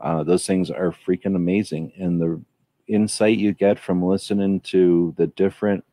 Uh, 0.00 0.24
those 0.24 0.46
things 0.46 0.70
are 0.70 0.94
freaking 1.06 1.36
amazing, 1.36 1.92
and 1.96 2.20
the 2.20 2.40
insight 2.88 3.38
you 3.38 3.52
get 3.52 3.78
from 3.78 4.04
listening 4.04 4.60
to 4.60 5.14
the 5.16 5.28
different 5.28 5.84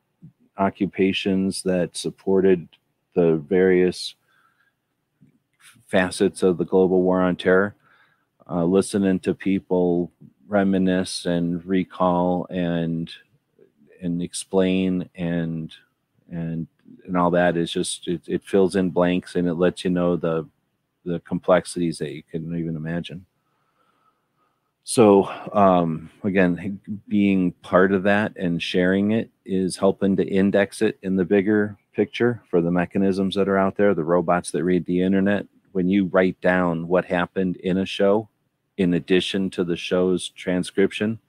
occupations 0.58 1.62
that 1.64 1.96
supported 1.96 2.68
the 3.14 3.36
various 3.48 4.16
facets 5.90 6.44
of 6.44 6.58
the 6.58 6.66
global 6.66 7.02
war 7.02 7.22
on 7.22 7.36
terror, 7.36 7.76
uh, 8.50 8.64
listening 8.64 9.20
to 9.20 9.34
people 9.34 10.12
reminisce 10.48 11.26
and 11.26 11.64
recall 11.66 12.48
and 12.50 13.12
and 14.02 14.22
explain 14.22 15.08
and 15.16 15.74
and 16.32 16.68
and 17.06 17.18
all 17.18 17.30
that 17.32 17.58
is 17.58 17.72
just 17.72 18.08
it, 18.08 18.22
it 18.28 18.44
fills 18.44 18.76
in 18.76 18.90
blanks 18.90 19.36
and 19.36 19.48
it 19.48 19.56
lets 19.56 19.84
you 19.84 19.92
know 19.92 20.16
the 20.16 20.48
the 21.06 21.20
complexities 21.22 21.98
that 22.00 22.12
you 22.12 22.24
couldn't 22.32 22.58
even 22.58 22.76
imagine. 22.76 23.26
So 24.84 25.26
um, 25.54 26.10
again 26.24 26.80
being 27.08 27.52
part 27.62 27.92
of 27.92 28.04
that 28.04 28.36
and 28.38 28.62
sharing 28.62 29.12
it 29.12 29.30
is 29.46 29.78
helping 29.78 30.16
to 30.18 30.28
index 30.28 30.82
it 30.82 30.98
in 31.04 31.16
the 31.16 31.26
bigger 31.26 31.78
picture 31.94 32.42
for 32.50 32.62
the 32.62 32.72
mechanisms 32.72 33.36
that 33.36 33.50
are 33.50 33.58
out 33.58 33.76
there 33.76 33.94
the 33.94 34.04
robots 34.04 34.52
that 34.52 34.64
read 34.64 34.86
the 34.86 35.02
internet 35.02 35.46
when 35.72 35.89
you 35.89 36.05
write 36.05 36.39
down 36.41 36.88
what 36.88 37.05
happened 37.05 37.57
in 37.57 37.78
a 37.78 37.86
show 37.86 38.30
in 38.78 38.93
addition 38.93 39.49
to 39.51 39.63
the 39.63 39.76
show's 39.76 40.30
transcription 40.30 41.20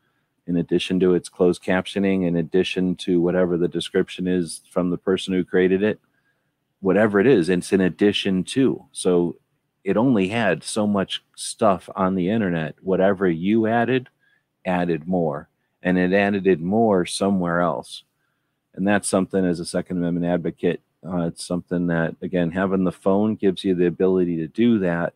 in 0.50 0.56
addition 0.56 0.98
to 0.98 1.14
its 1.14 1.28
closed 1.28 1.62
captioning, 1.62 2.26
in 2.26 2.34
addition 2.34 2.96
to 2.96 3.20
whatever 3.20 3.56
the 3.56 3.68
description 3.68 4.26
is 4.26 4.62
from 4.68 4.90
the 4.90 4.98
person 4.98 5.32
who 5.32 5.44
created 5.44 5.80
it, 5.80 6.00
whatever 6.80 7.20
it 7.20 7.26
is, 7.28 7.48
it's 7.48 7.72
in 7.72 7.80
addition 7.80 8.42
to. 8.42 8.84
So 8.90 9.36
it 9.84 9.96
only 9.96 10.26
had 10.26 10.64
so 10.64 10.88
much 10.88 11.22
stuff 11.36 11.88
on 11.94 12.16
the 12.16 12.30
internet. 12.30 12.74
Whatever 12.82 13.30
you 13.30 13.68
added, 13.68 14.08
added 14.66 15.06
more, 15.06 15.48
and 15.84 15.96
it 15.96 16.12
added 16.12 16.48
it 16.48 16.60
more 16.60 17.06
somewhere 17.06 17.60
else. 17.60 18.02
And 18.74 18.86
that's 18.88 19.08
something 19.08 19.44
as 19.44 19.60
a 19.60 19.64
Second 19.64 19.98
Amendment 19.98 20.26
advocate, 20.26 20.80
uh, 21.06 21.26
it's 21.26 21.44
something 21.44 21.86
that, 21.86 22.16
again, 22.22 22.50
having 22.50 22.84
the 22.84 22.92
phone 22.92 23.34
gives 23.34 23.64
you 23.64 23.74
the 23.74 23.86
ability 23.86 24.36
to 24.36 24.46
do 24.46 24.78
that. 24.80 25.14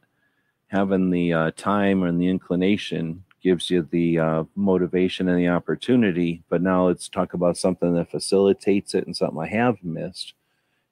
Having 0.69 1.11
the 1.11 1.33
uh, 1.33 1.51
time 1.57 2.03
and 2.03 2.21
the 2.21 2.29
inclination 2.29 3.25
gives 3.43 3.71
you 3.71 3.87
the 3.91 4.19
uh, 4.19 4.45
motivation 4.57 5.29
and 5.29 5.39
the 5.39 5.49
opportunity. 5.49 6.43
But 6.49 6.63
now 6.63 6.87
let's 6.87 7.09
talk 7.09 7.35
about 7.35 7.59
something 7.59 7.95
that 7.95 8.11
facilitates 8.11 8.95
it 8.95 9.07
and 9.07 9.17
something 9.17 9.39
I 9.39 9.47
have 9.47 9.85
missed. 9.85 10.33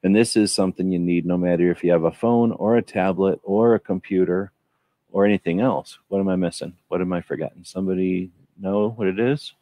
And 0.04 0.14
this 0.14 0.36
is 0.36 0.52
something 0.52 0.92
you 0.92 0.98
need 0.98 1.24
no 1.24 1.38
matter 1.38 1.70
if 1.70 1.82
you 1.82 1.92
have 1.92 2.04
a 2.04 2.12
phone 2.12 2.52
or 2.52 2.76
a 2.76 2.82
tablet 2.82 3.40
or 3.42 3.74
a 3.74 3.80
computer 3.80 4.52
or 5.10 5.24
anything 5.24 5.60
else. 5.60 5.98
What 6.08 6.20
am 6.20 6.28
I 6.28 6.36
missing? 6.36 6.76
What 6.88 7.00
am 7.00 7.12
I 7.12 7.22
forgetting? 7.22 7.64
Somebody 7.64 8.30
know 8.60 8.90
what 8.90 9.06
it 9.06 9.18
is? 9.18 9.54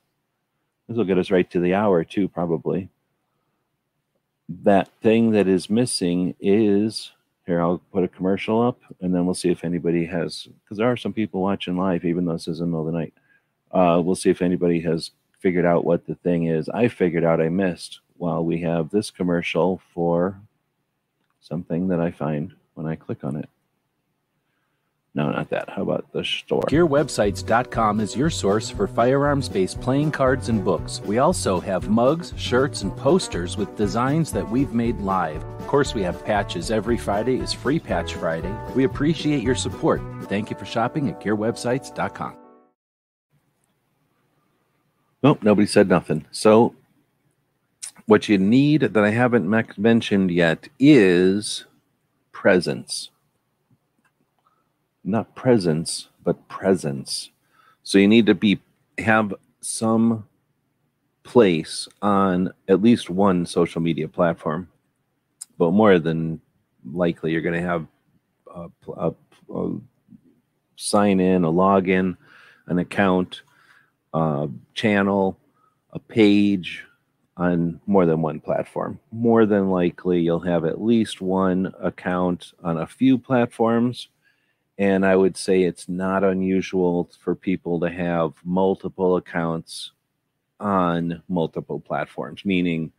This 0.88 0.96
will 0.96 1.04
get 1.04 1.18
us 1.18 1.30
right 1.30 1.48
to 1.50 1.60
the 1.60 1.74
hour, 1.74 2.02
too, 2.02 2.26
probably. 2.26 2.88
That 4.64 4.88
thing 5.00 5.30
that 5.30 5.46
is 5.46 5.70
missing 5.70 6.34
is 6.40 7.12
here, 7.46 7.60
I'll 7.60 7.80
put 7.92 8.02
a 8.02 8.08
commercial 8.08 8.60
up 8.60 8.80
and 9.00 9.14
then 9.14 9.24
we'll 9.24 9.34
see 9.34 9.50
if 9.50 9.62
anybody 9.62 10.04
has, 10.06 10.48
because 10.64 10.76
there 10.76 10.90
are 10.90 10.96
some 10.96 11.12
people 11.12 11.40
watching 11.40 11.76
live, 11.76 12.04
even 12.04 12.24
though 12.24 12.32
this 12.32 12.48
is 12.48 12.58
in 12.58 12.66
the 12.66 12.76
middle 12.76 12.88
of 12.88 12.92
the 12.92 12.98
night. 12.98 13.14
Uh, 13.70 14.00
we'll 14.02 14.16
see 14.16 14.30
if 14.30 14.42
anybody 14.42 14.80
has 14.80 15.12
figured 15.38 15.64
out 15.64 15.84
what 15.84 16.04
the 16.06 16.16
thing 16.16 16.46
is. 16.46 16.68
I 16.68 16.88
figured 16.88 17.24
out 17.24 17.40
I 17.40 17.48
missed 17.48 18.00
while 18.16 18.44
we 18.44 18.60
have 18.62 18.90
this 18.90 19.10
commercial 19.10 19.80
for 19.94 20.40
something 21.40 21.88
that 21.88 22.00
I 22.00 22.10
find 22.10 22.52
when 22.74 22.86
I 22.86 22.96
click 22.96 23.24
on 23.24 23.36
it. 23.36 23.48
No, 25.12 25.28
not 25.32 25.50
that. 25.50 25.68
How 25.68 25.82
about 25.82 26.06
the 26.12 26.22
store? 26.22 26.62
GearWebsites.com 26.62 27.98
is 27.98 28.16
your 28.16 28.30
source 28.30 28.70
for 28.70 28.86
firearms 28.86 29.48
based 29.48 29.80
playing 29.80 30.12
cards 30.12 30.48
and 30.48 30.64
books. 30.64 31.00
We 31.00 31.18
also 31.18 31.58
have 31.58 31.88
mugs, 31.88 32.32
shirts, 32.36 32.82
and 32.82 32.96
posters 32.96 33.56
with 33.56 33.76
designs 33.76 34.30
that 34.32 34.48
we've 34.48 34.72
made 34.72 34.98
live. 35.00 35.42
Of 35.58 35.66
course, 35.66 35.94
we 35.94 36.02
have 36.04 36.24
patches. 36.24 36.70
Every 36.70 36.96
Friday 36.96 37.40
is 37.40 37.52
Free 37.52 37.80
Patch 37.80 38.14
Friday. 38.14 38.54
We 38.76 38.84
appreciate 38.84 39.42
your 39.42 39.56
support. 39.56 40.00
Thank 40.24 40.48
you 40.48 40.56
for 40.56 40.64
shopping 40.64 41.08
at 41.08 41.20
GearWebsites.com. 41.20 42.36
Nope, 45.24 45.42
nobody 45.42 45.66
said 45.66 45.88
nothing. 45.88 46.24
So, 46.30 46.76
what 48.06 48.28
you 48.28 48.38
need 48.38 48.82
that 48.82 49.04
I 49.04 49.10
haven't 49.10 49.48
mentioned 49.76 50.30
yet 50.30 50.68
is 50.78 51.66
presence 52.32 53.10
not 55.04 55.34
presence, 55.34 56.08
but 56.24 56.48
presence. 56.48 57.30
So 57.82 57.98
you 57.98 58.08
need 58.08 58.26
to 58.26 58.34
be 58.34 58.60
have 58.98 59.34
some 59.60 60.26
place 61.22 61.88
on 62.02 62.52
at 62.68 62.82
least 62.82 63.10
one 63.10 63.46
social 63.46 63.80
media 63.80 64.08
platform, 64.08 64.68
but 65.58 65.72
more 65.72 65.98
than 65.98 66.40
likely 66.92 67.32
you're 67.32 67.40
going 67.40 67.60
to 67.60 67.66
have 67.66 67.86
a, 68.54 68.68
a, 68.96 69.14
a, 69.54 69.72
sign 70.76 71.20
in, 71.20 71.44
a 71.44 71.52
login, 71.52 72.16
an 72.66 72.78
account, 72.78 73.42
a 74.14 74.48
channel, 74.74 75.38
a 75.92 75.98
page 75.98 76.84
on 77.36 77.80
more 77.86 78.06
than 78.06 78.22
one 78.22 78.40
platform. 78.40 78.98
More 79.12 79.46
than 79.46 79.70
likely, 79.70 80.20
you'll 80.20 80.40
have 80.40 80.64
at 80.64 80.80
least 80.80 81.20
one 81.20 81.72
account 81.80 82.52
on 82.62 82.78
a 82.78 82.86
few 82.86 83.18
platforms 83.18 84.08
and 84.80 85.04
I 85.04 85.14
would 85.14 85.36
say 85.36 85.62
it's 85.62 85.90
not 85.90 86.24
unusual 86.24 87.10
for 87.22 87.34
people 87.34 87.80
to 87.80 87.90
have 87.90 88.32
multiple 88.42 89.16
accounts 89.16 89.92
on 90.58 91.22
multiple 91.28 91.78
platforms, 91.78 92.46
meaning 92.46 92.90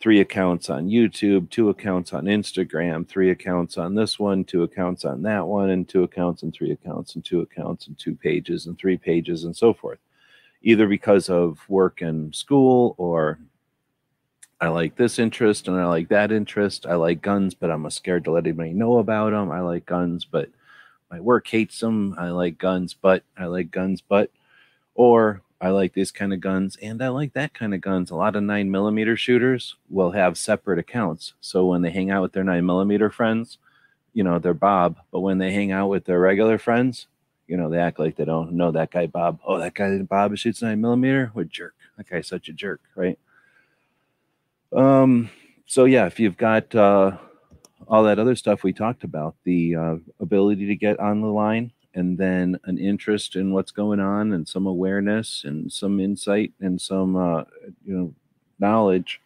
three 0.00 0.20
accounts 0.20 0.70
on 0.70 0.88
YouTube, 0.88 1.50
two 1.50 1.68
accounts 1.68 2.14
on 2.14 2.24
Instagram, 2.24 3.06
three 3.06 3.30
accounts 3.30 3.76
on 3.76 3.94
this 3.94 4.18
one, 4.18 4.42
two 4.42 4.62
accounts 4.62 5.04
on 5.04 5.20
that 5.20 5.46
one, 5.46 5.68
and 5.68 5.86
two 5.86 6.02
accounts 6.02 6.42
and 6.42 6.54
three 6.54 6.72
accounts 6.72 7.14
and 7.14 7.22
two 7.22 7.42
accounts 7.42 7.88
and 7.88 7.98
two 7.98 8.14
pages 8.14 8.64
and 8.64 8.78
three 8.78 8.96
pages 8.96 9.44
and 9.44 9.54
so 9.54 9.74
forth. 9.74 9.98
Either 10.62 10.88
because 10.88 11.28
of 11.28 11.58
work 11.68 12.00
and 12.00 12.34
school 12.34 12.94
or 12.96 13.38
I 14.62 14.68
like 14.68 14.96
this 14.96 15.18
interest 15.18 15.68
and 15.68 15.76
I 15.76 15.84
like 15.84 16.08
that 16.08 16.32
interest. 16.32 16.86
I 16.86 16.94
like 16.94 17.20
guns, 17.20 17.52
but 17.52 17.70
I'm 17.70 17.88
scared 17.90 18.24
to 18.24 18.30
let 18.30 18.46
anybody 18.46 18.72
know 18.72 18.96
about 18.96 19.32
them. 19.32 19.52
I 19.52 19.60
like 19.60 19.84
guns, 19.84 20.24
but 20.24 20.48
my 21.10 21.20
work 21.20 21.46
hates 21.46 21.80
them. 21.80 22.14
I 22.18 22.30
like 22.30 22.58
guns, 22.58 22.94
but 22.94 23.22
I 23.36 23.46
like 23.46 23.70
guns, 23.70 24.00
but, 24.00 24.30
or 24.94 25.42
I 25.60 25.70
like 25.70 25.94
this 25.94 26.10
kind 26.10 26.32
of 26.32 26.40
guns 26.40 26.76
and 26.80 27.02
I 27.02 27.08
like 27.08 27.32
that 27.32 27.52
kind 27.52 27.74
of 27.74 27.80
guns. 27.80 28.10
A 28.10 28.16
lot 28.16 28.36
of 28.36 28.42
nine 28.42 28.70
millimeter 28.70 29.16
shooters 29.16 29.74
will 29.90 30.12
have 30.12 30.38
separate 30.38 30.78
accounts. 30.78 31.34
So 31.40 31.66
when 31.66 31.82
they 31.82 31.90
hang 31.90 32.10
out 32.10 32.22
with 32.22 32.32
their 32.32 32.44
nine 32.44 32.64
millimeter 32.64 33.10
friends, 33.10 33.58
you 34.12 34.22
know, 34.22 34.38
they're 34.38 34.54
Bob, 34.54 34.98
but 35.10 35.20
when 35.20 35.38
they 35.38 35.52
hang 35.52 35.72
out 35.72 35.88
with 35.88 36.04
their 36.04 36.20
regular 36.20 36.58
friends, 36.58 37.06
you 37.46 37.56
know, 37.56 37.68
they 37.68 37.78
act 37.78 37.98
like 37.98 38.16
they 38.16 38.24
don't 38.24 38.52
know 38.52 38.70
that 38.70 38.90
guy 38.90 39.06
Bob. 39.06 39.40
Oh, 39.44 39.58
that 39.58 39.74
guy 39.74 39.98
Bob 39.98 40.36
shoots 40.36 40.62
nine 40.62 40.80
millimeter. 40.80 41.30
What 41.32 41.48
jerk. 41.48 41.74
That 41.96 42.08
guy's 42.08 42.28
such 42.28 42.48
a 42.48 42.52
jerk, 42.52 42.80
right? 42.94 43.18
Um, 44.72 45.30
so 45.66 45.86
yeah, 45.86 46.06
if 46.06 46.20
you've 46.20 46.36
got 46.36 46.74
uh 46.74 47.16
all 47.86 48.02
that 48.02 48.18
other 48.18 48.34
stuff 48.34 48.62
we 48.62 48.72
talked 48.72 49.04
about 49.04 49.34
the 49.44 49.76
uh, 49.76 49.96
ability 50.20 50.66
to 50.66 50.74
get 50.74 50.98
on 50.98 51.20
the 51.20 51.28
line 51.28 51.70
and 51.94 52.18
then 52.18 52.58
an 52.64 52.78
interest 52.78 53.36
in 53.36 53.52
what's 53.52 53.70
going 53.70 54.00
on 54.00 54.32
and 54.32 54.46
some 54.46 54.66
awareness 54.66 55.44
and 55.44 55.72
some 55.72 56.00
insight 56.00 56.52
and 56.60 56.80
some 56.80 57.16
uh, 57.16 57.44
you 57.84 57.94
know 57.94 58.14
knowledge 58.58 59.20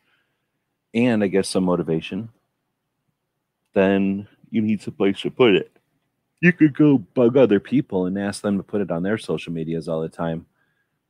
and 0.94 1.24
I 1.24 1.26
guess 1.26 1.48
some 1.48 1.64
motivation, 1.64 2.28
then 3.72 4.28
you 4.50 4.60
need 4.60 4.82
some 4.82 4.94
place 4.94 5.20
to 5.22 5.30
put 5.30 5.54
it. 5.54 5.70
You 6.40 6.52
could 6.52 6.76
go 6.76 6.98
bug 6.98 7.36
other 7.36 7.60
people 7.60 8.06
and 8.06 8.18
ask 8.18 8.42
them 8.42 8.58
to 8.58 8.62
put 8.62 8.80
it 8.80 8.90
on 8.90 9.02
their 9.02 9.16
social 9.16 9.52
medias 9.52 9.88
all 9.88 10.00
the 10.00 10.08
time. 10.08 10.46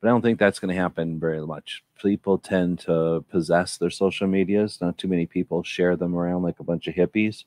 But 0.03 0.09
I 0.09 0.11
don't 0.11 0.23
think 0.23 0.41
that's 0.41 0.59
going 0.59 0.75
to 0.75 0.81
happen 0.81 1.21
very 1.21 1.47
much. 1.47 1.85
People 2.03 2.37
tend 2.37 2.81
to 2.81 3.25
possess 3.31 3.77
their 3.77 3.89
social 3.89 4.27
medias. 4.27 4.81
Not 4.81 4.99
too 4.99 5.07
many 5.07 5.27
people 5.27 5.63
share 5.63 5.95
them 5.95 6.17
around 6.17 6.43
like 6.43 6.59
a 6.59 6.65
bunch 6.65 6.89
of 6.89 6.95
hippies. 6.95 7.45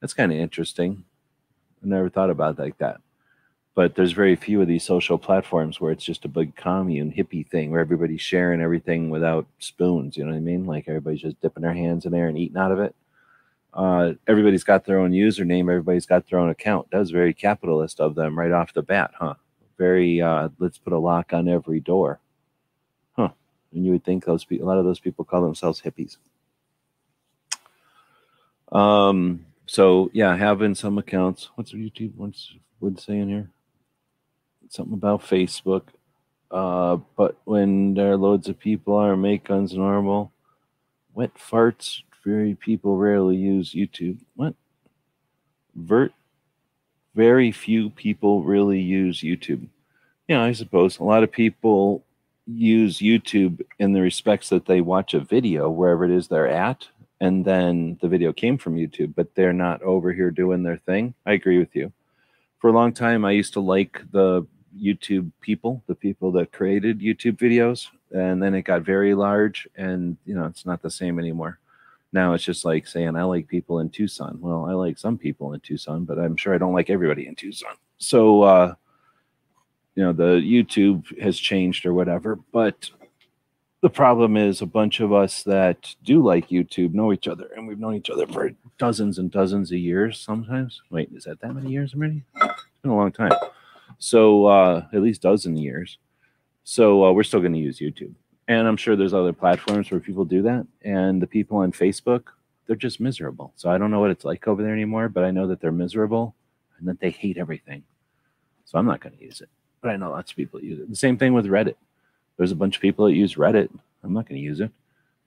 That's 0.00 0.12
kind 0.12 0.30
of 0.30 0.36
interesting. 0.36 1.04
I 1.82 1.88
never 1.88 2.10
thought 2.10 2.28
about 2.28 2.58
it 2.58 2.62
like 2.62 2.76
that. 2.78 3.00
But 3.74 3.94
there's 3.94 4.12
very 4.12 4.36
few 4.36 4.60
of 4.60 4.68
these 4.68 4.84
social 4.84 5.16
platforms 5.16 5.80
where 5.80 5.90
it's 5.90 6.04
just 6.04 6.26
a 6.26 6.28
big 6.28 6.54
commune 6.54 7.12
hippie 7.12 7.48
thing 7.48 7.70
where 7.70 7.80
everybody's 7.80 8.20
sharing 8.20 8.60
everything 8.60 9.08
without 9.08 9.46
spoons. 9.58 10.18
You 10.18 10.24
know 10.24 10.32
what 10.32 10.36
I 10.36 10.40
mean? 10.40 10.66
Like 10.66 10.84
everybody's 10.86 11.22
just 11.22 11.40
dipping 11.40 11.62
their 11.62 11.72
hands 11.72 12.04
in 12.04 12.12
there 12.12 12.28
and 12.28 12.36
eating 12.36 12.58
out 12.58 12.72
of 12.72 12.80
it. 12.80 12.94
Uh, 13.72 14.12
everybody's 14.28 14.64
got 14.64 14.84
their 14.84 14.98
own 14.98 15.12
username. 15.12 15.62
Everybody's 15.62 16.04
got 16.04 16.28
their 16.28 16.40
own 16.40 16.50
account. 16.50 16.90
That 16.90 16.98
was 16.98 17.10
very 17.10 17.32
capitalist 17.32 18.00
of 18.00 18.16
them 18.16 18.38
right 18.38 18.52
off 18.52 18.74
the 18.74 18.82
bat, 18.82 19.12
huh? 19.18 19.36
Very, 19.80 20.20
uh, 20.20 20.50
let's 20.58 20.76
put 20.76 20.92
a 20.92 20.98
lock 20.98 21.32
on 21.32 21.48
every 21.48 21.80
door. 21.80 22.20
Huh. 23.12 23.30
And 23.72 23.82
you 23.82 23.92
would 23.92 24.04
think 24.04 24.26
those 24.26 24.44
people, 24.44 24.66
a 24.66 24.68
lot 24.68 24.76
of 24.76 24.84
those 24.84 25.00
people 25.00 25.24
call 25.24 25.40
themselves 25.40 25.80
hippies. 25.80 26.18
Um, 28.70 29.46
so 29.64 30.10
yeah, 30.12 30.36
having 30.36 30.74
some 30.74 30.98
accounts. 30.98 31.48
What's 31.54 31.72
YouTube? 31.72 32.12
What's 32.16 32.52
would 32.80 33.00
say 33.00 33.20
in 33.20 33.30
here? 33.30 33.48
Something 34.68 34.92
about 34.92 35.22
Facebook. 35.22 35.84
Uh, 36.50 36.98
but 37.16 37.38
when 37.44 37.94
there 37.94 38.12
are 38.12 38.18
loads 38.18 38.50
of 38.50 38.58
people 38.58 38.96
are 38.96 39.16
make 39.16 39.44
guns 39.44 39.72
normal. 39.74 40.30
Wet 41.14 41.36
farts. 41.36 42.02
Very 42.22 42.54
people 42.54 42.98
rarely 42.98 43.36
use 43.36 43.72
YouTube. 43.72 44.18
What? 44.36 44.54
Vert 45.74 46.12
very 47.14 47.52
few 47.52 47.90
people 47.90 48.42
really 48.42 48.80
use 48.80 49.20
YouTube. 49.20 49.66
Yeah, 50.28 50.42
I 50.42 50.52
suppose 50.52 50.98
a 50.98 51.04
lot 51.04 51.22
of 51.22 51.32
people 51.32 52.04
use 52.46 52.98
YouTube 52.98 53.62
in 53.78 53.92
the 53.92 54.00
respects 54.00 54.48
that 54.48 54.66
they 54.66 54.80
watch 54.80 55.14
a 55.14 55.20
video 55.20 55.70
wherever 55.70 56.04
it 56.04 56.10
is 56.10 56.28
they're 56.28 56.48
at, 56.48 56.88
and 57.20 57.44
then 57.44 57.98
the 58.00 58.08
video 58.08 58.32
came 58.32 58.58
from 58.58 58.76
YouTube, 58.76 59.14
but 59.14 59.34
they're 59.34 59.52
not 59.52 59.82
over 59.82 60.12
here 60.12 60.30
doing 60.30 60.62
their 60.62 60.78
thing. 60.78 61.14
I 61.26 61.32
agree 61.32 61.58
with 61.58 61.74
you. 61.74 61.92
For 62.58 62.70
a 62.70 62.72
long 62.72 62.92
time, 62.92 63.24
I 63.24 63.32
used 63.32 63.54
to 63.54 63.60
like 63.60 64.02
the 64.12 64.46
YouTube 64.78 65.32
people, 65.40 65.82
the 65.86 65.94
people 65.94 66.30
that 66.32 66.52
created 66.52 67.00
YouTube 67.00 67.36
videos, 67.36 67.88
and 68.12 68.42
then 68.42 68.54
it 68.54 68.62
got 68.62 68.82
very 68.82 69.14
large, 69.14 69.68
and 69.76 70.16
you 70.24 70.34
know, 70.34 70.44
it's 70.44 70.66
not 70.66 70.82
the 70.82 70.90
same 70.90 71.18
anymore 71.18 71.58
now 72.12 72.34
it's 72.34 72.44
just 72.44 72.64
like 72.64 72.86
saying 72.86 73.16
I 73.16 73.22
like 73.22 73.46
people 73.46 73.78
in 73.80 73.90
Tucson. 73.90 74.38
Well, 74.40 74.66
I 74.68 74.72
like 74.72 74.98
some 74.98 75.16
people 75.16 75.52
in 75.52 75.60
Tucson, 75.60 76.04
but 76.04 76.18
I'm 76.18 76.36
sure 76.36 76.54
I 76.54 76.58
don't 76.58 76.74
like 76.74 76.90
everybody 76.90 77.26
in 77.26 77.34
Tucson. 77.34 77.74
So 77.98 78.42
uh 78.42 78.74
you 79.96 80.04
know, 80.04 80.12
the 80.12 80.40
YouTube 80.40 81.20
has 81.20 81.38
changed 81.38 81.84
or 81.84 81.92
whatever, 81.92 82.38
but 82.52 82.90
the 83.82 83.90
problem 83.90 84.36
is 84.36 84.60
a 84.60 84.66
bunch 84.66 85.00
of 85.00 85.12
us 85.12 85.42
that 85.44 85.94
do 86.04 86.22
like 86.22 86.48
YouTube 86.48 86.94
know 86.94 87.12
each 87.12 87.28
other 87.28 87.48
and 87.56 87.66
we've 87.66 87.78
known 87.78 87.94
each 87.94 88.10
other 88.10 88.26
for 88.26 88.50
dozens 88.78 89.18
and 89.18 89.30
dozens 89.30 89.70
of 89.70 89.78
years 89.78 90.18
sometimes. 90.18 90.82
Wait, 90.90 91.10
is 91.14 91.24
that 91.24 91.40
that 91.40 91.54
many 91.54 91.70
years 91.70 91.94
already? 91.94 92.24
It's 92.36 92.54
been 92.82 92.90
a 92.90 92.96
long 92.96 93.12
time. 93.12 93.32
So 93.98 94.46
uh 94.46 94.86
at 94.92 95.02
least 95.02 95.22
dozen 95.22 95.56
years. 95.56 95.98
So 96.62 97.04
uh, 97.04 97.12
we're 97.12 97.24
still 97.24 97.40
going 97.40 97.54
to 97.54 97.58
use 97.58 97.80
YouTube 97.80 98.14
and 98.50 98.66
I'm 98.66 98.76
sure 98.76 98.96
there's 98.96 99.14
other 99.14 99.32
platforms 99.32 99.92
where 99.92 100.00
people 100.00 100.24
do 100.24 100.42
that. 100.42 100.66
And 100.82 101.22
the 101.22 101.28
people 101.28 101.58
on 101.58 101.70
Facebook, 101.70 102.24
they're 102.66 102.74
just 102.74 102.98
miserable. 102.98 103.52
So 103.54 103.70
I 103.70 103.78
don't 103.78 103.92
know 103.92 104.00
what 104.00 104.10
it's 104.10 104.24
like 104.24 104.48
over 104.48 104.60
there 104.60 104.72
anymore, 104.72 105.08
but 105.08 105.22
I 105.22 105.30
know 105.30 105.46
that 105.46 105.60
they're 105.60 105.70
miserable 105.70 106.34
and 106.76 106.88
that 106.88 106.98
they 106.98 107.10
hate 107.10 107.38
everything. 107.38 107.84
So 108.64 108.76
I'm 108.76 108.86
not 108.86 108.98
going 108.98 109.16
to 109.16 109.22
use 109.22 109.40
it. 109.40 109.48
But 109.80 109.90
I 109.90 109.96
know 109.96 110.10
lots 110.10 110.32
of 110.32 110.36
people 110.36 110.60
use 110.60 110.80
it. 110.80 110.90
The 110.90 110.96
same 110.96 111.16
thing 111.16 111.32
with 111.32 111.46
Reddit. 111.46 111.76
There's 112.38 112.50
a 112.50 112.56
bunch 112.56 112.74
of 112.74 112.82
people 112.82 113.06
that 113.06 113.14
use 113.14 113.36
Reddit. 113.36 113.68
I'm 114.02 114.12
not 114.12 114.28
going 114.28 114.40
to 114.40 114.44
use 114.44 114.58
it. 114.58 114.72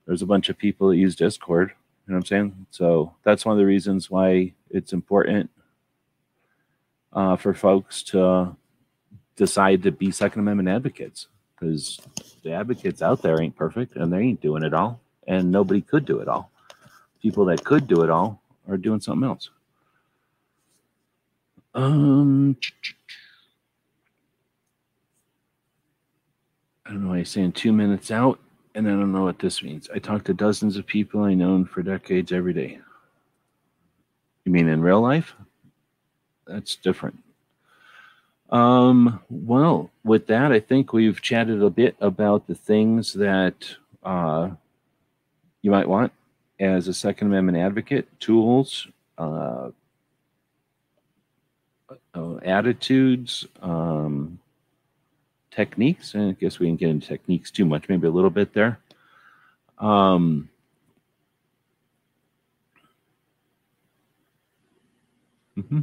There's 0.06 0.22
a 0.22 0.26
bunch 0.26 0.50
of 0.50 0.58
people 0.58 0.90
that 0.90 0.98
use 0.98 1.16
Discord. 1.16 1.70
You 1.70 2.12
know 2.12 2.18
what 2.18 2.24
I'm 2.24 2.26
saying? 2.26 2.66
So 2.72 3.14
that's 3.24 3.46
one 3.46 3.54
of 3.54 3.58
the 3.58 3.66
reasons 3.66 4.12
why 4.12 4.52
it's 4.70 4.92
important 4.92 5.50
uh, 7.14 7.38
for 7.38 7.54
folks 7.54 8.04
to 8.04 8.58
decide 9.38 9.82
to 9.84 9.94
be 9.94 10.12
Second 10.12 10.42
Amendment 10.42 10.68
advocates 10.68 11.30
because 11.64 12.00
the 12.44 12.52
advocates 12.52 13.02
out 13.02 13.22
there 13.22 13.42
ain't 13.42 13.56
perfect 13.56 13.96
and 13.96 14.12
they 14.12 14.20
ain't 14.20 14.42
doing 14.42 14.64
it 14.64 14.74
all, 14.74 15.00
and 15.28 15.52
nobody 15.52 15.82
could 15.82 16.06
do 16.06 16.20
it 16.20 16.28
all. 16.28 16.52
People 17.22 17.46
that 17.46 17.64
could 17.64 17.88
do 17.88 18.04
it 18.04 18.10
all 18.10 18.42
are 18.68 18.78
doing 18.78 19.00
something 19.00 19.28
else. 19.28 19.50
Um, 21.74 22.58
I 26.86 26.90
don't 26.90 27.04
know 27.04 27.10
why 27.10 27.20
he's 27.20 27.30
saying 27.30 27.54
two 27.54 27.72
minutes 27.72 28.12
out, 28.12 28.40
and 28.76 28.88
I 28.88 28.92
don't 28.92 29.14
know 29.14 29.24
what 29.24 29.40
this 29.40 29.64
means. 29.64 29.90
I 29.94 30.00
talk 30.00 30.26
to 30.26 30.34
dozens 30.34 30.76
of 30.78 30.86
people 30.86 31.24
I 31.24 31.34
known 31.34 31.66
for 31.66 31.82
decades 31.82 32.32
every 32.32 32.54
day. 32.54 32.80
You 34.46 34.52
mean 34.52 34.68
in 34.68 34.82
real 34.82 35.02
life? 35.02 35.34
That's 36.46 36.76
different. 36.76 37.23
Um, 38.54 39.20
well, 39.32 39.90
with 40.04 40.28
that, 40.28 40.52
I 40.52 40.60
think 40.60 40.94
we've 40.94 41.20
chatted 41.20 41.64
a 41.64 41.72
bit 41.72 41.96
about 42.00 42.46
the 42.46 42.54
things 42.54 43.14
that 43.14 43.56
uh, 44.04 44.52
you 45.64 45.72
might 45.72 45.90
want 45.90 46.14
as 46.60 46.88
a 46.88 46.94
Second 46.94 47.28
Amendment 47.28 47.58
advocate 47.58 48.08
tools, 48.20 48.88
uh, 49.18 49.72
uh, 52.14 52.36
attitudes, 52.46 53.48
um, 53.64 54.40
techniques. 55.50 56.14
And 56.14 56.30
I 56.30 56.32
guess 56.34 56.60
we 56.60 56.68
didn't 56.68 56.80
get 56.80 56.90
into 56.90 57.08
techniques 57.08 57.50
too 57.50 57.66
much, 57.66 57.90
maybe 57.90 58.06
a 58.06 58.12
little 58.12 58.30
bit 58.30 58.54
there. 58.54 58.80
Um, 59.80 60.48
mm-hmm. 65.58 65.82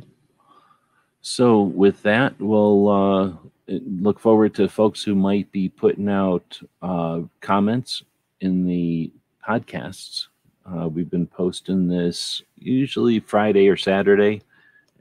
So 1.22 1.62
with 1.62 2.02
that, 2.02 2.38
we'll 2.40 2.88
uh, 2.88 3.32
look 3.68 4.18
forward 4.18 4.54
to 4.54 4.68
folks 4.68 5.02
who 5.02 5.14
might 5.14 5.50
be 5.52 5.68
putting 5.68 6.08
out 6.08 6.60
uh, 6.80 7.20
comments 7.40 8.02
in 8.40 8.66
the 8.66 9.12
podcasts. 9.46 10.28
Uh, 10.64 10.88
we've 10.88 11.10
been 11.10 11.26
posting 11.26 11.88
this 11.88 12.42
usually 12.56 13.20
Friday 13.20 13.68
or 13.68 13.76
Saturday 13.76 14.42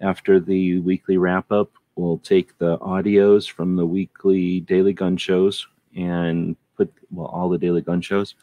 after 0.02 0.40
the 0.40 0.80
weekly 0.80 1.18
wrap 1.18 1.52
up. 1.52 1.72
We'll 1.96 2.20
take 2.20 2.58
the 2.58 2.78
audios 2.80 3.50
from 3.50 3.76
the 3.76 3.86
weekly 3.86 4.62
daily 4.62 4.94
gun 4.94 5.18
shows 5.18 5.68
and 5.96 6.56
put 6.76 6.92
well 7.12 7.28
all 7.28 7.50
the 7.50 7.58
daily 7.58 7.82
gun 7.82 8.02
shows 8.02 8.36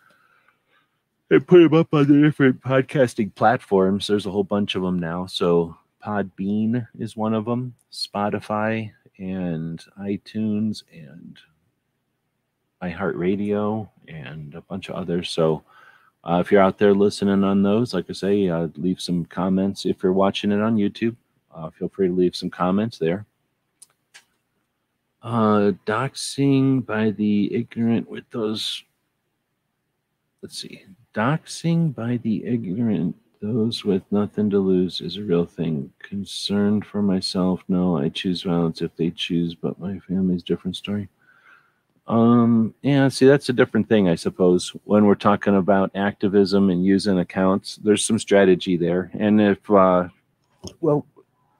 and 1.30 1.46
put 1.46 1.62
them 1.62 1.74
up 1.74 1.92
on 1.92 2.06
the 2.06 2.22
different 2.22 2.60
podcasting 2.60 3.34
platforms. 3.34 4.06
There's 4.06 4.26
a 4.26 4.30
whole 4.30 4.44
bunch 4.44 4.74
of 4.74 4.82
them 4.82 4.98
now, 4.98 5.26
so 5.26 5.76
Podbean 6.06 6.86
is 7.00 7.16
one 7.16 7.34
of 7.34 7.46
them, 7.46 7.74
Spotify 7.90 8.92
and 9.18 9.84
iTunes 10.00 10.84
and 10.92 11.36
iHeartRadio 12.80 13.88
and 14.06 14.54
a 14.54 14.60
bunch 14.60 14.88
of 14.88 14.94
others. 14.94 15.30
So 15.30 15.64
uh, 16.22 16.40
if 16.44 16.52
you're 16.52 16.62
out 16.62 16.78
there 16.78 16.94
listening 16.94 17.42
on 17.42 17.64
those, 17.64 17.92
like 17.92 18.04
I 18.08 18.12
say, 18.12 18.48
uh, 18.48 18.68
leave 18.76 19.00
some 19.00 19.24
comments. 19.24 19.84
If 19.84 20.04
you're 20.04 20.12
watching 20.12 20.52
it 20.52 20.60
on 20.60 20.76
YouTube, 20.76 21.16
uh, 21.52 21.70
feel 21.70 21.88
free 21.88 22.06
to 22.06 22.14
leave 22.14 22.36
some 22.36 22.50
comments 22.50 22.98
there. 22.98 23.26
Uh, 25.22 25.72
doxing 25.86 26.86
by 26.86 27.10
the 27.10 27.52
ignorant 27.52 28.08
with 28.08 28.30
those. 28.30 28.84
Let's 30.40 30.56
see. 30.56 30.84
Doxing 31.14 31.92
by 31.92 32.18
the 32.18 32.44
ignorant 32.44 33.16
those 33.46 33.84
with 33.84 34.02
nothing 34.10 34.50
to 34.50 34.58
lose 34.58 35.00
is 35.00 35.16
a 35.16 35.22
real 35.22 35.46
thing. 35.46 35.92
Concerned 35.98 36.84
for 36.84 37.02
myself, 37.02 37.62
no, 37.68 37.96
I 37.96 38.08
choose 38.08 38.42
violence 38.42 38.82
if 38.82 38.94
they 38.96 39.10
choose, 39.10 39.54
but 39.54 39.78
my 39.78 39.98
family's 40.00 40.42
different 40.42 40.76
story. 40.76 41.08
Um, 42.08 42.74
yeah, 42.82 43.08
see, 43.08 43.26
that's 43.26 43.48
a 43.48 43.52
different 43.52 43.88
thing, 43.88 44.08
I 44.08 44.14
suppose. 44.14 44.70
When 44.84 45.06
we're 45.06 45.16
talking 45.16 45.56
about 45.56 45.90
activism 45.94 46.70
and 46.70 46.84
using 46.84 47.18
accounts, 47.18 47.76
there's 47.76 48.04
some 48.04 48.18
strategy 48.18 48.76
there. 48.76 49.10
And 49.18 49.40
if, 49.40 49.70
uh, 49.70 50.08
well, 50.80 51.06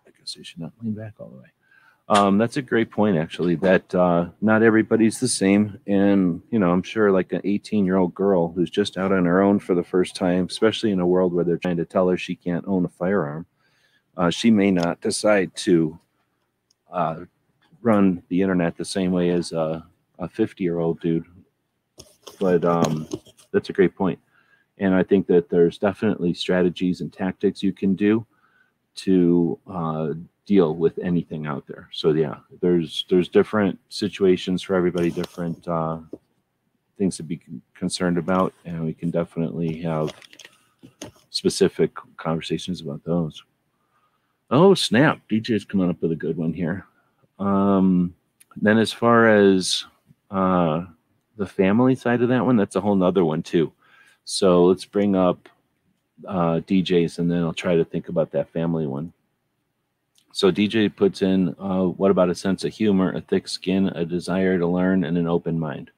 I 0.07 0.11
guess 0.19 0.37
I 0.39 0.43
should 0.43 0.61
not 0.61 0.73
lean 0.83 0.95
back 0.95 1.15
all 1.19 1.29
the 1.29 1.39
way. 1.39 1.49
Um, 2.09 2.39
that's 2.39 2.57
a 2.57 2.63
great 2.63 2.91
point, 2.91 3.17
actually, 3.17 3.57
that 3.57 3.93
uh, 3.93 4.29
not 4.41 4.63
everybody's 4.63 5.19
the 5.19 5.27
same. 5.27 5.81
And, 5.89 6.41
you 6.51 6.59
know, 6.59 6.71
I'm 6.71 6.85
sure 6.85 7.11
like 7.11 7.33
an 7.33 7.41
18 7.43 7.85
year 7.85 7.97
old 7.97 8.15
girl 8.15 8.53
who's 8.53 8.71
just 8.71 8.97
out 8.97 9.11
on 9.11 9.25
her 9.25 9.43
own 9.43 9.59
for 9.59 9.75
the 9.75 9.83
first 9.83 10.15
time, 10.15 10.47
especially 10.49 10.93
in 10.93 11.01
a 11.01 11.07
world 11.07 11.33
where 11.33 11.45
they're 11.45 11.57
trying 11.57 11.79
to 11.79 11.85
tell 11.85 12.09
her 12.09 12.17
she 12.17 12.37
can't 12.37 12.65
own 12.69 12.85
a 12.85 12.89
firearm, 12.89 13.47
uh, 14.17 14.31
she 14.31 14.51
may 14.53 14.71
not 14.71 15.01
decide 15.01 15.55
to 15.57 15.99
uh, 16.93 17.25
run 17.83 18.23
the 18.29 18.41
internet 18.41 18.77
the 18.77 18.85
same 18.85 19.11
way 19.11 19.31
as 19.31 19.51
a 19.53 19.85
50 20.31 20.63
year 20.63 20.79
old 20.79 21.01
dude. 21.01 21.25
But 22.39 22.65
um, 22.65 23.09
that's 23.53 23.71
a 23.71 23.73
great 23.73 23.97
point. 23.97 24.21
And 24.79 24.95
I 24.95 25.03
think 25.03 25.27
that 25.27 25.49
there's 25.49 25.79
definitely 25.79 26.35
strategies 26.35 27.01
and 27.01 27.13
tactics 27.13 27.63
you 27.63 27.73
can 27.73 27.95
do 27.95 28.27
to 28.97 29.59
uh, 29.67 30.09
deal 30.47 30.75
with 30.75 30.99
anything 30.99 31.47
out 31.47 31.67
there. 31.67 31.89
So 31.93 32.13
yeah, 32.13 32.37
there's 32.63 33.05
there's 33.11 33.29
different 33.29 33.79
situations 33.89 34.63
for 34.63 34.75
everybody, 34.75 35.11
different 35.11 35.67
uh, 35.69 35.99
things 36.97 37.17
to 37.17 37.23
be 37.23 37.41
concerned 37.75 38.17
about, 38.17 38.55
and 38.65 38.85
we 38.85 38.95
can 38.95 39.11
definitely 39.11 39.83
have 39.83 40.15
specific 41.31 41.91
conversations 42.17 42.81
about 42.81 43.05
those. 43.05 43.43
Oh 44.51 44.75
snap! 44.75 45.21
DJ's 45.29 45.65
coming 45.65 45.91
up 45.91 46.01
with 46.01 46.13
a 46.13 46.17
good 46.17 46.37
one 46.37 46.53
here. 46.53 46.87
Um, 47.39 48.15
then 48.57 48.79
as 48.79 48.93
far 48.93 49.29
as 49.29 49.85
uh, 50.31 50.85
the 51.37 51.47
family 51.47 51.95
side 51.95 52.23
of 52.23 52.29
that 52.29 52.47
one, 52.47 52.57
that's 52.57 52.77
a 52.77 52.81
whole 52.81 52.95
nother 52.95 53.25
one 53.25 53.43
too. 53.43 53.73
So 54.25 54.65
let's 54.65 54.85
bring 54.85 55.15
up 55.15 55.49
uh, 56.27 56.61
DJs 56.61 57.19
and 57.19 57.31
then 57.31 57.43
I'll 57.43 57.53
try 57.53 57.77
to 57.77 57.85
think 57.85 58.09
about 58.09 58.31
that 58.33 58.49
family 58.51 58.87
one. 58.87 59.13
So 60.37 60.53
DJ 60.53 60.95
puts 60.95 61.23
in, 61.23 61.57
uh, 61.59 61.85
what 61.85 62.11
about 62.11 62.29
a 62.29 62.35
sense 62.35 62.63
of 62.63 62.75
humor, 62.75 63.11
a 63.11 63.23
thick 63.23 63.49
skin, 63.49 63.89
a 63.89 64.05
desire 64.05 64.59
to 64.59 64.67
learn, 64.67 65.03
and 65.05 65.17
an 65.17 65.27
open 65.27 65.59
mind? 65.59 65.91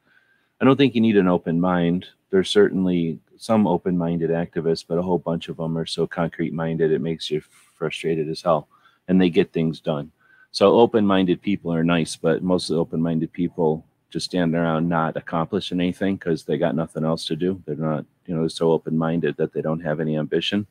I 0.60 0.64
don't 0.64 0.76
think 0.76 0.94
you 0.94 1.00
need 1.00 1.16
an 1.16 1.26
open 1.26 1.60
mind. 1.60 2.06
There's 2.30 2.48
certainly 2.48 3.18
some 3.36 3.66
open-minded 3.66 4.30
activists, 4.30 4.84
but 4.86 4.96
a 4.96 5.02
whole 5.02 5.18
bunch 5.18 5.48
of 5.48 5.56
them 5.56 5.76
are 5.76 5.86
so 5.86 6.06
concrete-minded 6.06 6.92
it 6.92 7.00
makes 7.00 7.32
you 7.32 7.42
frustrated 7.74 8.28
as 8.28 8.40
hell, 8.40 8.68
and 9.08 9.20
they 9.20 9.28
get 9.28 9.52
things 9.52 9.80
done. 9.80 10.12
So 10.52 10.72
open-minded 10.72 11.42
people 11.42 11.74
are 11.74 11.82
nice, 11.82 12.14
but 12.14 12.40
most 12.40 12.70
of 12.70 12.74
the 12.74 12.80
open-minded 12.80 13.32
people 13.32 13.84
just 14.08 14.26
standing 14.26 14.60
around 14.60 14.88
not 14.88 15.16
accomplishing 15.16 15.80
anything 15.80 16.14
because 16.14 16.44
they 16.44 16.58
got 16.58 16.76
nothing 16.76 17.04
else 17.04 17.24
to 17.24 17.34
do. 17.34 17.60
They're 17.66 17.74
not, 17.74 18.04
you 18.26 18.36
know, 18.36 18.46
so 18.46 18.70
open 18.70 18.96
minded 18.96 19.36
that 19.38 19.52
they 19.52 19.62
don't 19.62 19.80
have 19.80 19.98
any 19.98 20.16
ambition. 20.16 20.68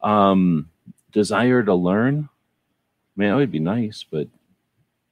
Um, 0.00 0.70
desire 1.12 1.62
to 1.62 1.74
learn, 1.74 2.30
man, 3.20 3.34
it 3.34 3.36
would 3.36 3.52
be 3.52 3.60
nice, 3.60 4.02
but 4.10 4.26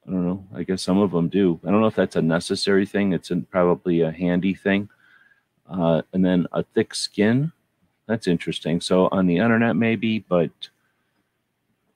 I 0.07 0.11
don't 0.11 0.25
know. 0.25 0.43
I 0.55 0.63
guess 0.63 0.81
some 0.81 0.97
of 0.97 1.11
them 1.11 1.29
do. 1.29 1.59
I 1.63 1.69
don't 1.69 1.79
know 1.79 1.87
if 1.87 1.95
that's 1.95 2.15
a 2.15 2.21
necessary 2.21 2.87
thing. 2.87 3.13
It's 3.13 3.31
probably 3.51 4.01
a 4.01 4.11
handy 4.11 4.55
thing. 4.55 4.89
Uh, 5.69 6.01
and 6.13 6.25
then 6.25 6.47
a 6.51 6.63
thick 6.63 6.95
skin. 6.95 7.51
That's 8.07 8.27
interesting. 8.27 8.81
So 8.81 9.07
on 9.11 9.27
the 9.27 9.37
internet, 9.37 9.75
maybe, 9.75 10.17
but 10.17 10.49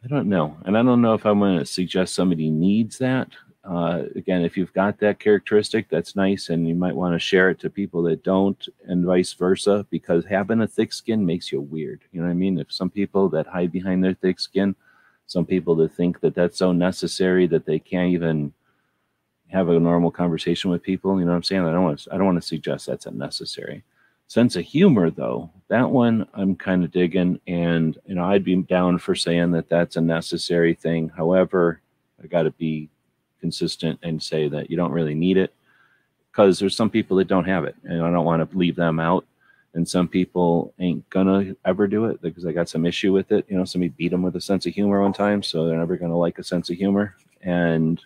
I 0.04 0.08
don't 0.08 0.30
know. 0.30 0.56
And 0.66 0.78
I 0.78 0.84
don't 0.84 1.02
know 1.02 1.16
if 1.16 1.26
I'm 1.26 1.40
going 1.40 1.58
to 1.58 1.66
suggest 1.66 2.14
somebody 2.14 2.52
needs 2.52 3.00
that. 3.00 3.30
Uh, 3.64 4.04
again, 4.16 4.44
if 4.44 4.56
you've 4.56 4.74
got 4.74 5.00
that 5.00 5.20
characteristic, 5.20 5.90
that's 5.90 6.16
nice, 6.16 6.50
and 6.50 6.68
you 6.68 6.76
might 6.76 6.96
want 6.96 7.16
to 7.16 7.20
share 7.20 7.50
it 7.50 7.60
to 7.62 7.70
people 7.70 8.04
that 8.04 8.24
don't, 8.24 8.68
and 8.86 9.06
vice 9.06 9.34
versa, 9.34 9.88
because 9.90 10.26
having 10.26 10.62
a 10.62 10.68
thick 10.68 10.94
skin 10.94 11.26
makes 11.26 11.52
you 11.52 11.62
weird. 11.62 12.02
You 12.12 12.20
know 12.20 12.28
what 12.28 12.34
I 12.34 12.36
mean? 12.36 12.60
If 12.60 12.72
some 12.72 12.92
people 12.92 13.30
that 13.30 13.48
hide 13.48 13.72
behind 13.72 14.04
their 14.04 14.14
thick 14.14 14.40
skin, 14.40 14.76
some 15.28 15.46
people 15.46 15.76
to 15.78 15.88
think 15.88 16.20
that 16.22 16.36
that's 16.36 16.58
so 16.58 16.72
necessary 16.72 17.48
that 17.48 17.66
they 17.66 17.80
can't 17.80 18.12
even 18.12 18.54
have 19.48 19.70
a 19.70 19.80
normal 19.80 20.12
conversation 20.12 20.72
with 20.72 20.84
people. 20.84 21.20
You 21.20 21.26
know 21.26 21.32
what 21.32 21.38
I'm 21.38 21.44
saying? 21.44 21.66
I 21.66 21.72
don't 21.72 21.84
want 21.84 22.00
to, 22.00 22.14
I 22.14 22.18
don't 22.18 22.26
want 22.26 22.42
to 22.42 22.48
suggest 22.48 22.88
that's 22.88 23.06
unnecessary. 23.06 23.84
Sense 24.28 24.56
of 24.56 24.64
humor, 24.64 25.12
though, 25.12 25.52
that 25.68 25.90
one 25.90 26.28
I'm 26.34 26.56
kind 26.56 26.84
of 26.84 26.92
digging, 26.92 27.40
and 27.46 27.98
you 28.06 28.16
know 28.16 28.24
I'd 28.24 28.44
be 28.44 28.56
down 28.56 28.98
for 28.98 29.16
saying 29.16 29.52
that 29.52 29.70
that's 29.70 29.96
a 29.96 30.02
necessary 30.02 30.74
thing. 30.74 31.10
However, 31.10 31.82
I 32.24 32.28
got 32.28 32.44
to 32.44 32.52
be 32.52 32.90
consistent 33.44 34.00
and 34.02 34.24
say 34.24 34.48
that 34.48 34.72
you 34.72 34.78
don't 34.78 34.94
really 34.94 35.14
need 35.14 35.38
it 35.38 35.54
because 36.32 36.58
there's 36.58 36.76
some 36.76 36.90
people 36.90 37.18
that 37.18 37.28
don't 37.28 37.44
have 37.44 37.66
it 37.66 37.76
and 37.84 38.02
I 38.02 38.10
don't 38.10 38.26
want 38.26 38.50
to 38.50 38.58
leave 38.58 38.78
them 38.78 39.02
out. 39.02 39.26
And 39.76 39.88
some 39.88 40.08
people 40.08 40.74
ain't 40.80 41.10
gonna 41.10 41.56
ever 41.66 41.88
do 41.88 42.06
it 42.06 42.22
because 42.22 42.44
they 42.44 42.54
got 42.54 42.70
some 42.70 42.86
issue 42.86 43.12
with 43.12 43.32
it. 43.32 43.46
You 43.50 43.58
know, 43.58 43.66
somebody 43.66 43.90
beat 43.90 44.10
them 44.10 44.22
with 44.22 44.36
a 44.36 44.42
sense 44.42 44.66
of 44.66 44.74
humor 44.74 45.02
one 45.02 45.14
time, 45.14 45.42
so 45.42 45.66
they're 45.66 45.78
never 45.78 45.98
gonna 45.98 46.18
like 46.18 46.38
a 46.38 46.44
sense 46.44 46.70
of 46.70 46.78
humor. 46.78 47.16
And 47.42 48.00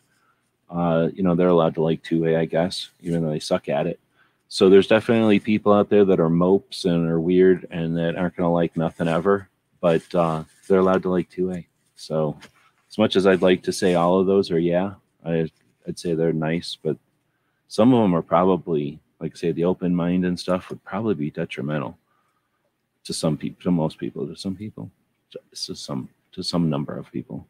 uh, 0.69 1.09
you 1.13 1.23
know, 1.23 1.35
they're 1.35 1.47
allowed 1.47 1.75
to 1.75 1.81
like 1.81 2.03
2A, 2.03 2.37
I 2.37 2.45
guess, 2.45 2.89
even 3.01 3.23
though 3.23 3.31
they 3.31 3.39
suck 3.39 3.69
at 3.69 3.87
it. 3.87 3.99
So 4.49 4.69
there's 4.69 4.87
definitely 4.87 5.39
people 5.39 5.73
out 5.73 5.89
there 5.89 6.05
that 6.05 6.19
are 6.19 6.29
mopes 6.29 6.85
and 6.85 7.07
are 7.09 7.19
weird 7.19 7.67
and 7.69 7.97
that 7.97 8.15
aren't 8.15 8.35
gonna 8.37 8.51
like 8.51 8.77
nothing 8.77 9.07
ever, 9.07 9.49
but 9.81 10.03
uh, 10.15 10.43
they're 10.67 10.79
allowed 10.79 11.03
to 11.03 11.09
like 11.09 11.29
2A. 11.29 11.65
So 11.95 12.37
as 12.89 12.97
much 12.97 13.15
as 13.15 13.27
I'd 13.27 13.41
like 13.41 13.63
to 13.63 13.73
say 13.73 13.95
all 13.95 14.19
of 14.19 14.27
those 14.27 14.51
are 14.51 14.59
yeah, 14.59 14.93
I, 15.25 15.49
I'd 15.87 15.99
say 15.99 16.13
they're 16.13 16.33
nice, 16.33 16.77
but 16.81 16.97
some 17.67 17.93
of 17.93 18.01
them 18.01 18.15
are 18.15 18.21
probably, 18.21 18.99
like 19.19 19.35
say, 19.35 19.51
the 19.51 19.65
open 19.65 19.95
mind 19.95 20.25
and 20.25 20.39
stuff 20.39 20.69
would 20.69 20.83
probably 20.83 21.15
be 21.15 21.31
detrimental 21.31 21.97
to 23.03 23.13
some 23.13 23.37
people, 23.37 23.63
to 23.63 23.71
most 23.71 23.97
people, 23.97 24.27
to 24.27 24.35
some 24.35 24.55
people, 24.55 24.91
to 25.31 25.75
some 25.75 26.09
to 26.33 26.43
some 26.43 26.69
number 26.69 26.97
of 26.97 27.11
people. 27.11 27.47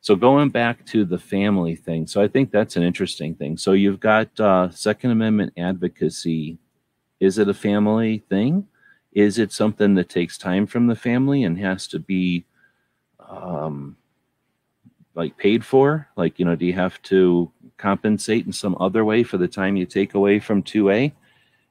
So 0.00 0.14
going 0.16 0.50
back 0.50 0.84
to 0.86 1.04
the 1.04 1.18
family 1.18 1.76
thing, 1.76 2.06
so 2.06 2.20
I 2.20 2.28
think 2.28 2.50
that's 2.50 2.76
an 2.76 2.82
interesting 2.82 3.34
thing. 3.34 3.56
So 3.56 3.72
you've 3.72 4.00
got 4.00 4.28
uh, 4.38 4.68
Second 4.70 5.12
Amendment 5.12 5.54
advocacy. 5.56 6.58
Is 7.20 7.38
it 7.38 7.48
a 7.48 7.54
family 7.54 8.18
thing? 8.28 8.66
Is 9.12 9.38
it 9.38 9.52
something 9.52 9.94
that 9.94 10.10
takes 10.10 10.36
time 10.36 10.66
from 10.66 10.88
the 10.88 10.96
family 10.96 11.44
and 11.44 11.58
has 11.58 11.86
to 11.88 11.98
be 11.98 12.44
um, 13.20 13.96
like 15.14 15.38
paid 15.38 15.64
for? 15.64 16.08
Like, 16.16 16.38
you 16.38 16.44
know, 16.44 16.56
do 16.56 16.66
you 16.66 16.74
have 16.74 17.00
to 17.02 17.50
compensate 17.76 18.46
in 18.46 18.52
some 18.52 18.76
other 18.80 19.04
way 19.04 19.22
for 19.22 19.38
the 19.38 19.48
time 19.48 19.76
you 19.76 19.86
take 19.86 20.14
away 20.14 20.38
from 20.38 20.62
2A? 20.62 21.12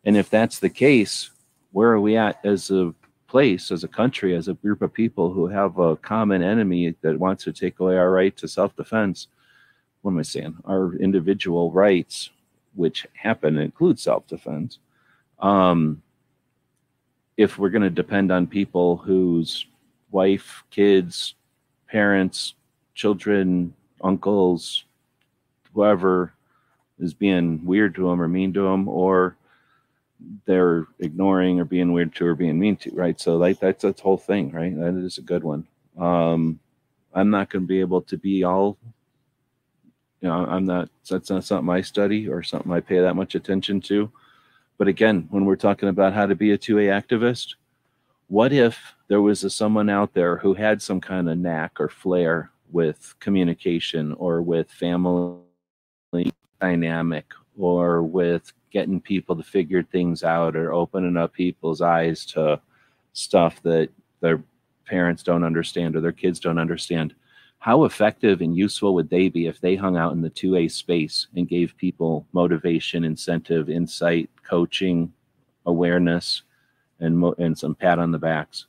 And 0.06 0.18
if 0.18 0.30
that's 0.30 0.60
the 0.60 0.70
case, 0.70 1.30
where 1.72 1.92
are 1.92 2.02
we 2.02 2.18
at 2.18 2.40
as 2.46 2.70
a 2.72 2.94
place, 3.28 3.72
as 3.72 3.84
a 3.84 3.88
country, 3.88 4.36
as 4.36 4.48
a 4.48 4.54
group 4.54 4.82
of 4.82 4.94
people 4.94 5.34
who 5.34 5.48
have 5.48 5.80
a 5.80 5.96
common 5.96 6.44
enemy 6.44 6.96
that 7.02 7.20
wants 7.20 7.44
to 7.44 7.52
take 7.52 7.80
away 7.80 7.98
our 7.98 8.12
right 8.12 8.36
to 8.38 8.48
self 8.48 8.76
defense? 8.76 9.28
What 10.02 10.12
am 10.12 10.20
I 10.20 10.24
saying? 10.24 10.58
Our 10.66 10.96
individual 10.96 11.72
rights, 11.72 12.30
which 12.76 13.08
happen 13.14 13.56
to 13.56 13.62
include 13.62 14.00
self 14.00 14.28
defense. 14.28 14.80
Um, 15.40 16.04
if 17.38 17.58
we're 17.58 17.70
going 17.70 17.82
to 17.82 17.90
depend 17.90 18.32
on 18.32 18.46
people 18.46 18.98
whose 18.98 19.66
wife, 20.12 20.64
kids, 20.70 21.36
parents, 21.88 22.54
children, 22.94 23.74
uncles, 24.04 24.86
whoever 25.74 26.34
is 27.00 27.14
being 27.14 27.66
weird 27.66 27.96
to 27.96 28.10
them 28.10 28.22
or 28.22 28.28
mean 28.28 28.54
to 28.54 28.64
them, 28.64 28.88
or 28.88 29.36
they're 30.46 30.88
ignoring 31.00 31.60
or 31.60 31.66
being 31.66 31.92
weird 31.92 32.16
to 32.16 32.26
or 32.26 32.36
being 32.36 32.60
mean 32.60 32.76
to, 32.78 32.92
right? 32.92 33.20
So 33.20 33.38
like 33.38 33.60
that's 33.60 33.84
the 33.84 33.96
whole 34.02 34.18
thing, 34.18 34.52
right? 34.52 34.76
That 34.78 34.96
is 34.96 35.18
a 35.18 35.22
good 35.22 35.44
one. 35.44 35.68
Um, 35.98 36.60
I'm 37.14 37.30
not 37.30 37.50
going 37.50 37.64
to 37.64 37.68
be 37.68 37.80
able 37.80 38.02
to 38.04 38.18
be 38.18 38.44
all, 38.44 38.78
you 40.22 40.30
know, 40.30 40.46
I'm 40.46 40.66
not. 40.66 40.90
That's 41.10 41.30
not 41.30 41.44
something 41.44 41.74
I 41.74 41.82
study 41.82 42.28
or 42.28 42.44
something 42.44 42.72
I 42.72 42.80
pay 42.80 43.00
that 43.00 43.16
much 43.16 43.36
attention 43.36 43.82
to. 43.82 44.12
But 44.78 44.88
again, 44.88 45.28
when 45.30 45.46
we're 45.46 45.56
talking 45.56 45.90
about 45.90 46.14
how 46.14 46.26
to 46.26 46.36
be 46.36 46.52
a 46.52 46.58
2A 46.58 47.02
activist, 47.02 47.56
what 48.28 48.52
if 48.52 48.96
there 49.08 49.22
was 49.22 49.44
a, 49.44 49.50
someone 49.50 49.90
out 49.90 50.14
there 50.14 50.38
who 50.38 50.54
had 50.54 50.82
some 50.82 51.00
kind 51.00 51.30
of 51.30 51.38
knack 51.38 51.80
or 51.80 51.90
flair 51.90 52.50
with 52.72 53.14
communication 53.20 54.14
or 54.14 54.42
with 54.42 54.72
family 54.72 55.38
dynamic 56.60 57.26
or 57.58 58.02
with 58.02 58.52
getting 58.72 59.00
people 59.00 59.36
to 59.36 59.44
figure 59.44 59.84
things 59.84 60.24
out 60.24 60.56
or 60.56 60.74
opening 60.74 61.18
up 61.18 61.34
people's 61.34 61.82
eyes 61.82 62.26
to 62.26 62.60
stuff 63.14 63.62
that 63.64 63.90
their 64.22 64.42
parents 64.86 65.24
don't 65.24 65.44
understand 65.44 65.96
or 65.96 66.02
their 66.02 66.12
kids 66.12 66.40
don't 66.40 66.58
understand 66.58 67.14
how 67.60 67.86
effective 67.86 68.42
and 68.42 68.58
useful 68.58 68.94
would 68.94 69.10
they 69.10 69.30
be 69.30 69.48
if 69.48 69.62
they 69.62 69.76
hung 69.76 69.96
out 69.96 70.12
in 70.12 70.22
the 70.22 70.30
2A 70.30 70.70
space 70.70 71.28
and 71.38 71.48
gave 71.48 71.78
people 71.78 72.28
motivation, 72.34 73.06
incentive, 73.06 73.70
insight, 73.70 74.30
coaching, 74.46 75.14
awareness, 75.66 76.42
and, 77.00 77.18
mo- 77.18 77.36
and 77.38 77.58
some 77.58 77.74
pat 77.74 78.00
on 78.00 78.12
the 78.12 78.20
backs? 78.20 78.66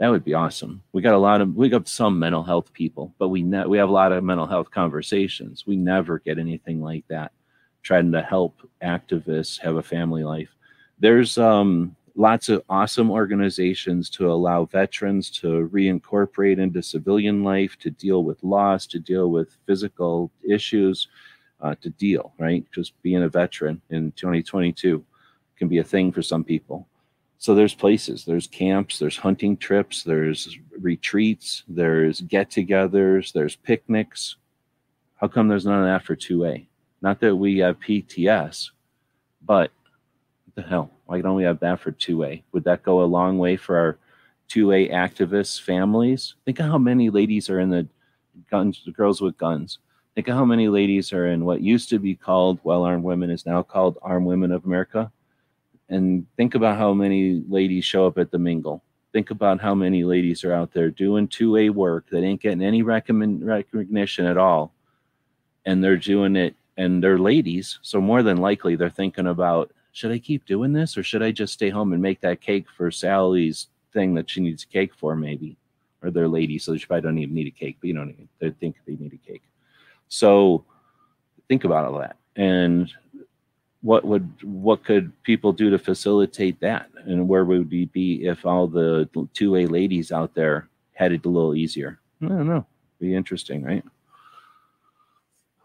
That 0.00 0.08
would 0.08 0.24
be 0.24 0.32
awesome. 0.32 0.82
We 0.92 1.02
got 1.02 1.12
a 1.12 1.18
lot 1.18 1.42
of 1.42 1.54
we 1.54 1.68
got 1.68 1.86
some 1.86 2.18
mental 2.18 2.42
health 2.42 2.72
people, 2.72 3.14
but 3.18 3.28
we 3.28 3.42
ne- 3.42 3.66
we 3.66 3.76
have 3.76 3.90
a 3.90 3.92
lot 3.92 4.12
of 4.12 4.24
mental 4.24 4.46
health 4.46 4.70
conversations. 4.70 5.66
We 5.66 5.76
never 5.76 6.18
get 6.18 6.38
anything 6.38 6.80
like 6.80 7.04
that. 7.08 7.32
Trying 7.82 8.10
to 8.12 8.22
help 8.22 8.66
activists 8.82 9.60
have 9.60 9.76
a 9.76 9.82
family 9.82 10.24
life. 10.24 10.48
There's 10.98 11.36
um, 11.36 11.94
lots 12.14 12.48
of 12.48 12.62
awesome 12.70 13.10
organizations 13.10 14.08
to 14.10 14.32
allow 14.32 14.64
veterans 14.64 15.28
to 15.32 15.68
reincorporate 15.70 16.58
into 16.58 16.82
civilian 16.82 17.44
life, 17.44 17.78
to 17.80 17.90
deal 17.90 18.24
with 18.24 18.42
loss, 18.42 18.86
to 18.86 18.98
deal 18.98 19.30
with 19.30 19.58
physical 19.66 20.30
issues, 20.48 21.08
uh, 21.60 21.74
to 21.82 21.90
deal 21.90 22.32
right. 22.38 22.64
Just 22.72 22.94
being 23.02 23.22
a 23.22 23.28
veteran 23.28 23.82
in 23.90 24.12
2022 24.12 25.04
can 25.56 25.68
be 25.68 25.76
a 25.76 25.84
thing 25.84 26.10
for 26.10 26.22
some 26.22 26.42
people 26.42 26.88
so 27.40 27.54
there's 27.54 27.74
places 27.74 28.24
there's 28.24 28.46
camps 28.46 29.00
there's 29.00 29.16
hunting 29.16 29.56
trips 29.56 30.04
there's 30.04 30.56
retreats 30.78 31.64
there's 31.66 32.20
get-togethers 32.20 33.32
there's 33.32 33.56
picnics 33.56 34.36
how 35.16 35.26
come 35.26 35.48
there's 35.48 35.66
none 35.66 35.80
of 35.80 35.86
that 35.86 36.04
for 36.04 36.14
2a 36.14 36.64
not 37.02 37.18
that 37.18 37.34
we 37.34 37.58
have 37.58 37.80
pts 37.80 38.70
but 39.44 39.72
the 40.54 40.62
hell 40.62 40.90
Why 41.06 41.20
don't 41.20 41.36
we 41.36 41.44
have 41.44 41.60
that 41.60 41.80
for 41.80 41.92
2A? 41.92 42.42
Would 42.52 42.64
that 42.64 42.82
go 42.82 43.02
a 43.02 43.04
long 43.04 43.38
way 43.38 43.56
for 43.56 43.76
our 43.76 43.98
2A 44.48 44.92
activists 44.92 45.60
families? 45.60 46.34
Think 46.44 46.60
of 46.60 46.66
how 46.66 46.78
many 46.78 47.10
ladies 47.10 47.48
are 47.50 47.60
in 47.60 47.70
the 47.70 47.86
guns, 48.50 48.82
the 48.84 48.92
girls 48.92 49.20
with 49.20 49.38
guns. 49.38 49.78
Think 50.14 50.28
of 50.28 50.34
how 50.34 50.44
many 50.44 50.68
ladies 50.68 51.12
are 51.12 51.26
in 51.26 51.44
what 51.44 51.62
used 51.62 51.88
to 51.90 51.98
be 51.98 52.14
called 52.14 52.58
Well 52.62 52.82
Armed 52.82 53.04
Women 53.04 53.30
is 53.30 53.46
now 53.46 53.62
called 53.62 53.98
Armed 54.02 54.26
Women 54.26 54.52
of 54.52 54.64
America. 54.64 55.10
And 55.90 56.24
think 56.36 56.54
about 56.54 56.78
how 56.78 56.94
many 56.94 57.42
ladies 57.48 57.84
show 57.84 58.06
up 58.06 58.16
at 58.16 58.30
the 58.30 58.38
mingle. 58.38 58.82
Think 59.12 59.30
about 59.30 59.60
how 59.60 59.74
many 59.74 60.04
ladies 60.04 60.44
are 60.44 60.52
out 60.52 60.72
there 60.72 60.88
doing 60.88 61.26
2A 61.26 61.70
work 61.70 62.08
that 62.10 62.22
ain't 62.22 62.40
getting 62.40 62.62
any 62.62 62.82
recommend, 62.82 63.44
recognition 63.44 64.24
at 64.24 64.38
all. 64.38 64.72
And 65.66 65.82
they're 65.82 65.96
doing 65.96 66.36
it, 66.36 66.54
and 66.76 67.02
they're 67.02 67.18
ladies. 67.18 67.80
So, 67.82 68.00
more 68.00 68.22
than 68.22 68.38
likely, 68.38 68.76
they're 68.76 68.88
thinking 68.88 69.26
about 69.26 69.72
should 69.92 70.12
I 70.12 70.18
keep 70.18 70.46
doing 70.46 70.72
this 70.72 70.96
or 70.96 71.02
should 71.02 71.22
I 71.22 71.32
just 71.32 71.52
stay 71.52 71.68
home 71.68 71.92
and 71.92 72.00
make 72.00 72.20
that 72.20 72.40
cake 72.40 72.66
for 72.76 72.90
Sally's 72.92 73.66
thing 73.92 74.14
that 74.14 74.30
she 74.30 74.40
needs 74.40 74.62
a 74.62 74.68
cake 74.68 74.94
for, 74.94 75.16
maybe? 75.16 75.56
Or 76.02 76.10
they're 76.10 76.28
ladies, 76.28 76.64
so 76.64 76.72
they 76.72 76.78
probably 76.78 77.02
don't 77.02 77.18
even 77.18 77.34
need 77.34 77.48
a 77.48 77.50
cake, 77.50 77.78
but 77.80 77.88
you 77.88 77.94
know? 77.94 78.10
They 78.38 78.50
think 78.50 78.76
they 78.86 78.94
need 78.94 79.12
a 79.12 79.28
cake. 79.28 79.42
So 80.08 80.64
think 81.48 81.64
about 81.64 81.84
all 81.84 81.98
that. 81.98 82.16
And 82.36 82.90
what 83.82 84.04
would 84.04 84.30
what 84.42 84.84
could 84.84 85.10
people 85.22 85.52
do 85.52 85.70
to 85.70 85.78
facilitate 85.78 86.60
that? 86.60 86.90
And 87.06 87.28
where 87.28 87.44
would 87.44 87.70
we 87.70 87.86
be 87.86 88.26
if 88.26 88.44
all 88.44 88.66
the 88.66 89.08
two 89.32 89.56
A 89.56 89.66
ladies 89.66 90.12
out 90.12 90.34
there 90.34 90.68
had 90.92 91.12
it 91.12 91.24
a 91.24 91.28
little 91.28 91.54
easier? 91.54 91.98
I 92.22 92.28
don't 92.28 92.46
know. 92.46 92.66
Be 92.98 93.14
interesting, 93.14 93.62
right? 93.62 93.84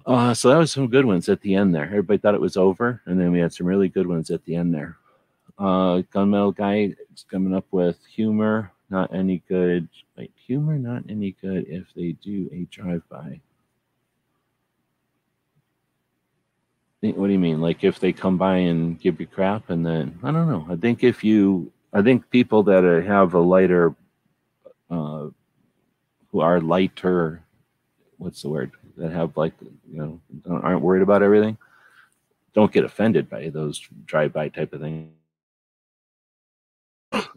Uh, 0.05 0.34
so 0.34 0.49
that 0.49 0.57
was 0.57 0.72
some 0.72 0.88
good 0.88 1.05
ones 1.05 1.28
at 1.30 1.41
the 1.41 1.55
end 1.55 1.74
there. 1.74 1.86
Everybody 1.86 2.20
thought 2.20 2.36
it 2.36 2.41
was 2.41 2.57
over, 2.57 3.01
and 3.05 3.20
then 3.20 3.32
we 3.32 3.39
had 3.39 3.53
some 3.53 3.66
really 3.66 3.89
good 3.89 4.07
ones 4.07 4.30
at 4.30 4.45
the 4.45 4.55
end 4.55 4.74
there. 4.74 4.97
Uh, 5.57 6.03
Gunmetal 6.13 6.55
guy 6.55 6.95
is 7.13 7.26
coming 7.30 7.55
up 7.55 7.66
with 7.72 7.97
humor, 8.05 8.72
not 8.89 9.13
any 9.13 9.41
good. 9.49 9.89
Wait, 10.16 10.32
humor, 10.36 10.78
not 10.78 11.03
any 11.09 11.32
good 11.41 11.66
if 11.68 11.86
they 11.95 12.11
do 12.24 12.49
a 12.53 12.66
drive-by. 12.66 13.41
What 17.14 17.28
do 17.28 17.34
you 17.34 17.39
mean? 17.39 17.62
Like 17.62 17.84
if 17.84 17.99
they 17.99 18.14
come 18.14 18.38
by 18.38 18.58
and 18.58 18.99
give 18.99 19.20
you 19.20 19.28
crap, 19.28 19.70
and 19.70 19.86
then 19.86 20.18
I 20.24 20.32
don't 20.32 20.47
know. 20.47 20.66
I 20.70 20.76
think 20.76 21.03
if 21.03 21.24
you, 21.24 21.72
I 21.93 22.01
think 22.01 22.30
people 22.30 22.64
that 22.64 22.84
have 23.06 23.34
a 23.34 23.39
lighter, 23.39 23.95
uh, 24.89 25.28
who 26.32 26.39
are 26.41 26.60
lighter, 26.60 27.43
what's 28.18 28.41
the 28.41 28.49
word? 28.49 28.72
That 28.97 29.12
have 29.12 29.36
like 29.38 29.53
you 29.62 29.97
know 29.97 30.22
aren't 30.49 30.82
worried 30.82 31.01
about 31.01 31.24
everything, 31.24 31.58
don't 32.53 32.72
get 32.72 32.86
offended 32.86 33.30
by 33.30 33.49
those 33.49 33.86
drive-by 34.06 34.49
type 34.49 34.74
of 34.74 34.82
things. 34.82 35.10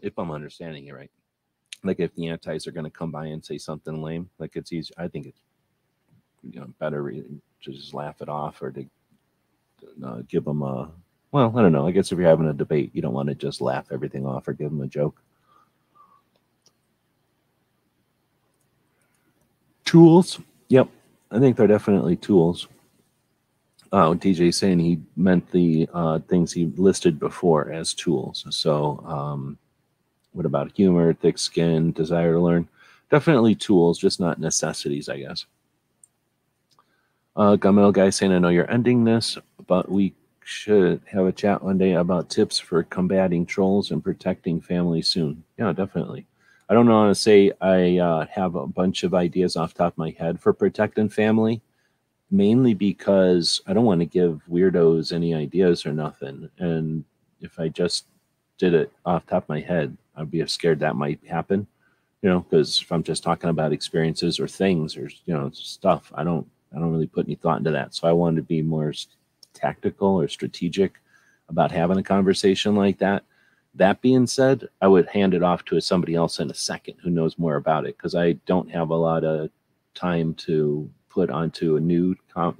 if 0.01 0.17
I'm 0.17 0.31
understanding 0.31 0.85
you 0.85 0.95
right, 0.95 1.11
like 1.83 1.99
if 1.99 2.13
the 2.15 2.27
antis 2.27 2.67
are 2.67 2.71
going 2.71 2.85
to 2.85 2.89
come 2.89 3.11
by 3.11 3.27
and 3.27 3.43
say 3.43 3.57
something 3.57 4.01
lame, 4.01 4.29
like 4.39 4.55
it's 4.55 4.71
easy. 4.71 4.93
I 4.97 5.07
think 5.07 5.27
it's 5.27 5.41
you 6.43 6.59
know 6.59 6.67
better 6.79 7.11
to 7.11 7.41
just 7.71 7.93
laugh 7.93 8.21
it 8.21 8.29
off 8.29 8.61
or 8.61 8.71
to 8.71 8.85
uh, 10.05 10.21
give 10.27 10.45
them 10.45 10.61
a 10.61 10.89
well 11.31 11.53
i 11.57 11.61
don't 11.61 11.71
know 11.71 11.87
i 11.87 11.91
guess 11.91 12.11
if 12.11 12.17
you're 12.17 12.27
having 12.27 12.47
a 12.47 12.53
debate 12.53 12.91
you 12.93 13.01
don't 13.01 13.13
want 13.13 13.29
to 13.29 13.35
just 13.35 13.61
laugh 13.61 13.87
everything 13.91 14.25
off 14.25 14.47
or 14.47 14.53
give 14.53 14.69
them 14.69 14.81
a 14.81 14.87
joke. 14.87 15.21
Tools? 19.85 20.39
Yep 20.69 20.89
i 21.31 21.39
think 21.39 21.57
they're 21.57 21.67
definitely 21.67 22.15
tools. 22.15 22.67
Uh, 23.91 24.13
dj 24.13 24.53
saying 24.53 24.79
he 24.79 24.99
meant 25.15 25.49
the 25.51 25.89
uh, 25.93 26.19
things 26.27 26.51
he 26.51 26.71
listed 26.77 27.19
before 27.19 27.71
as 27.71 27.93
tools 27.93 28.45
so 28.49 29.03
um, 29.05 29.57
what 30.33 30.45
about 30.45 30.75
humor 30.75 31.13
thick 31.13 31.37
skin 31.37 31.91
desire 31.91 32.33
to 32.33 32.39
learn? 32.39 32.67
Definitely 33.09 33.55
tools 33.55 33.97
just 33.97 34.19
not 34.19 34.39
necessities 34.39 35.09
i 35.09 35.17
guess. 35.19 35.45
Uh, 37.35 37.55
Gamel 37.55 37.93
guy 37.93 38.09
saying, 38.09 38.33
I 38.33 38.39
know 38.39 38.49
you're 38.49 38.69
ending 38.69 39.05
this, 39.05 39.37
but 39.69 39.89
we 39.89 40.15
should 40.43 40.99
have 41.05 41.27
a 41.27 41.31
chat 41.31 41.63
one 41.63 41.77
day 41.77 41.93
about 41.93 42.27
tips 42.27 42.57
for 42.57 42.81
combating 42.81 43.45
trolls 43.45 43.91
and 43.91 44.03
protecting 44.03 44.59
family 44.59 45.03
soon. 45.03 45.43
Yeah, 45.59 45.71
definitely. 45.71 46.25
I 46.67 46.73
don't 46.73 46.89
want 46.89 47.15
to 47.15 47.21
say 47.21 47.51
I 47.61 47.99
uh, 47.99 48.25
have 48.31 48.55
a 48.55 48.65
bunch 48.65 49.03
of 49.03 49.13
ideas 49.13 49.55
off 49.55 49.75
top 49.75 49.93
of 49.93 49.97
my 49.99 50.09
head 50.17 50.41
for 50.41 50.53
protecting 50.53 51.07
family, 51.07 51.61
mainly 52.31 52.73
because 52.73 53.61
I 53.67 53.73
don't 53.73 53.85
want 53.85 54.01
to 54.01 54.07
give 54.07 54.41
weirdos 54.49 55.13
any 55.13 55.35
ideas 55.35 55.85
or 55.85 55.93
nothing. 55.93 56.49
And 56.57 57.05
if 57.39 57.59
I 57.59 57.69
just 57.69 58.05
did 58.57 58.73
it 58.73 58.91
off 59.05 59.27
top 59.27 59.43
of 59.43 59.49
my 59.49 59.61
head, 59.61 59.95
I'd 60.15 60.31
be 60.31 60.45
scared 60.47 60.79
that 60.79 60.95
might 60.95 61.19
happen. 61.27 61.67
You 62.23 62.29
know, 62.29 62.39
because 62.39 62.81
if 62.81 62.91
I'm 62.91 63.03
just 63.03 63.21
talking 63.21 63.51
about 63.51 63.71
experiences 63.71 64.39
or 64.39 64.47
things 64.47 64.97
or 64.97 65.09
you 65.25 65.33
know 65.33 65.51
stuff, 65.53 66.11
I 66.15 66.23
don't 66.23 66.47
I 66.75 66.79
don't 66.79 66.91
really 66.91 67.07
put 67.07 67.27
any 67.27 67.35
thought 67.35 67.59
into 67.59 67.71
that. 67.71 67.93
So 67.93 68.07
I 68.07 68.11
wanted 68.13 68.37
to 68.37 68.47
be 68.47 68.63
more 68.63 68.93
tactical 69.59 70.19
or 70.19 70.27
strategic 70.27 70.99
about 71.49 71.71
having 71.71 71.97
a 71.97 72.03
conversation 72.03 72.75
like 72.75 72.99
that. 72.99 73.23
That 73.75 74.01
being 74.01 74.27
said, 74.27 74.67
I 74.81 74.87
would 74.87 75.07
hand 75.07 75.33
it 75.33 75.43
off 75.43 75.65
to 75.65 75.79
somebody 75.79 76.15
else 76.15 76.39
in 76.39 76.49
a 76.49 76.55
second 76.55 76.95
who 77.01 77.09
knows 77.09 77.37
more 77.37 77.55
about 77.55 77.85
it 77.85 77.97
because 77.97 78.15
I 78.15 78.33
don't 78.45 78.69
have 78.71 78.89
a 78.89 78.95
lot 78.95 79.23
of 79.23 79.49
time 79.93 80.33
to 80.35 80.89
put 81.09 81.29
onto 81.29 81.75
a 81.75 81.79
new 81.79 82.15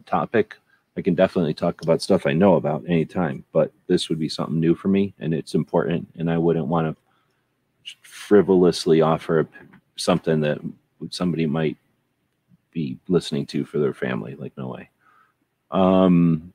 topic. 0.05 0.55
I 0.97 1.01
can 1.01 1.15
definitely 1.15 1.53
talk 1.53 1.81
about 1.81 2.01
stuff 2.01 2.25
I 2.25 2.33
know 2.33 2.55
about 2.55 2.83
anytime, 2.87 3.45
but 3.53 3.71
this 3.87 4.09
would 4.09 4.19
be 4.19 4.29
something 4.29 4.59
new 4.59 4.75
for 4.75 4.89
me 4.89 5.13
and 5.19 5.33
it's 5.33 5.55
important. 5.55 6.07
And 6.17 6.29
I 6.29 6.37
wouldn't 6.37 6.67
want 6.67 6.95
to 6.95 7.95
frivolously 8.01 9.01
offer 9.01 9.47
something 9.95 10.41
that 10.41 10.59
somebody 11.09 11.45
might 11.45 11.77
be 12.71 12.97
listening 13.07 13.45
to 13.47 13.65
for 13.65 13.79
their 13.79 13.93
family. 13.93 14.35
Like, 14.35 14.57
no 14.57 14.67
way. 14.67 14.89
Um, 15.71 16.53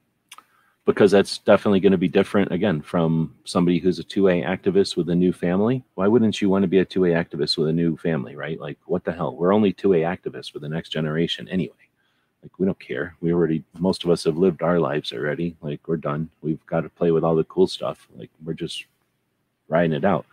because 0.86 1.10
that's 1.10 1.38
definitely 1.38 1.80
going 1.80 1.92
to 1.92 1.98
be 1.98 2.08
different 2.08 2.52
again 2.52 2.82
from 2.82 3.34
somebody 3.44 3.78
who's 3.78 3.98
a 3.98 4.04
2A 4.04 4.44
activist 4.44 4.96
with 4.96 5.08
a 5.08 5.14
new 5.14 5.32
family. 5.32 5.82
Why 5.94 6.08
wouldn't 6.08 6.42
you 6.42 6.50
want 6.50 6.62
to 6.62 6.68
be 6.68 6.78
a 6.80 6.84
2A 6.84 7.12
activist 7.12 7.56
with 7.56 7.68
a 7.68 7.72
new 7.72 7.96
family, 7.96 8.36
right? 8.36 8.60
Like, 8.60 8.78
what 8.84 9.04
the 9.04 9.12
hell? 9.12 9.34
We're 9.34 9.54
only 9.54 9.72
2A 9.72 10.00
activists 10.02 10.52
for 10.52 10.58
the 10.58 10.68
next 10.68 10.90
generation 10.90 11.48
anyway. 11.48 11.74
Like, 12.42 12.58
we 12.58 12.66
don't 12.66 12.78
care. 12.78 13.16
We 13.22 13.32
already, 13.32 13.64
most 13.78 14.04
of 14.04 14.10
us 14.10 14.24
have 14.24 14.36
lived 14.36 14.62
our 14.62 14.78
lives 14.78 15.14
already. 15.14 15.56
Like, 15.62 15.88
we're 15.88 15.96
done. 15.96 16.28
We've 16.42 16.64
got 16.66 16.82
to 16.82 16.90
play 16.90 17.10
with 17.10 17.24
all 17.24 17.34
the 17.34 17.44
cool 17.44 17.66
stuff. 17.66 18.06
Like, 18.14 18.30
we're 18.44 18.52
just 18.52 18.84
riding 19.68 19.96
it 19.96 20.04
out. 20.04 20.26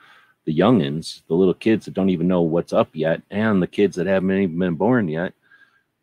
The 0.44 0.58
youngins, 0.58 1.22
the 1.30 1.36
little 1.36 1.54
kids 1.54 1.86
that 1.86 1.94
don't 1.94 2.10
even 2.10 2.28
know 2.28 2.42
what's 2.42 2.74
up 2.74 2.90
yet, 2.92 3.22
and 3.30 3.62
the 3.62 3.68
kids 3.68 3.96
that 3.96 4.08
haven't 4.08 4.30
even 4.32 4.60
been 4.60 4.76
born 4.76 5.08
yet, 5.08 5.34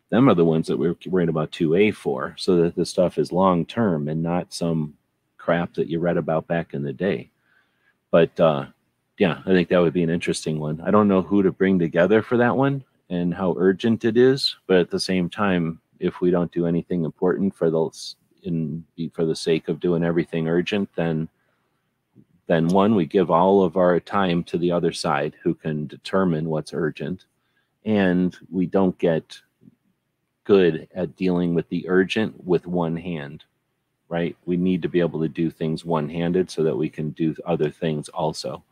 them 0.09 0.27
are 0.29 0.35
the 0.35 0.45
ones 0.45 0.67
that 0.67 0.77
we're 0.77 0.95
worrying 1.07 1.29
about 1.29 1.51
2A 1.51 1.93
for, 1.93 2.35
so 2.37 2.57
that 2.57 2.75
the 2.75 2.85
stuff 2.85 3.17
is 3.17 3.31
long 3.31 3.65
term 3.65 4.07
and 4.07 4.23
not 4.23 4.53
some 4.53 4.95
crap 5.37 5.73
that 5.75 5.87
you 5.87 5.99
read 5.99 6.17
about 6.17 6.47
back 6.47 6.73
in 6.73 6.83
the 6.83 6.93
day. 6.93 7.29
But 8.11 8.39
uh, 8.39 8.67
yeah, 9.17 9.39
I 9.45 9.49
think 9.49 9.69
that 9.69 9.79
would 9.79 9.93
be 9.93 10.03
an 10.03 10.09
interesting 10.09 10.59
one. 10.59 10.81
I 10.81 10.91
don't 10.91 11.07
know 11.07 11.21
who 11.21 11.43
to 11.43 11.51
bring 11.51 11.77
together 11.77 12.21
for 12.21 12.37
that 12.37 12.55
one 12.55 12.83
and 13.09 13.33
how 13.33 13.55
urgent 13.57 14.05
it 14.05 14.17
is, 14.17 14.55
but 14.67 14.77
at 14.77 14.89
the 14.89 14.99
same 14.99 15.29
time, 15.29 15.79
if 15.99 16.21
we 16.21 16.31
don't 16.31 16.51
do 16.51 16.65
anything 16.65 17.03
important 17.03 17.55
for 17.55 17.69
those 17.69 18.15
in 18.43 18.85
for 19.13 19.25
the 19.25 19.35
sake 19.35 19.67
of 19.67 19.79
doing 19.79 20.03
everything 20.03 20.47
urgent, 20.47 20.89
then 20.95 21.27
then 22.47 22.67
one 22.67 22.95
we 22.95 23.05
give 23.05 23.29
all 23.29 23.63
of 23.63 23.77
our 23.77 23.99
time 23.99 24.43
to 24.43 24.57
the 24.57 24.71
other 24.71 24.91
side 24.91 25.35
who 25.43 25.53
can 25.53 25.85
determine 25.85 26.49
what's 26.49 26.73
urgent, 26.73 27.25
and 27.85 28.37
we 28.49 28.65
don't 28.65 28.97
get 28.97 29.39
good 30.49 30.87
at 30.95 31.15
dealing 31.15 31.53
with 31.53 31.69
the 31.69 31.87
urgent 31.87 32.43
with 32.43 32.65
one 32.65 32.97
hand, 32.97 33.43
right? 34.07 34.35
We 34.47 34.57
need 34.57 34.81
to 34.81 34.89
be 34.89 34.99
able 34.99 35.21
to 35.21 35.27
do 35.27 35.51
things 35.51 35.85
one 35.85 36.09
handed 36.09 36.49
so 36.49 36.63
that 36.63 36.75
we 36.75 36.89
can 36.89 37.11
do 37.11 37.35
other 37.45 37.69
things 37.69 38.09
also. 38.09 38.63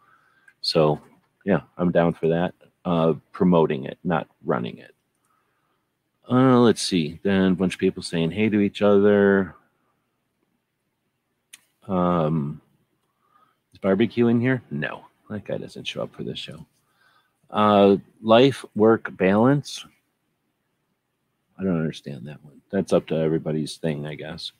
So, 0.61 0.99
yeah, 1.45 1.61
I'm 1.78 1.91
down 1.91 2.13
for 2.13 2.30
that. 2.30 2.55
Uh, 2.84 3.13
promoting 3.32 3.86
it, 3.86 3.99
not 4.03 4.28
running 4.43 4.80
it. 4.80 4.95
Uh, 6.28 6.57
let's 6.61 6.82
see. 6.82 7.19
Then 7.21 7.51
a 7.51 7.55
bunch 7.55 7.75
of 7.75 7.80
people 7.80 8.01
saying 8.01 8.32
hey 8.32 8.49
to 8.49 8.59
each 8.59 8.82
other. 8.82 9.53
Um, 11.88 12.59
is 13.71 13.78
barbecue 13.78 14.30
in 14.30 14.41
here? 14.41 14.63
No, 14.71 15.05
that 15.30 15.45
guy 15.45 15.59
doesn't 15.59 15.86
show 15.86 16.01
up 16.01 16.15
for 16.15 16.23
this 16.23 16.39
show. 16.39 16.65
Uh, 17.51 17.97
life 18.23 18.65
work 18.75 19.15
balance. 19.15 19.86
I 21.59 21.63
don't 21.63 21.79
understand 21.79 22.27
that 22.27 22.43
one. 22.43 22.61
That's 22.71 22.93
up 22.93 23.07
to 23.07 23.15
everybody's 23.15 23.77
thing, 23.77 24.05
I 24.05 24.15
guess. 24.15 24.51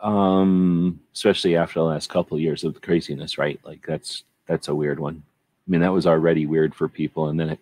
Um, 0.00 1.00
especially 1.12 1.56
after 1.56 1.80
the 1.80 1.84
last 1.86 2.08
couple 2.08 2.36
of 2.36 2.42
years 2.42 2.62
of 2.64 2.80
craziness, 2.80 3.36
right? 3.36 3.58
Like 3.64 3.84
that's 3.86 4.24
that's 4.46 4.68
a 4.68 4.74
weird 4.74 5.00
one. 5.00 5.22
I 5.66 5.70
mean, 5.70 5.80
that 5.80 5.92
was 5.92 6.06
already 6.06 6.46
weird 6.46 6.74
for 6.74 6.88
people, 6.88 7.28
and 7.28 7.38
then 7.38 7.50
it 7.50 7.58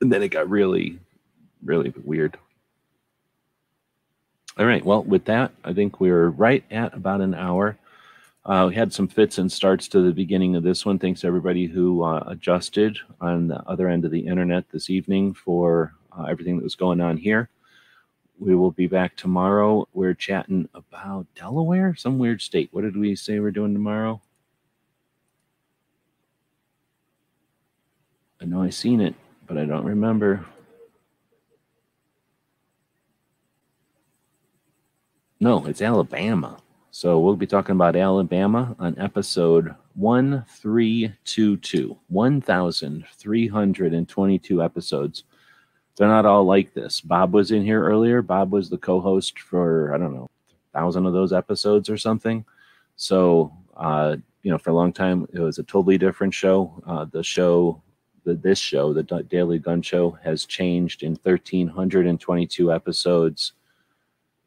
and 0.00 0.12
then 0.12 0.22
it 0.22 0.28
got 0.28 0.48
really, 0.48 0.98
really 1.64 1.92
weird. 2.04 2.38
All 4.58 4.66
right. 4.66 4.84
Well, 4.84 5.02
with 5.02 5.24
that, 5.24 5.52
I 5.64 5.72
think 5.72 5.98
we're 5.98 6.28
right 6.28 6.62
at 6.70 6.94
about 6.94 7.20
an 7.20 7.34
hour. 7.34 7.78
Uh, 8.44 8.66
we 8.68 8.74
had 8.74 8.92
some 8.92 9.08
fits 9.08 9.38
and 9.38 9.50
starts 9.50 9.88
to 9.88 10.02
the 10.02 10.12
beginning 10.12 10.56
of 10.56 10.62
this 10.62 10.84
one. 10.84 10.98
Thanks 10.98 11.20
to 11.20 11.26
everybody 11.26 11.66
who 11.66 12.02
uh, 12.02 12.24
adjusted 12.26 12.98
on 13.20 13.48
the 13.48 13.62
other 13.68 13.88
end 13.88 14.04
of 14.04 14.10
the 14.10 14.26
internet 14.26 14.68
this 14.70 14.90
evening 14.90 15.32
for 15.32 15.94
uh, 16.18 16.24
everything 16.24 16.56
that 16.56 16.64
was 16.64 16.74
going 16.74 17.00
on 17.00 17.16
here. 17.16 17.48
We 18.42 18.54
will 18.56 18.72
be 18.72 18.88
back 18.88 19.16
tomorrow. 19.16 19.86
We're 19.94 20.14
chatting 20.14 20.68
about 20.74 21.28
Delaware, 21.36 21.94
some 21.94 22.18
weird 22.18 22.42
state. 22.42 22.70
What 22.72 22.82
did 22.82 22.96
we 22.96 23.14
say 23.14 23.38
we're 23.38 23.52
doing 23.52 23.72
tomorrow? 23.72 24.20
I 28.40 28.46
know 28.46 28.60
I 28.60 28.70
seen 28.70 29.00
it, 29.00 29.14
but 29.46 29.58
I 29.58 29.64
don't 29.64 29.84
remember. 29.84 30.44
No, 35.38 35.64
it's 35.66 35.80
Alabama. 35.80 36.58
So 36.90 37.20
we'll 37.20 37.36
be 37.36 37.46
talking 37.46 37.76
about 37.76 37.94
Alabama 37.94 38.74
on 38.80 38.98
episode 38.98 39.72
1322. 39.94 41.96
1,322 42.08 44.62
episodes. 44.62 45.22
They're 45.96 46.08
not 46.08 46.26
all 46.26 46.44
like 46.44 46.72
this. 46.72 47.00
Bob 47.00 47.32
was 47.32 47.50
in 47.50 47.62
here 47.62 47.82
earlier. 47.82 48.22
Bob 48.22 48.52
was 48.52 48.70
the 48.70 48.78
co 48.78 49.00
host 49.00 49.38
for, 49.38 49.94
I 49.94 49.98
don't 49.98 50.14
know, 50.14 50.30
thousand 50.72 51.06
of 51.06 51.12
those 51.12 51.32
episodes 51.32 51.90
or 51.90 51.98
something. 51.98 52.44
So, 52.96 53.52
uh, 53.76 54.16
you 54.42 54.50
know, 54.50 54.58
for 54.58 54.70
a 54.70 54.74
long 54.74 54.92
time, 54.92 55.28
it 55.32 55.40
was 55.40 55.58
a 55.58 55.62
totally 55.62 55.98
different 55.98 56.34
show. 56.34 56.82
Uh, 56.86 57.04
the 57.04 57.22
show, 57.22 57.82
the, 58.24 58.34
this 58.34 58.58
show, 58.58 58.92
the 58.92 59.02
Daily 59.28 59.58
Gun 59.58 59.82
Show, 59.82 60.18
has 60.22 60.46
changed 60.46 61.02
in 61.02 61.12
1,322 61.22 62.72
episodes 62.72 63.52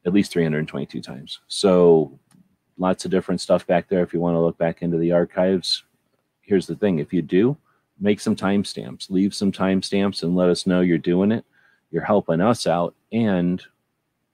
at 0.05 0.13
least 0.13 0.31
322 0.31 1.01
times. 1.01 1.39
So 1.47 2.19
lots 2.77 3.05
of 3.05 3.11
different 3.11 3.41
stuff 3.41 3.65
back 3.65 3.87
there. 3.87 4.03
If 4.03 4.13
you 4.13 4.19
want 4.19 4.35
to 4.35 4.39
look 4.39 4.57
back 4.57 4.81
into 4.81 4.97
the 4.97 5.11
archives, 5.11 5.83
here's 6.41 6.67
the 6.67 6.75
thing: 6.75 6.99
if 6.99 7.11
you 7.13 7.21
do, 7.21 7.57
make 7.99 8.19
some 8.19 8.35
timestamps, 8.35 9.09
leave 9.09 9.33
some 9.33 9.51
timestamps, 9.51 10.23
and 10.23 10.35
let 10.35 10.49
us 10.49 10.67
know 10.67 10.81
you're 10.81 10.97
doing 10.97 11.31
it. 11.31 11.45
You're 11.91 12.03
helping 12.03 12.41
us 12.41 12.67
out, 12.67 12.93
and 13.11 13.63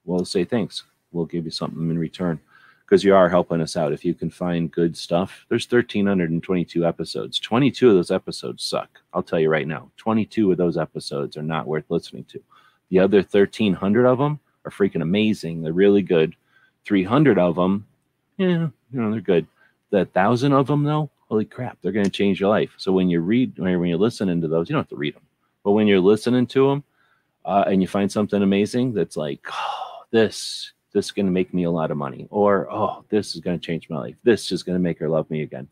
we'll 0.04 0.24
say 0.24 0.44
thanks. 0.44 0.82
We'll 1.12 1.26
give 1.26 1.44
you 1.44 1.50
something 1.50 1.90
in 1.90 1.98
return 1.98 2.40
because 2.84 3.04
you 3.04 3.14
are 3.14 3.28
helping 3.28 3.60
us 3.60 3.76
out. 3.76 3.92
If 3.92 4.04
you 4.04 4.14
can 4.14 4.30
find 4.30 4.70
good 4.70 4.96
stuff, 4.96 5.46
there's 5.48 5.70
1,322 5.70 6.84
episodes. 6.84 7.38
22 7.38 7.88
of 7.88 7.94
those 7.94 8.10
episodes 8.10 8.64
suck. 8.64 9.00
I'll 9.14 9.22
tell 9.22 9.40
you 9.40 9.48
right 9.48 9.66
now. 9.66 9.90
22 9.96 10.52
of 10.52 10.58
those 10.58 10.76
episodes 10.76 11.36
are 11.36 11.42
not 11.42 11.66
worth 11.66 11.84
listening 11.88 12.24
to. 12.24 12.42
The 12.90 12.98
other 12.98 13.18
1,300 13.18 14.06
of 14.06 14.18
them 14.18 14.40
are 14.64 14.70
freaking 14.70 15.02
amazing. 15.02 15.62
They're 15.62 15.72
really 15.72 16.02
good. 16.02 16.34
300 16.84 17.38
of 17.38 17.56
them, 17.56 17.86
yeah, 18.36 18.68
you 18.92 19.00
know, 19.00 19.10
they're 19.10 19.20
good. 19.20 19.46
The 19.90 20.04
thousand 20.06 20.52
of 20.52 20.66
them, 20.66 20.84
though, 20.84 21.10
holy 21.32 21.44
crap, 21.46 21.78
they're 21.80 21.92
going 21.92 22.04
to 22.04 22.10
change 22.10 22.40
your 22.40 22.50
life. 22.50 22.74
So 22.76 22.92
when 22.92 23.08
you 23.08 23.20
read, 23.20 23.58
when 23.58 23.86
you're 23.86 23.96
listening 23.96 24.42
to 24.42 24.48
those, 24.48 24.68
you 24.68 24.74
don't 24.74 24.82
have 24.82 24.90
to 24.90 24.96
read 24.96 25.14
them, 25.14 25.26
but 25.64 25.72
when 25.72 25.86
you're 25.86 25.98
listening 25.98 26.46
to 26.48 26.68
them 26.68 26.84
uh, 27.46 27.64
and 27.66 27.80
you 27.80 27.88
find 27.88 28.12
something 28.12 28.42
amazing 28.42 28.92
that's 28.92 29.16
like, 29.16 29.40
oh, 29.50 30.02
this, 30.10 30.72
this 30.92 31.06
is 31.06 31.10
going 31.10 31.24
to 31.24 31.32
make 31.32 31.54
me 31.54 31.62
a 31.62 31.70
lot 31.70 31.90
of 31.90 31.96
money, 31.96 32.28
or 32.30 32.70
oh, 32.70 33.02
this 33.08 33.34
is 33.34 33.40
going 33.40 33.58
to 33.58 33.64
change 33.64 33.88
my 33.88 33.96
life. 33.96 34.16
This 34.24 34.52
is 34.52 34.62
going 34.62 34.76
to 34.76 34.82
make 34.82 34.98
her 34.98 35.08
love 35.08 35.30
me 35.30 35.40
again. 35.40 35.68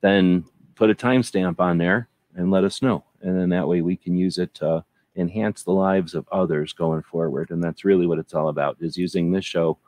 Then 0.00 0.46
put 0.74 0.90
a 0.90 0.96
timestamp 0.96 1.60
on 1.60 1.78
there 1.78 2.08
and 2.34 2.50
let 2.50 2.64
us 2.64 2.82
know, 2.82 3.04
and 3.22 3.38
then 3.38 3.50
that 3.50 3.68
way 3.68 3.82
we 3.82 3.94
can 3.94 4.16
use 4.16 4.38
it 4.38 4.52
to 4.54 4.84
enhance 5.14 5.62
the 5.62 5.70
lives 5.70 6.14
of 6.14 6.26
others 6.32 6.72
going 6.72 7.02
forward. 7.02 7.52
And 7.52 7.62
that's 7.62 7.84
really 7.84 8.08
what 8.08 8.18
it's 8.18 8.34
all 8.34 8.48
about 8.48 8.78
is 8.80 8.98
using 8.98 9.30
this 9.30 9.44
show 9.44 9.78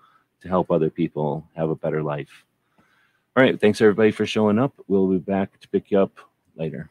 to 0.42 0.46
help 0.46 0.70
other 0.70 0.88
people 0.88 1.48
have 1.56 1.70
a 1.70 1.74
better 1.74 2.04
life. 2.04 2.45
All 3.36 3.42
right. 3.42 3.60
Thanks 3.60 3.82
everybody 3.82 4.12
for 4.12 4.24
showing 4.24 4.58
up. 4.58 4.72
We'll 4.88 5.08
be 5.08 5.18
back 5.18 5.60
to 5.60 5.68
pick 5.68 5.90
you 5.90 6.00
up 6.00 6.12
later. 6.56 6.88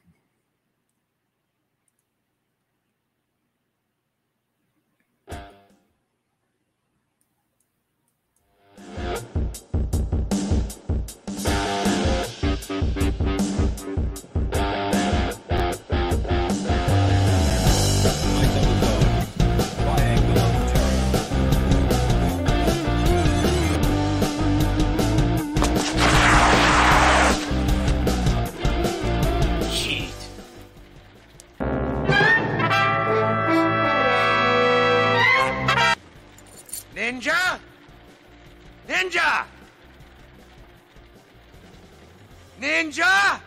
Ninja! 42.76 43.40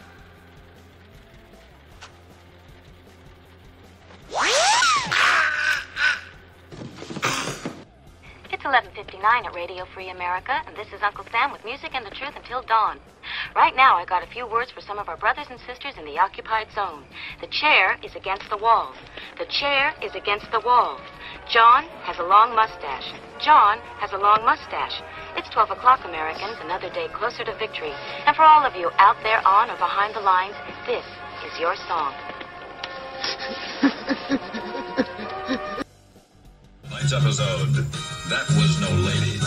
It's 8.51 8.65
11:59 8.65 9.45
at 9.45 9.55
Radio 9.55 9.85
Free 9.93 10.09
America, 10.09 10.63
and 10.67 10.75
this 10.75 10.91
is 10.95 11.03
Uncle 11.03 11.27
Sam 11.31 11.53
with 11.53 11.63
music 11.63 11.91
and 11.95 12.07
the 12.07 12.11
truth 12.11 12.37
until 12.37 12.63
dawn. 12.63 13.01
Right 13.55 13.77
now, 13.77 13.97
I 13.99 14.07
got 14.07 14.23
a 14.23 14.27
few 14.29 14.47
words 14.47 14.71
for 14.71 14.81
some 14.81 14.99
of 14.99 15.11
our 15.11 15.19
brothers 15.19 15.49
and 15.51 15.61
sisters 15.61 15.99
in 15.99 16.07
the 16.07 16.19
occupied 16.19 16.73
zone. 16.75 17.05
The 17.43 17.49
chair 17.49 17.99
is 18.03 18.17
against 18.17 18.49
the 18.49 18.57
walls. 18.57 18.97
The 19.37 19.45
chair 19.45 19.93
is 20.01 20.15
against 20.15 20.51
the 20.53 20.61
walls. 20.61 21.03
John 21.51 21.85
has 22.05 22.19
a 22.19 22.23
long 22.23 22.55
mustache. 22.55 23.13
John 23.45 23.79
has 24.01 24.13
a 24.13 24.19
long 24.19 24.43
mustache. 24.43 25.03
It's 25.37 25.49
12 25.51 25.71
o'clock, 25.71 26.05
Americans, 26.05 26.57
another 26.63 26.91
day 26.91 27.09
closer 27.13 27.45
to 27.45 27.55
victory. 27.59 27.93
And 28.27 28.35
for 28.35 28.43
all 28.43 28.65
of 28.65 28.75
you 28.75 28.91
out 28.99 29.17
there 29.23 29.47
on 29.47 29.71
or 29.71 29.77
behind 29.77 30.15
the 30.15 30.21
lines, 30.21 30.55
this 30.87 31.05
is 31.47 31.59
your 31.61 31.77
song. 31.87 32.13
Tonight's 36.83 37.13
episode, 37.13 37.75
That 38.29 38.49
Was 38.57 38.81
No 38.81 38.91
Lady. 38.91 39.39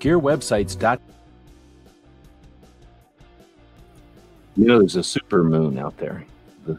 GearWebsites.com. 0.00 0.98
You 4.56 4.66
know, 4.66 4.80
there's 4.80 4.96
a 4.96 5.02
super 5.02 5.42
moon 5.42 5.78
out 5.78 5.96
there. 5.96 6.24
The 6.66 6.78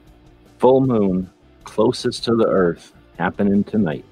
full 0.60 0.82
moon 0.82 1.30
closest 1.64 2.24
to 2.26 2.36
the 2.36 2.46
Earth 2.48 2.94
happening 3.18 3.64
tonight. 3.64 4.06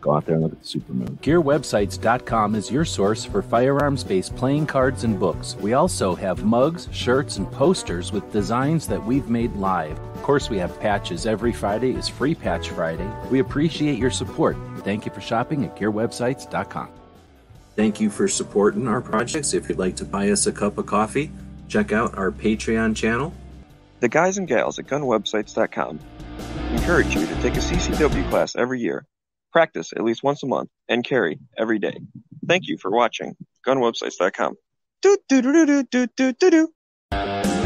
Go 0.00 0.14
out 0.14 0.26
there 0.26 0.36
and 0.36 0.44
look 0.44 0.52
at 0.52 0.60
the 0.60 0.66
super 0.66 0.92
moon. 0.92 1.18
GearWebsites.com 1.22 2.54
is 2.54 2.70
your 2.70 2.84
source 2.84 3.24
for 3.24 3.42
firearms 3.42 4.04
based 4.04 4.36
playing 4.36 4.66
cards 4.66 5.04
and 5.04 5.18
books. 5.18 5.56
We 5.56 5.74
also 5.74 6.14
have 6.14 6.44
mugs, 6.44 6.88
shirts, 6.92 7.36
and 7.36 7.50
posters 7.50 8.12
with 8.12 8.32
designs 8.32 8.86
that 8.86 9.04
we've 9.04 9.28
made 9.28 9.54
live. 9.56 9.98
Of 9.98 10.22
course, 10.22 10.50
we 10.50 10.58
have 10.58 10.78
patches. 10.80 11.26
Every 11.26 11.52
Friday 11.52 11.94
is 11.94 12.08
Free 12.08 12.34
Patch 12.34 12.70
Friday. 12.70 13.10
We 13.30 13.40
appreciate 13.40 13.98
your 13.98 14.10
support. 14.10 14.56
Thank 14.78 15.04
you 15.04 15.12
for 15.12 15.20
shopping 15.20 15.64
at 15.64 15.76
GearWebsites.com. 15.76 16.90
Thank 17.74 18.00
you 18.00 18.10
for 18.10 18.26
supporting 18.28 18.88
our 18.88 19.00
projects. 19.00 19.54
If 19.54 19.68
you'd 19.68 19.78
like 19.78 19.96
to 19.96 20.04
buy 20.04 20.30
us 20.30 20.46
a 20.46 20.52
cup 20.52 20.78
of 20.78 20.86
coffee, 20.86 21.30
check 21.68 21.92
out 21.92 22.16
our 22.18 22.30
Patreon 22.30 22.96
channel. 22.96 23.32
The 24.00 24.08
guys 24.08 24.38
and 24.38 24.46
gals 24.46 24.78
at 24.78 24.86
gunwebsites.com 24.86 26.00
encourage 26.72 27.14
you 27.14 27.26
to 27.26 27.34
take 27.42 27.54
a 27.54 27.60
CCW 27.60 28.28
class 28.30 28.54
every 28.56 28.80
year, 28.80 29.04
practice 29.52 29.92
at 29.94 30.04
least 30.04 30.22
once 30.22 30.42
a 30.42 30.46
month, 30.46 30.70
and 30.88 31.04
carry 31.04 31.38
every 31.56 31.78
day. 31.78 31.98
Thank 32.46 32.68
you 32.68 32.78
for 32.78 32.90
watching 32.90 33.36
gunwebsites.com. 33.66 34.54
Do 35.02 35.18
do 35.28 35.42
do 35.42 35.66
do 35.66 35.84
do 35.84 36.06
do 36.16 36.32
do 36.32 36.50
do. 36.50 37.57